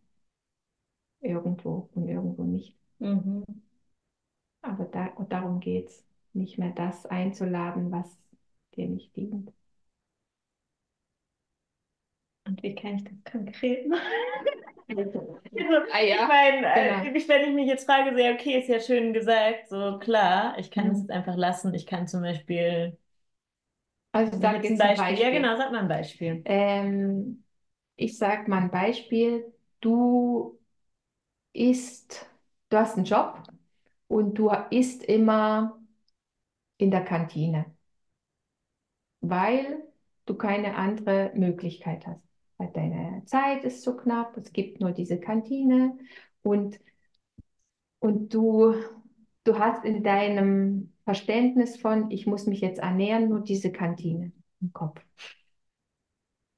Irgendwo 1.22 1.90
und 1.94 2.08
irgendwo 2.08 2.44
nicht. 2.44 2.76
Mhm. 3.00 3.44
Aber 4.62 4.86
da, 4.86 5.10
darum 5.30 5.60
geht 5.60 5.88
es, 5.88 6.04
nicht 6.34 6.58
mehr 6.58 6.72
das 6.72 7.06
einzuladen, 7.06 7.92
was 7.92 8.18
dir 8.76 8.88
nicht 8.88 9.16
dient. 9.16 9.52
Und 12.48 12.64
wie 12.64 12.76
kann 12.76 12.96
ich 12.96 13.04
das 13.04 13.32
konkret 13.32 13.88
machen? 13.88 14.02
also, 14.98 15.40
ah, 15.94 16.02
ja. 16.02 16.22
Ich 16.22 16.28
meine, 16.28 16.74
äh, 16.74 17.12
genau. 17.12 17.28
wenn 17.28 17.50
ich 17.50 17.56
mich 17.56 17.68
jetzt 17.68 17.86
frage, 17.86 18.16
so, 18.18 18.24
okay, 18.24 18.60
ist 18.60 18.70
ja 18.70 18.80
schön 18.80 19.14
gesagt, 19.14 19.70
so 19.70 20.00
klar, 20.00 20.58
ich 20.58 20.72
kann 20.72 20.88
es 20.88 20.94
mhm. 20.94 21.02
jetzt 21.02 21.12
einfach 21.12 21.36
lassen. 21.36 21.74
Ich 21.74 21.86
kann 21.86 22.08
zum 22.08 22.22
Beispiel 22.22 22.98
also 24.12 24.40
sag 24.40 24.64
jetzt 24.64 24.82
ein 24.82 24.96
Beispiel. 24.96 24.96
Beispiel. 24.96 25.26
Ja, 25.26 25.30
genau, 25.32 25.58
sag 25.58 25.72
mal 25.72 25.80
ein 25.82 25.88
Beispiel. 25.88 26.42
Ähm, 26.46 27.44
ich 27.96 28.18
sag 28.18 28.48
mal 28.48 28.62
ein 28.64 28.72
Beispiel. 28.72 29.54
Du 29.82 30.60
isst, 31.54 32.28
du 32.70 32.78
hast 32.78 32.98
einen 32.98 33.06
Job 33.06 33.44
und 34.08 34.36
du 34.38 34.52
isst 34.72 35.04
immer 35.04 35.80
in 36.78 36.92
der 36.92 37.06
Kantine, 37.06 37.66
weil 39.22 39.84
du 40.26 40.36
keine 40.36 40.76
andere 40.76 41.32
Möglichkeit 41.36 42.06
hast. 42.08 42.26
Weil 42.58 42.70
deine 42.74 43.24
Zeit 43.26 43.64
ist 43.64 43.84
so 43.84 43.96
knapp, 43.98 44.38
es 44.38 44.54
gibt 44.54 44.80
nur 44.82 44.92
diese 44.92 45.20
Kantine 45.20 45.98
und, 46.44 46.80
und 48.00 48.34
du, 48.34 48.74
du 49.44 49.60
hast 49.60 49.86
in 49.86 50.04
deinem 50.04 50.91
Verständnis 51.04 51.78
von, 51.78 52.12
ich 52.12 52.28
muss 52.28 52.46
mich 52.48 52.62
jetzt 52.62 52.80
ernähren, 52.80 53.30
nur 53.30 53.42
diese 53.42 53.72
Kantine 53.72 54.32
im 54.62 54.74
Kopf. 54.74 55.02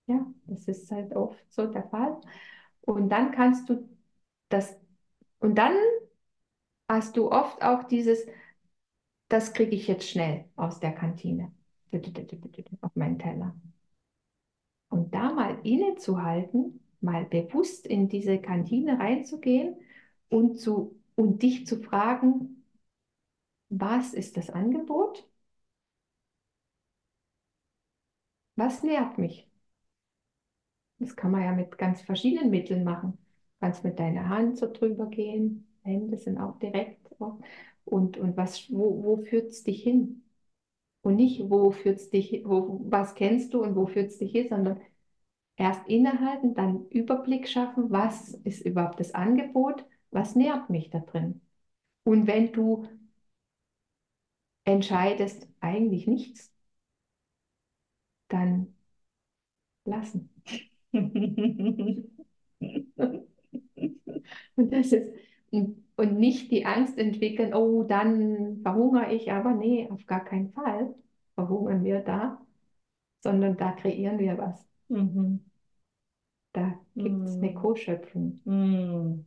Ja, 0.08 0.26
das 0.48 0.68
ist 0.68 0.92
halt 0.92 1.16
oft 1.16 1.40
so 1.50 1.68
der 1.68 1.84
Fall. 1.90 2.20
Und 2.82 3.10
dann 3.10 3.32
kannst 3.32 3.70
du 3.70 3.88
das, 4.50 4.78
und 5.40 5.56
dann 5.58 5.74
hast 6.90 7.18
du 7.18 7.32
oft 7.32 7.62
auch 7.64 7.84
dieses, 7.84 8.26
das 9.30 9.54
kriege 9.54 9.76
ich 9.76 9.88
jetzt 9.88 10.10
schnell 10.10 10.46
aus 10.56 10.80
der 10.80 10.92
Kantine 10.94 11.52
auf 12.82 12.96
meinen 12.96 13.20
Teller. 13.20 13.56
Und 14.90 15.14
da 15.14 15.32
mal 15.34 15.60
innezuhalten, 15.64 16.80
mal 17.02 17.26
bewusst 17.26 17.88
in 17.88 18.10
diese 18.10 18.40
Kantine 18.40 19.00
reinzugehen 19.00 19.76
und, 20.30 20.60
zu, 20.60 21.00
und 21.16 21.42
dich 21.42 21.68
zu 21.68 21.82
fragen, 21.82 22.63
was 23.80 24.14
ist 24.14 24.38
das 24.38 24.50
Angebot? 24.50 25.28
Was 28.56 28.82
nährt 28.82 29.20
mich? 29.20 29.48
Das 31.00 31.16
kann 31.16 31.32
man 31.32 31.44
ja 31.44 31.52
mit 31.52 31.78
ganz 31.78 32.02
verschiedenen 32.02 32.50
Mitteln 32.50 32.84
machen. 32.84 33.14
Du 33.60 33.66
kannst 33.66 33.84
mit 33.84 34.00
deiner 34.00 34.30
Hand 34.30 34.58
so 34.58 34.72
drüber 34.72 35.08
gehen. 35.08 35.68
Hände 35.84 36.18
sind 36.18 36.38
auch 36.40 36.58
direkt. 36.60 37.00
Und, 37.86 38.18
und 38.18 38.38
was, 38.38 38.72
wo, 38.72 39.04
wo 39.04 39.18
führt 39.18 39.50
es 39.50 39.64
dich 39.64 39.84
hin? 39.84 40.24
Und 41.02 41.18
nicht, 41.18 41.50
wo 41.50 41.72
führt 41.72 41.98
es 42.00 42.10
dich, 42.12 42.44
wo, 42.46 42.82
was 42.86 43.16
kennst 43.16 43.54
du 43.54 43.64
und 43.64 43.76
wo 43.76 43.88
führt 43.88 44.10
es 44.12 44.20
dich 44.20 44.32
hin, 44.32 44.48
sondern 44.50 44.80
erst 45.58 45.88
innehalten, 45.88 46.56
dann 46.56 46.88
Überblick 46.90 47.48
schaffen, 47.50 47.92
was 47.92 48.34
ist 48.46 48.66
überhaupt 48.66 49.00
das 49.00 49.14
Angebot, 49.16 49.86
was 50.12 50.36
nährt 50.36 50.70
mich 50.70 50.90
da 50.92 51.00
drin. 51.00 51.42
Und 52.06 52.28
wenn 52.28 52.52
du 52.54 52.88
entscheidest, 54.66 55.48
eigentlich 55.60 56.08
nichts, 56.08 56.52
dann 58.30 58.74
lassen. 59.86 60.30
und 60.94 62.12
das 64.56 64.92
ist, 64.92 65.14
und 65.96 66.20
nicht 66.20 66.52
die 66.52 66.66
Angst 66.66 66.98
entwickeln, 66.98 67.54
oh, 67.54 67.84
dann 67.84 68.62
verhungere 68.62 69.14
ich, 69.14 69.32
aber 69.32 69.54
nee, 69.54 69.88
auf 69.92 70.06
gar 70.06 70.24
keinen 70.24 70.52
Fall 70.52 70.96
verhungern 71.36 71.84
wir 71.84 72.00
da, 72.00 72.42
sondern 73.22 73.58
da 73.58 73.72
kreieren 73.74 74.20
wir 74.20 74.38
was. 74.38 74.66
Mhm. 74.90 75.44
Da 76.54 76.80
gibt 76.96 77.28
es 77.28 77.36
mhm. 77.38 77.44
eine 77.44 77.54
Co-Schöpfung. 77.54 78.40
Mhm. 78.46 79.26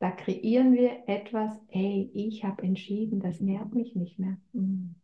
Da 0.00 0.12
kreieren 0.12 0.74
wir 0.74 1.08
etwas, 1.08 1.58
ey, 1.68 2.10
ich 2.14 2.44
habe 2.44 2.62
entschieden, 2.62 3.20
das 3.20 3.40
nährt 3.40 3.74
mich 3.74 3.96
nicht 3.96 4.18
mehr. 4.18 4.36
Mhm. 4.52 4.94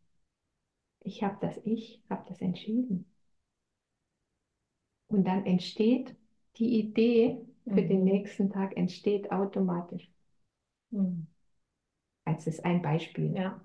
Ich 1.01 1.23
habe 1.23 1.37
das, 1.41 1.61
ich 1.65 2.03
habe 2.09 2.25
das 2.29 2.41
entschieden. 2.41 3.05
Und 5.09 5.27
dann 5.27 5.45
entsteht 5.47 6.15
die 6.57 6.79
Idee 6.79 7.41
für 7.65 7.83
den 7.83 8.01
mhm. 8.01 8.05
nächsten 8.05 8.51
Tag, 8.51 8.77
entsteht 8.77 9.33
automatisch. 9.33 10.09
Mhm. 10.91 11.27
Als 12.25 12.47
ist 12.47 12.65
ein 12.65 12.81
Beispiel. 12.81 13.35
Ja, 13.37 13.61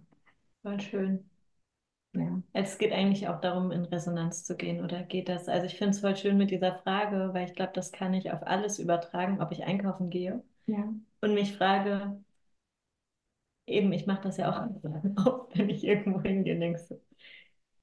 voll 0.63 0.79
schön. 0.81 1.29
Ja. 2.13 2.41
Es 2.53 2.79
geht 2.79 2.91
eigentlich 2.91 3.27
auch 3.27 3.39
darum, 3.39 3.71
in 3.71 3.85
Resonanz 3.85 4.43
zu 4.43 4.57
gehen, 4.57 4.83
oder 4.83 5.03
geht 5.03 5.29
das? 5.29 5.47
Also 5.47 5.67
ich 5.67 5.75
finde 5.75 5.91
es 5.91 5.99
voll 5.99 6.15
schön 6.15 6.37
mit 6.37 6.49
dieser 6.49 6.79
Frage, 6.79 7.29
weil 7.33 7.47
ich 7.47 7.53
glaube, 7.53 7.71
das 7.75 7.91
kann 7.91 8.15
ich 8.15 8.31
auf 8.31 8.41
alles 8.41 8.79
übertragen, 8.79 9.39
ob 9.41 9.51
ich 9.51 9.63
einkaufen 9.63 10.09
gehe 10.09 10.43
ja. 10.69 10.93
und 11.21 11.33
mich 11.33 11.55
frage, 11.55 12.23
eben, 13.67 13.91
ich 13.93 14.05
mache 14.05 14.23
das 14.23 14.37
ja 14.37 14.49
auch 14.49 15.25
oft, 15.25 15.57
wenn 15.57 15.69
ich 15.69 15.83
irgendwo 15.83 16.21
hingehe, 16.21 16.59
denkst 16.59 16.89
du, 16.89 17.01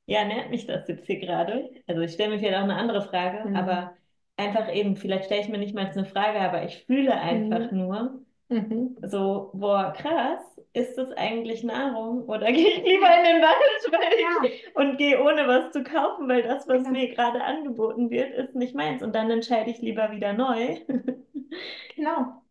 ja, 0.06 0.24
nährt 0.24 0.50
mich 0.50 0.66
das 0.66 0.86
jetzt 0.88 1.06
hier 1.06 1.18
gerade? 1.18 1.70
Also 1.86 2.00
ich 2.02 2.12
stelle 2.12 2.30
mir 2.30 2.38
vielleicht 2.38 2.56
auch 2.56 2.62
eine 2.62 2.76
andere 2.76 3.02
Frage, 3.02 3.48
mhm. 3.48 3.56
aber 3.56 3.94
einfach 4.36 4.72
eben, 4.72 4.96
vielleicht 4.96 5.26
stelle 5.26 5.42
ich 5.42 5.48
mir 5.48 5.58
nicht 5.58 5.74
mal 5.74 5.86
eine 5.86 6.04
Frage, 6.04 6.40
aber 6.40 6.64
ich 6.64 6.84
fühle 6.84 7.14
einfach 7.20 7.72
mhm. 7.72 7.78
nur, 7.78 8.20
Mhm. 8.48 8.96
So, 9.02 9.50
boah, 9.54 9.92
krass, 9.96 10.40
ist 10.72 10.96
das 10.96 11.10
eigentlich 11.12 11.64
Nahrung? 11.64 12.24
Oder 12.26 12.46
gehe 12.52 12.68
ich 12.68 12.76
lieber 12.76 13.08
in 13.18 13.24
den 13.24 13.42
Wald 13.42 14.20
ja. 14.20 14.48
und 14.74 14.98
gehe 14.98 15.20
ohne 15.20 15.48
was 15.48 15.72
zu 15.72 15.82
kaufen, 15.82 16.28
weil 16.28 16.42
das, 16.42 16.68
was 16.68 16.84
genau. 16.84 16.90
mir 16.90 17.08
gerade 17.12 17.42
angeboten 17.42 18.10
wird, 18.10 18.32
ist 18.34 18.54
nicht 18.54 18.74
meins. 18.74 19.02
Und 19.02 19.14
dann 19.14 19.30
entscheide 19.30 19.70
ich 19.70 19.80
lieber 19.80 20.12
wieder 20.12 20.32
neu. 20.32 20.76
genau. 21.96 22.42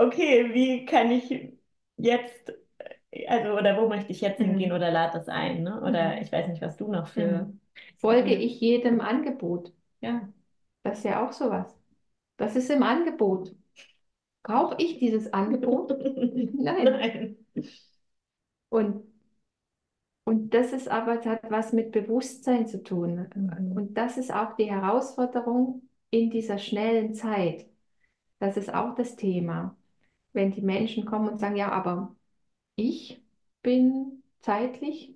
Okay, 0.00 0.54
wie 0.54 0.86
kann 0.86 1.10
ich 1.10 1.52
jetzt, 1.96 2.52
also, 3.26 3.52
oder 3.52 3.76
wo 3.80 3.88
möchte 3.88 4.12
ich 4.12 4.22
jetzt 4.22 4.40
mhm. 4.40 4.46
hingehen 4.46 4.72
oder 4.72 4.90
lade 4.90 5.18
das 5.18 5.28
ein? 5.28 5.62
Ne? 5.62 5.80
Oder 5.82 6.16
mhm. 6.16 6.22
ich 6.22 6.32
weiß 6.32 6.48
nicht, 6.48 6.62
was 6.62 6.76
du 6.76 6.90
noch 6.90 7.08
für. 7.08 7.44
Mhm. 7.44 7.60
Folge 7.98 8.34
ich 8.34 8.60
jedem 8.60 9.00
Angebot? 9.00 9.72
Ja. 10.00 10.28
Das 10.82 10.98
ist 10.98 11.04
ja 11.04 11.26
auch 11.26 11.32
sowas. 11.32 11.76
Das 12.38 12.56
ist 12.56 12.70
im 12.70 12.82
Angebot. 12.82 13.54
Brauche 14.42 14.76
ich 14.78 14.98
dieses 14.98 15.32
Angebot? 15.34 15.90
Nein. 16.54 16.84
Nein. 16.84 17.36
Und, 18.70 19.04
und 20.24 20.54
das 20.54 20.72
ist 20.72 20.88
aber, 20.88 21.16
das 21.16 21.26
hat 21.26 21.50
was 21.50 21.72
mit 21.74 21.92
Bewusstsein 21.92 22.66
zu 22.66 22.82
tun. 22.82 23.28
Mhm. 23.34 23.72
Und 23.76 23.94
das 23.94 24.16
ist 24.16 24.32
auch 24.32 24.56
die 24.56 24.70
Herausforderung 24.70 25.82
in 26.08 26.30
dieser 26.30 26.56
schnellen 26.56 27.14
Zeit. 27.14 27.66
Das 28.38 28.56
ist 28.56 28.72
auch 28.72 28.94
das 28.94 29.16
Thema. 29.16 29.76
Wenn 30.32 30.52
die 30.52 30.62
Menschen 30.62 31.04
kommen 31.04 31.28
und 31.28 31.40
sagen, 31.40 31.56
ja, 31.56 31.70
aber 31.70 32.14
ich 32.76 33.20
bin 33.62 34.22
zeitlich 34.40 35.14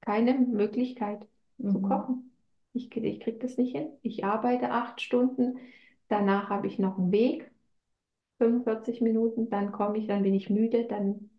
keine 0.00 0.34
Möglichkeit 0.34 1.26
mhm. 1.58 1.70
zu 1.70 1.82
kochen. 1.82 2.32
Ich, 2.72 2.94
ich 2.96 3.20
kriege 3.20 3.38
das 3.38 3.58
nicht 3.58 3.76
hin. 3.76 3.88
Ich 4.02 4.24
arbeite 4.24 4.70
acht 4.70 5.00
Stunden, 5.00 5.58
danach 6.08 6.48
habe 6.48 6.66
ich 6.66 6.78
noch 6.78 6.98
einen 6.98 7.12
Weg 7.12 7.50
45 8.38 9.00
Minuten, 9.00 9.50
dann 9.50 9.72
komme 9.72 9.98
ich, 9.98 10.06
dann 10.06 10.22
bin 10.22 10.34
ich 10.34 10.50
müde, 10.50 10.86
dann 10.86 11.30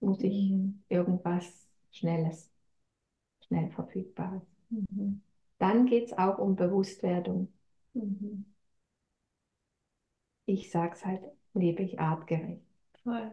muss 0.00 0.20
ich 0.22 0.50
mhm. 0.50 0.82
irgendwas 0.88 1.68
Schnelles, 1.92 2.50
schnell 3.46 3.70
Verfügbares. 3.70 4.42
Mhm. 4.70 5.20
Dann 5.58 5.86
geht 5.86 6.06
es 6.06 6.12
auch 6.18 6.38
um 6.38 6.56
Bewusstwerdung. 6.56 7.52
Mhm. 7.94 8.44
Ich 10.46 10.70
sage 10.70 10.94
es 10.94 11.04
halt, 11.04 11.22
lebe 11.56 11.82
ich 11.82 11.98
artgerecht. 11.98 12.62
Voll. 13.02 13.32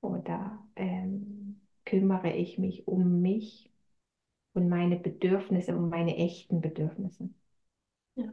Oder 0.00 0.64
ähm, 0.76 1.60
kümmere 1.84 2.32
ich 2.32 2.58
mich 2.58 2.86
um 2.86 3.20
mich 3.20 3.70
und 4.52 4.68
meine 4.68 4.96
Bedürfnisse, 4.96 5.76
um 5.76 5.88
meine 5.88 6.16
echten 6.16 6.60
Bedürfnisse. 6.60 7.28
Ja. 8.16 8.32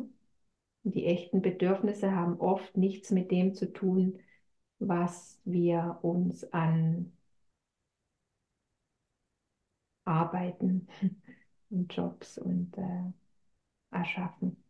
Die 0.84 1.06
echten 1.06 1.42
Bedürfnisse 1.42 2.12
haben 2.16 2.40
oft 2.40 2.78
nichts 2.78 3.12
mit 3.12 3.32
dem 3.32 3.54
zu 3.54 3.72
tun, 3.72 4.20
was 4.80 5.40
wir 5.46 6.00
uns 6.02 6.44
an 6.54 7.12
Arbeiten 10.06 10.88
und 11.70 11.94
Jobs 11.94 12.38
und 12.38 12.78
äh, 12.78 13.12
erschaffen. 13.92 14.63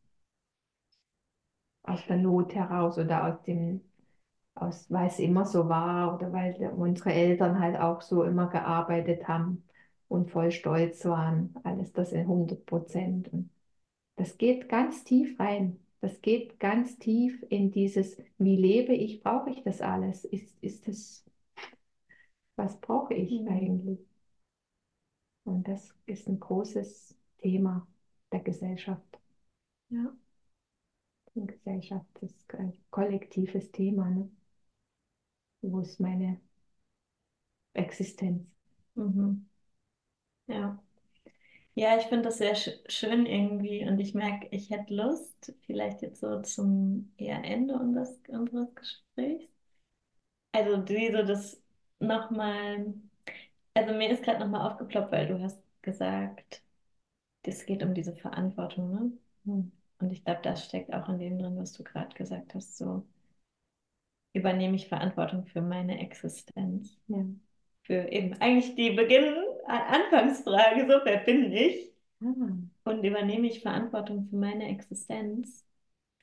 Aus 1.84 2.06
der 2.08 2.18
Not 2.18 2.56
heraus 2.56 2.98
oder 2.98 3.28
aus 3.28 3.42
dem, 3.44 3.82
aus, 4.56 4.90
weil 4.90 5.08
es 5.08 5.20
immer 5.20 5.46
so 5.46 5.70
war 5.70 6.16
oder 6.16 6.32
weil 6.34 6.56
unsere 6.78 7.14
Eltern 7.14 7.60
halt 7.60 7.78
auch 7.78 8.02
so 8.02 8.24
immer 8.24 8.48
gearbeitet 8.48 9.28
haben 9.28 9.64
und 10.08 10.32
voll 10.32 10.52
stolz 10.52 11.06
waren. 11.06 11.54
Alles 11.64 11.92
das 11.94 12.12
in 12.12 12.22
100 12.22 12.66
Prozent. 12.66 13.30
das 14.16 14.38
geht 14.38 14.70
ganz 14.70 15.04
tief 15.04 15.40
rein. 15.40 15.80
Das 16.02 16.22
geht 16.22 16.60
ganz 16.60 17.00
tief 17.00 17.46
in 17.50 17.72
dieses, 17.72 18.18
wie 18.38 18.58
lebe 18.58 18.94
ich, 18.94 19.24
brauche 19.24 19.50
ich 19.50 19.64
das 19.64 19.82
alles? 19.82 20.26
Ist, 20.26 20.62
ist 20.62 20.88
das, 20.88 21.26
was 22.58 22.80
brauche 22.82 23.14
ich 23.14 23.42
mhm. 23.42 23.48
eigentlich? 23.48 24.00
Und 25.46 25.68
das 25.68 25.94
ist 26.06 26.28
ein 26.28 26.40
großes 26.40 27.16
Thema 27.38 27.88
der 28.32 28.42
Gesellschaft. 28.42 29.20
Ja. 29.90 30.14
Gesellschaft 31.36 32.08
ist 32.22 32.56
ein 32.56 32.74
kollektives 32.90 33.72
Thema. 33.72 34.10
Ne? 34.10 34.32
Wo 35.62 35.80
ist 35.82 36.00
meine 36.00 36.40
Existenz? 37.76 38.48
Mhm. 38.96 39.46
Ja. 40.48 40.80
Ja, 41.76 41.98
ich 41.98 42.06
finde 42.06 42.24
das 42.26 42.38
sehr 42.40 42.56
sch 42.56 42.70
schön 42.88 43.26
irgendwie 43.28 43.86
und 43.88 44.00
ich 44.00 44.14
merke, 44.16 44.48
ich 44.52 44.70
hätte 44.72 44.94
Lust, 44.96 45.54
vielleicht 45.66 46.02
jetzt 46.04 46.22
so 46.22 46.42
zum 46.42 47.14
eher 47.18 47.44
Ende 47.44 47.76
unseres, 47.76 48.20
unseres 48.30 48.74
Gesprächs. 48.76 49.48
Also 50.52 50.88
wie 50.88 51.12
so 51.12 51.24
das 51.24 51.62
nochmal, 52.00 52.94
also 53.74 53.94
mir 53.94 54.12
ist 54.12 54.24
gerade 54.24 54.40
nochmal 54.40 54.72
aufgeploppt, 54.72 55.12
weil 55.12 55.28
du 55.28 55.42
hast 55.42 55.62
gesagt, 55.82 56.64
es 57.44 57.66
geht 57.66 57.84
um 57.84 57.94
diese 57.96 58.16
Verantwortung, 58.16 58.92
ne? 58.92 59.14
Hm. 59.46 59.72
Und 60.04 60.12
ich 60.12 60.24
glaube, 60.26 60.42
das 60.44 60.66
steckt 60.66 60.94
auch 60.94 61.08
in 61.08 61.20
dem 61.20 61.40
drin, 61.40 61.58
was 61.58 61.74
du 61.74 61.84
gerade 61.84 62.14
gesagt 62.16 62.54
hast, 62.56 62.78
so 62.78 63.06
übernehme 64.34 64.76
ich 64.76 64.88
Verantwortung 64.88 65.46
für 65.46 65.62
meine 65.62 66.00
Existenz. 66.00 67.00
Ja. 67.08 67.24
für 67.84 68.12
eben 68.12 68.34
eigentlich 68.42 68.76
die 68.76 68.92
Beginn, 68.92 69.36
Anfangsfrage, 69.68 70.88
so, 70.88 71.00
wer 71.04 71.18
bin 71.18 71.52
ich? 71.52 71.94
Ah. 72.22 72.90
Und 72.90 73.04
übernehme 73.04 73.48
ich 73.48 73.62
Verantwortung 73.62 74.28
für 74.30 74.36
meine 74.36 74.70
Existenz, 74.70 75.66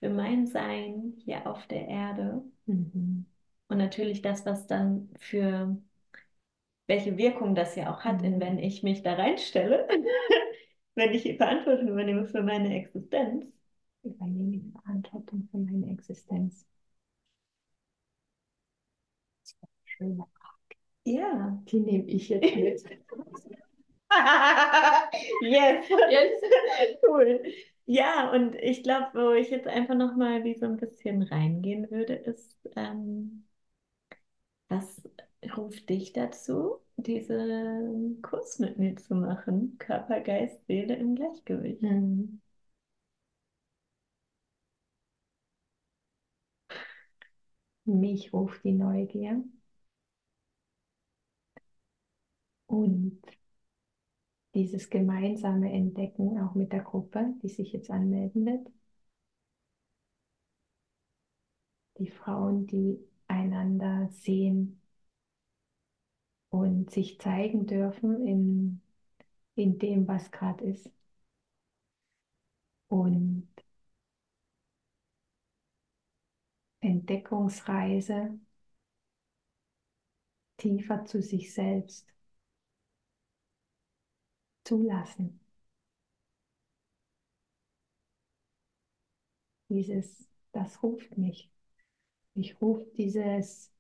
für 0.01 0.11
mein 0.11 0.47
Sein 0.47 1.15
hier 1.25 1.47
auf 1.47 1.67
der 1.67 1.89
Erde. 1.89 2.43
Mhm. 2.67 3.27
Und 3.69 3.79
natürlich 3.79 4.21
das, 4.23 4.45
was 4.45 4.67
dann 4.67 5.09
für 5.19 5.77
welche 6.87 7.17
Wirkung 7.17 7.55
das 7.55 7.77
ja 7.77 7.95
auch 7.95 8.01
hat, 8.01 8.23
in, 8.23 8.37
mhm. 8.37 8.41
wenn 8.41 8.59
ich 8.59 8.83
mich 8.83 9.03
da 9.03 9.15
reinstelle, 9.15 9.87
wenn 10.97 11.13
ich 11.13 11.37
Verantwortung 11.37 11.89
übernehme 11.89 12.27
für 12.27 12.43
meine 12.43 12.75
Existenz. 12.75 13.47
Übernehme 14.03 14.57
ich 14.57 14.73
Verantwortung 14.73 15.49
für 15.51 15.57
meine 15.59 15.91
Existenz. 15.91 16.67
Das 19.43 19.51
ist 19.53 19.59
eine 19.63 19.71
schöne 19.85 20.17
Frage. 20.17 20.77
Ja. 21.05 21.63
Die 21.69 21.81
nehme 21.81 22.05
ich 22.09 22.29
jetzt 22.29 22.55
mit. 22.55 22.85
yes. 25.43 25.87
yes. 26.11 26.41
cool. 27.07 27.43
Ja, 27.87 28.31
und 28.33 28.55
ich 28.57 28.83
glaube, 28.83 29.09
wo 29.15 29.33
ich 29.33 29.51
jetzt 29.51 29.67
einfach 29.67 29.95
nochmal 29.97 30.45
wie 30.45 30.55
so 30.55 30.67
ein 30.67 30.77
bisschen 30.77 31.23
reingehen 31.23 31.91
würde, 31.91 32.15
ist, 32.15 32.57
ähm, 32.77 33.45
was 34.69 35.03
ruft 35.57 35.89
dich 35.91 36.13
dazu, 36.15 36.81
diesen 36.97 38.23
Kurs 38.23 38.59
mit 38.59 38.79
mir 38.79 38.97
zu 38.97 39.15
machen? 39.15 39.77
Körper, 39.79 40.21
Geist, 40.21 40.65
Seele 40.67 40.95
im 40.97 41.15
Gleichgewicht. 41.17 41.83
Mhm. 41.83 42.41
Mich 47.85 48.33
ruft 48.33 48.65
die 48.65 48.73
Neugier. 48.73 49.45
Und 52.67 53.21
dieses 54.55 54.91
gemeinsame 54.91 55.73
Entdecken 55.73 56.39
auch 56.41 56.55
mit 56.55 56.73
der 56.73 56.83
Gruppe, 56.83 57.35
die 57.43 57.49
sich 57.49 57.73
jetzt 57.73 57.91
anmelden 57.91 58.47
wird. 58.47 58.69
Die 61.99 62.09
Frauen, 62.11 62.67
die 62.67 62.99
einander 63.29 64.09
sehen 64.11 64.81
und 66.51 66.91
sich 66.91 67.19
zeigen 67.21 67.67
dürfen 67.67 68.27
in, 68.27 68.81
in 69.57 69.79
dem, 69.79 70.09
was 70.09 70.31
gerade 70.31 70.65
ist. 70.65 70.91
Und 72.89 73.49
Entdeckungsreise 76.81 78.39
tiefer 80.57 81.05
zu 81.05 81.23
sich 81.23 81.53
selbst 81.53 82.07
zulassen. 84.65 85.41
Dieses, 89.69 90.29
das 90.53 90.83
ruft 90.83 91.17
mich. 91.17 91.51
Ich 92.35 92.61
rufe 92.61 92.87
dieses, 92.97 93.73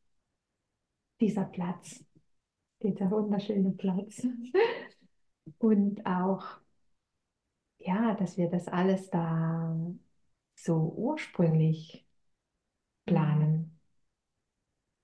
dieser 1.20 1.44
Platz, 1.44 2.04
dieser 2.82 3.10
wunderschöne 3.10 3.72
Platz. 3.72 4.26
Und 5.58 6.04
auch, 6.06 6.60
ja, 7.78 8.14
dass 8.14 8.36
wir 8.36 8.48
das 8.48 8.68
alles 8.68 9.10
da 9.10 9.76
so 10.54 10.92
ursprünglich 10.96 12.06
planen. 13.10 13.78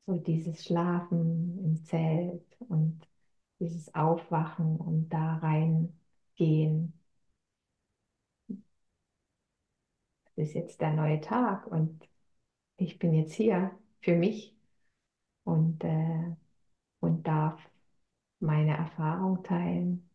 So 0.06 0.18
dieses 0.18 0.64
Schlafen 0.64 1.58
im 1.64 1.84
Zelt 1.84 2.44
und 2.60 3.08
dieses 3.58 3.94
Aufwachen 3.94 4.76
und 4.76 5.08
da 5.08 5.38
reingehen. 5.38 6.92
Das 10.36 10.48
ist 10.48 10.54
jetzt 10.54 10.80
der 10.80 10.92
neue 10.92 11.20
Tag 11.20 11.66
und 11.66 12.08
ich 12.76 12.98
bin 12.98 13.14
jetzt 13.14 13.32
hier 13.34 13.76
für 14.00 14.14
mich 14.16 14.54
und, 15.44 15.82
äh, 15.84 16.36
und 17.00 17.26
darf 17.26 17.60
meine 18.40 18.76
Erfahrung 18.76 19.42
teilen. 19.42 20.08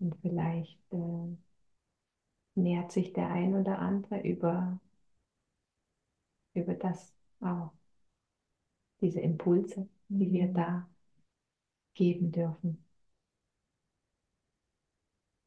Und 0.00 0.16
vielleicht 0.22 0.78
äh, 0.92 1.36
nähert 2.54 2.92
sich 2.92 3.12
der 3.12 3.28
ein 3.30 3.54
oder 3.56 3.78
andere 3.78 4.20
über, 4.20 4.80
über 6.58 6.74
das 6.74 7.14
auch, 7.40 7.72
diese 9.00 9.20
Impulse, 9.20 9.88
die 10.08 10.30
wir 10.32 10.48
mhm. 10.48 10.54
da 10.54 10.88
geben 11.94 12.30
dürfen. 12.32 12.84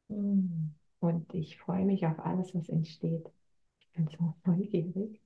Mm. 0.08 0.74
Und 1.00 1.34
ich 1.34 1.58
freue 1.58 1.84
mich 1.84 2.06
auf 2.06 2.18
alles, 2.20 2.54
was 2.54 2.68
entsteht. 2.68 3.28
Ich 3.80 3.90
bin 3.92 4.08
so 4.08 4.34
neugierig 4.44 5.20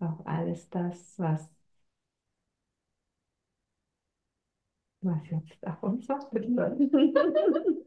auf 0.00 0.26
alles 0.26 0.68
das, 0.70 1.18
was, 1.18 1.48
was 5.02 5.30
jetzt 5.30 5.66
auf 5.66 5.82
uns 5.82 6.08
wartet. 6.08 6.44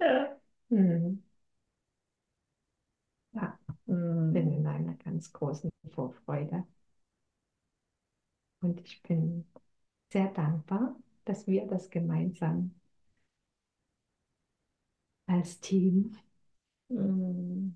ja. 0.00 0.40
Hm. 0.70 1.23
Bin 4.32 4.52
in 4.52 4.66
einer 4.66 4.94
ganz 4.94 5.32
großen 5.32 5.70
Vorfreude. 5.90 6.64
Und 8.60 8.80
ich 8.80 9.02
bin 9.02 9.46
sehr 10.12 10.28
dankbar, 10.28 10.96
dass 11.24 11.46
wir 11.46 11.66
das 11.66 11.90
gemeinsam 11.90 12.74
als 15.26 15.60
Team 15.60 16.16
mm. 16.88 17.70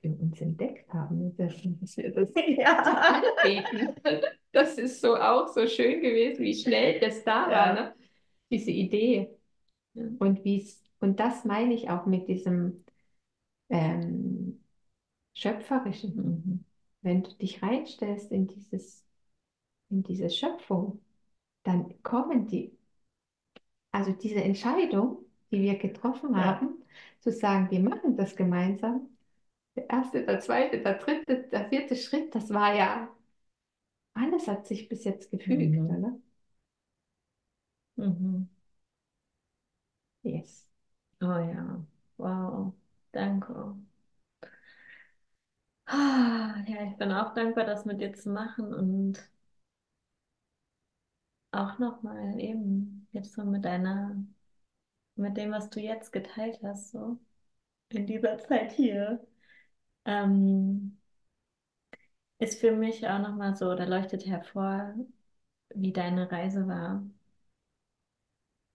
für 0.00 0.08
uns 0.08 0.40
entdeckt 0.40 0.92
haben. 0.92 1.36
Dass 1.36 1.64
wir 1.96 2.12
das 2.12 2.30
ja. 2.34 3.22
Das 4.52 4.78
ist 4.78 5.00
so 5.00 5.16
auch 5.16 5.48
so 5.48 5.66
schön 5.66 6.00
gewesen, 6.00 6.42
wie 6.42 6.54
schnell 6.54 6.98
das 6.98 7.22
da 7.22 7.50
ja. 7.50 7.50
war, 7.50 7.72
ne? 7.74 7.94
diese 8.50 8.72
Idee. 8.72 9.30
Ja. 9.94 10.04
Und, 10.18 10.44
wie's, 10.44 10.82
und 10.98 11.20
das 11.20 11.44
meine 11.44 11.74
ich 11.74 11.88
auch 11.88 12.06
mit 12.06 12.28
diesem 12.28 12.84
ähm, 13.70 14.60
Schöpferischen. 15.34 16.16
Mhm. 16.16 16.64
Wenn 17.02 17.22
du 17.22 17.30
dich 17.34 17.62
reinstellst 17.62 18.30
in 18.32 18.46
dieses 18.46 19.04
in 19.90 20.02
diese 20.02 20.30
Schöpfung, 20.30 21.00
dann 21.64 22.02
kommen 22.02 22.46
die, 22.46 22.76
also 23.92 24.12
diese 24.12 24.42
Entscheidung, 24.42 25.24
die 25.50 25.62
wir 25.62 25.78
getroffen 25.78 26.34
ja. 26.34 26.44
haben, 26.44 26.82
zu 27.20 27.32
sagen, 27.32 27.70
wir 27.70 27.80
machen 27.80 28.16
das 28.16 28.36
gemeinsam, 28.36 29.08
der 29.76 29.90
erste, 29.90 30.24
der 30.24 30.40
zweite, 30.40 30.80
der 30.82 30.94
dritte, 30.98 31.44
der 31.50 31.68
vierte 31.68 31.96
Schritt, 31.96 32.34
das 32.34 32.52
war 32.52 32.74
ja, 32.74 33.08
alles 34.14 34.46
hat 34.48 34.66
sich 34.66 34.88
bis 34.88 35.04
jetzt 35.04 35.30
gefügt, 35.30 35.72
mhm. 35.72 35.86
oder? 35.86 36.20
Mhm. 37.96 38.48
Yes. 40.22 40.66
Oh 41.22 41.26
ja, 41.26 41.84
wow, 42.18 42.72
danke. 43.12 43.54
Ah, 45.86 46.62
ja, 46.66 46.84
ich 46.90 46.96
bin 46.96 47.12
auch 47.12 47.34
dankbar, 47.34 47.64
das 47.66 47.84
mit 47.84 48.00
dir 48.00 48.12
zu 48.14 48.30
machen 48.30 48.72
und 48.74 49.18
auch 51.52 51.78
nochmal 51.78 52.38
eben 52.40 53.06
jetzt 53.12 53.34
so 53.34 53.44
mit 53.44 53.64
deiner, 53.64 54.16
mit 55.16 55.36
dem, 55.36 55.52
was 55.52 55.70
du 55.70 55.80
jetzt 55.80 56.12
geteilt 56.12 56.60
hast, 56.64 56.92
so 56.92 57.18
in 57.90 58.06
dieser 58.06 58.38
Zeit 58.40 58.72
hier, 58.72 59.26
ähm, 60.06 60.98
ist 62.38 62.60
für 62.60 62.72
mich 62.72 63.06
auch 63.08 63.18
nochmal 63.20 63.54
so, 63.56 63.72
da 63.76 63.84
leuchtet 63.84 64.26
hervor, 64.26 64.94
wie 65.74 65.92
deine 65.92 66.30
Reise 66.32 66.66
war. 66.68 67.04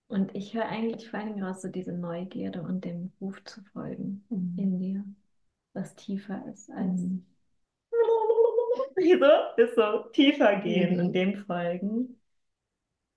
Und 0.07 0.35
ich 0.35 0.53
höre 0.53 0.67
eigentlich 0.67 1.09
vor 1.09 1.19
allem 1.19 1.41
raus 1.41 1.61
so 1.61 1.67
diese 1.67 1.93
Neugierde 1.93 2.61
und 2.61 2.85
dem 2.85 3.11
Ruf 3.19 3.43
zu 3.43 3.63
folgen 3.73 4.23
mhm. 4.29 4.55
in 4.57 4.79
dir, 4.79 5.03
was 5.73 5.95
tiefer 5.95 6.45
ist 6.51 6.69
als 6.71 7.01
mhm. 7.01 7.25
so, 8.95 9.61
ist 9.63 9.75
so 9.75 10.09
tiefer 10.11 10.57
gehen 10.57 10.95
mhm. 10.95 11.05
und 11.05 11.13
dem 11.13 11.37
folgen 11.45 12.19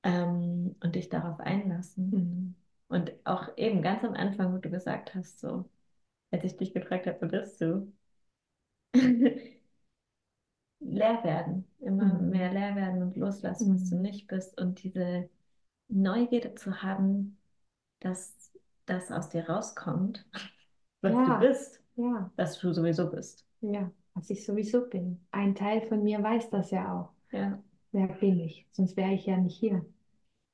ähm, 0.03 0.77
und 0.83 0.95
dich 0.95 1.09
darauf 1.09 1.41
einlassen. 1.41 2.11
Mhm. 2.11 2.55
Und 2.89 3.13
auch 3.25 3.57
eben 3.59 3.83
ganz 3.83 4.03
am 4.03 4.15
Anfang, 4.15 4.55
wo 4.55 4.59
du 4.59 4.71
gesagt 4.71 5.15
hast, 5.15 5.41
so, 5.41 5.69
als 6.31 6.45
ich 6.45 6.57
dich 6.57 6.73
gefragt 6.73 7.07
habe, 7.07 7.19
wer 7.21 7.29
bist 7.29 7.61
du? 7.61 7.93
leer 10.81 11.23
werden, 11.25 11.65
immer 11.81 12.15
mhm. 12.15 12.31
mehr 12.31 12.53
leer 12.53 12.77
werden 12.77 13.03
und 13.03 13.17
loslassen, 13.17 13.75
was 13.75 13.91
du 13.91 13.97
mhm. 13.97 14.03
nicht 14.03 14.27
bist 14.27 14.59
und 14.61 14.83
diese 14.83 15.29
Neugierde 15.89 16.55
zu 16.55 16.83
haben, 16.83 17.39
dass 18.01 18.53
das 18.87 19.11
aus 19.11 19.29
dir 19.29 19.49
rauskommt, 19.49 20.27
was 21.01 21.13
ja. 21.13 21.25
du 21.25 21.47
bist, 21.47 21.83
ja. 21.97 22.31
was 22.37 22.59
du 22.59 22.73
sowieso 22.73 23.11
bist. 23.11 23.47
Ja, 23.61 23.91
was 24.15 24.31
ich 24.31 24.45
sowieso 24.45 24.87
bin. 24.89 25.21
Ein 25.31 25.55
Teil 25.55 25.83
von 25.83 26.03
mir 26.03 26.23
weiß 26.23 26.51
das 26.51 26.71
ja 26.71 27.01
auch. 27.01 27.13
Ja. 27.33 27.63
wer 27.93 28.09
bin 28.09 28.41
ich? 28.41 28.67
Sonst 28.73 28.97
wäre 28.97 29.13
ich 29.13 29.27
ja 29.27 29.37
nicht 29.37 29.57
hier. 29.57 29.85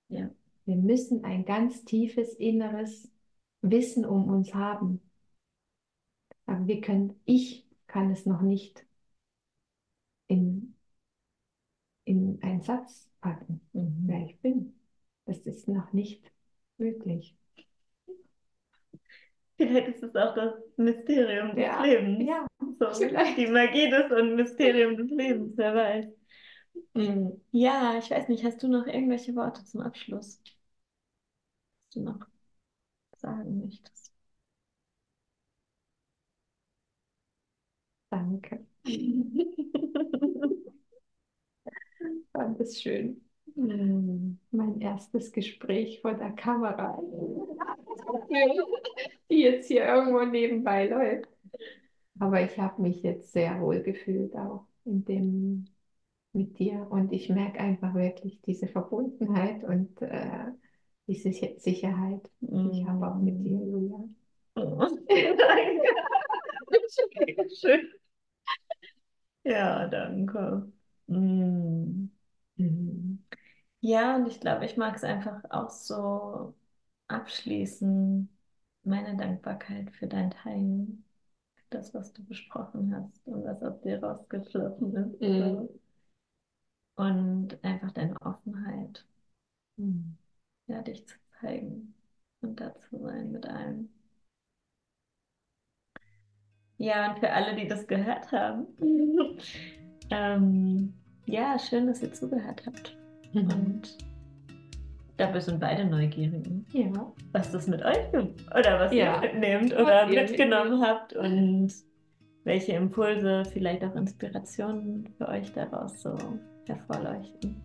Ja. 0.09 0.31
Wir 0.65 0.77
müssen 0.77 1.25
ein 1.25 1.45
ganz 1.45 1.85
tiefes 1.85 2.35
inneres 2.35 3.11
Wissen 3.63 4.05
um 4.05 4.29
uns 4.29 4.55
haben. 4.55 5.01
Aber 6.47 6.67
wir 6.67 6.81
können, 6.81 7.21
ich 7.25 7.67
kann 7.87 8.11
es 8.11 8.27
noch 8.27 8.41
nicht 8.41 8.85
in, 10.27 10.75
in 12.05 12.39
einen 12.43 12.63
Satz 12.63 13.11
packen, 13.21 13.61
Mhm. 13.73 14.05
wer 14.07 14.27
ich 14.27 14.39
bin. 14.41 14.75
Das 15.27 15.37
ist 15.41 15.69
noch 15.69 15.93
nicht 15.93 16.33
möglich. 16.79 17.37
Vielleicht 19.57 19.89
ist 19.89 20.03
es 20.03 20.17
auch 20.17 20.35
das 20.35 20.55
Mysterium 20.77 21.55
des 21.57 21.63
Ja, 21.63 21.79
Lebens. 21.79 22.25
Ja, 22.27 22.47
So, 22.81 22.87
vielleicht. 22.99 23.37
die 23.37 23.47
Magie 23.47 23.89
des 23.91 24.11
und 24.13 24.37
Mysterium 24.37 24.97
des 24.97 25.11
Lebens, 25.11 25.53
wer 25.57 25.75
weiß. 25.75 26.07
Mhm. 26.95 27.41
Ja, 27.53 27.99
ich 27.99 28.11
weiß 28.11 28.29
nicht, 28.29 28.45
hast 28.45 28.63
du 28.63 28.69
noch 28.69 28.87
irgendwelche 28.87 29.35
Worte 29.37 29.65
zum 29.65 29.81
Abschluss? 29.83 30.41
Was 30.45 30.55
du 31.95 32.01
noch 32.03 32.27
sagen 33.19 33.61
möchtest? 33.61 34.13
danke. 38.11 38.65
Fand 42.33 42.61
es 42.61 42.81
schön. 42.83 43.24
Mhm. 43.57 44.39
Mein 44.53 44.81
erstes 44.81 45.33
Gespräch 45.33 46.01
vor 46.03 46.15
der 46.15 46.31
Kamera, 46.33 46.99
die 49.31 49.43
jetzt 49.43 49.69
hier 49.69 49.85
irgendwo 49.87 50.23
nebenbei 50.25 50.87
läuft. 50.89 51.29
Aber 52.21 52.41
ich 52.43 52.59
habe 52.59 52.83
mich 52.83 53.03
jetzt 53.03 53.33
sehr 53.33 53.61
wohl 53.61 53.83
gefühlt 53.83 54.35
auch 54.37 54.67
in 54.85 55.05
dem 55.05 55.65
mit 56.35 56.59
dir 56.59 56.87
und 56.91 57.13
ich 57.13 57.29
merke 57.31 57.59
einfach 57.61 57.95
wirklich 57.95 58.41
diese 58.43 58.69
Verbundenheit 58.69 59.65
und 59.65 60.01
äh, 60.03 60.47
diese 61.09 61.33
Si- 61.33 61.55
Sicherheit, 61.59 62.31
die 62.41 62.81
ich 62.81 62.87
habe 62.87 63.07
auch 63.09 63.17
mit 63.17 63.45
dir, 63.45 63.59
Julia. 63.61 63.99
Oh. 64.57 64.89
Schön. 67.61 67.91
Ja, 69.45 69.87
danke. 69.89 70.71
Mhm. 71.07 72.11
Ja, 73.85 74.17
und 74.17 74.27
ich 74.29 74.41
glaube, 74.41 74.65
ich 74.65 74.77
mag 74.77 74.97
es 74.97 75.05
einfach 75.05 75.43
auch 75.51 75.69
so 75.71 76.55
abschließen. 77.09 78.29
Meine 78.85 79.17
Dankbarkeit 79.17 79.91
für 79.93 80.07
dein 80.07 80.31
Teilen, 80.31 81.05
für 81.57 81.65
das, 81.71 81.95
was 81.95 82.13
du 82.15 82.25
besprochen 82.25 82.95
hast 82.97 83.27
und 83.29 83.45
was 83.45 83.63
aus 83.63 83.81
dir 83.83 84.03
rausgeflossen 84.03 84.95
ist. 84.97 85.21
Mhm. 85.21 85.69
Und 86.97 87.63
einfach 87.63 87.93
deine 87.93 88.21
Offenheit, 88.21 89.05
Mhm. 89.79 90.17
ja, 90.67 90.83
dich 90.83 91.07
zu 91.07 91.17
zeigen 91.41 91.95
und 92.43 92.61
da 92.61 92.75
zu 92.77 92.99
sein 93.01 93.33
mit 93.33 93.47
allem. 93.47 93.89
Ja, 96.79 97.11
und 97.13 97.19
für 97.21 97.31
alle, 97.33 97.55
die 97.57 97.69
das 97.69 97.87
gehört 97.87 98.31
haben, 98.33 98.67
ähm, 100.11 100.95
ja, 101.27 101.59
schön, 101.59 101.87
dass 101.87 102.03
ihr 102.03 102.13
zugehört 102.13 102.67
habt. 102.67 102.97
Mhm. 103.35 103.51
Und 103.51 103.99
wir 105.17 105.41
sind 105.41 105.61
beide 105.61 105.85
neugierig, 105.85 106.45
Ja, 106.73 107.13
was 107.33 107.53
das 107.53 107.67
mit 107.69 107.83
euch 107.85 108.09
oder 108.15 108.81
was 108.81 108.93
Ja. 108.93 109.17
ihr 109.17 109.21
mitnehmt 109.33 109.73
Was 109.73 109.83
oder 109.83 110.09
ihr 110.11 110.23
mitgenommen 110.23 110.81
habt 110.83 111.13
und 111.15 111.73
welche 112.45 112.73
Impulse, 112.73 113.45
vielleicht 113.53 113.85
auch 113.85 113.95
Inspirationen 113.97 115.09
für 115.17 115.29
euch 115.29 115.53
daraus 115.53 116.03
so 116.03 116.17
hervorleuchten. 116.67 117.61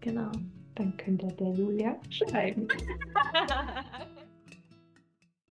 Genau. 0.00 0.30
dann 0.76 0.96
könnt 0.98 1.22
ihr 1.22 1.32
der 1.32 1.52
Julia 1.52 1.96
schreiben. 2.10 2.68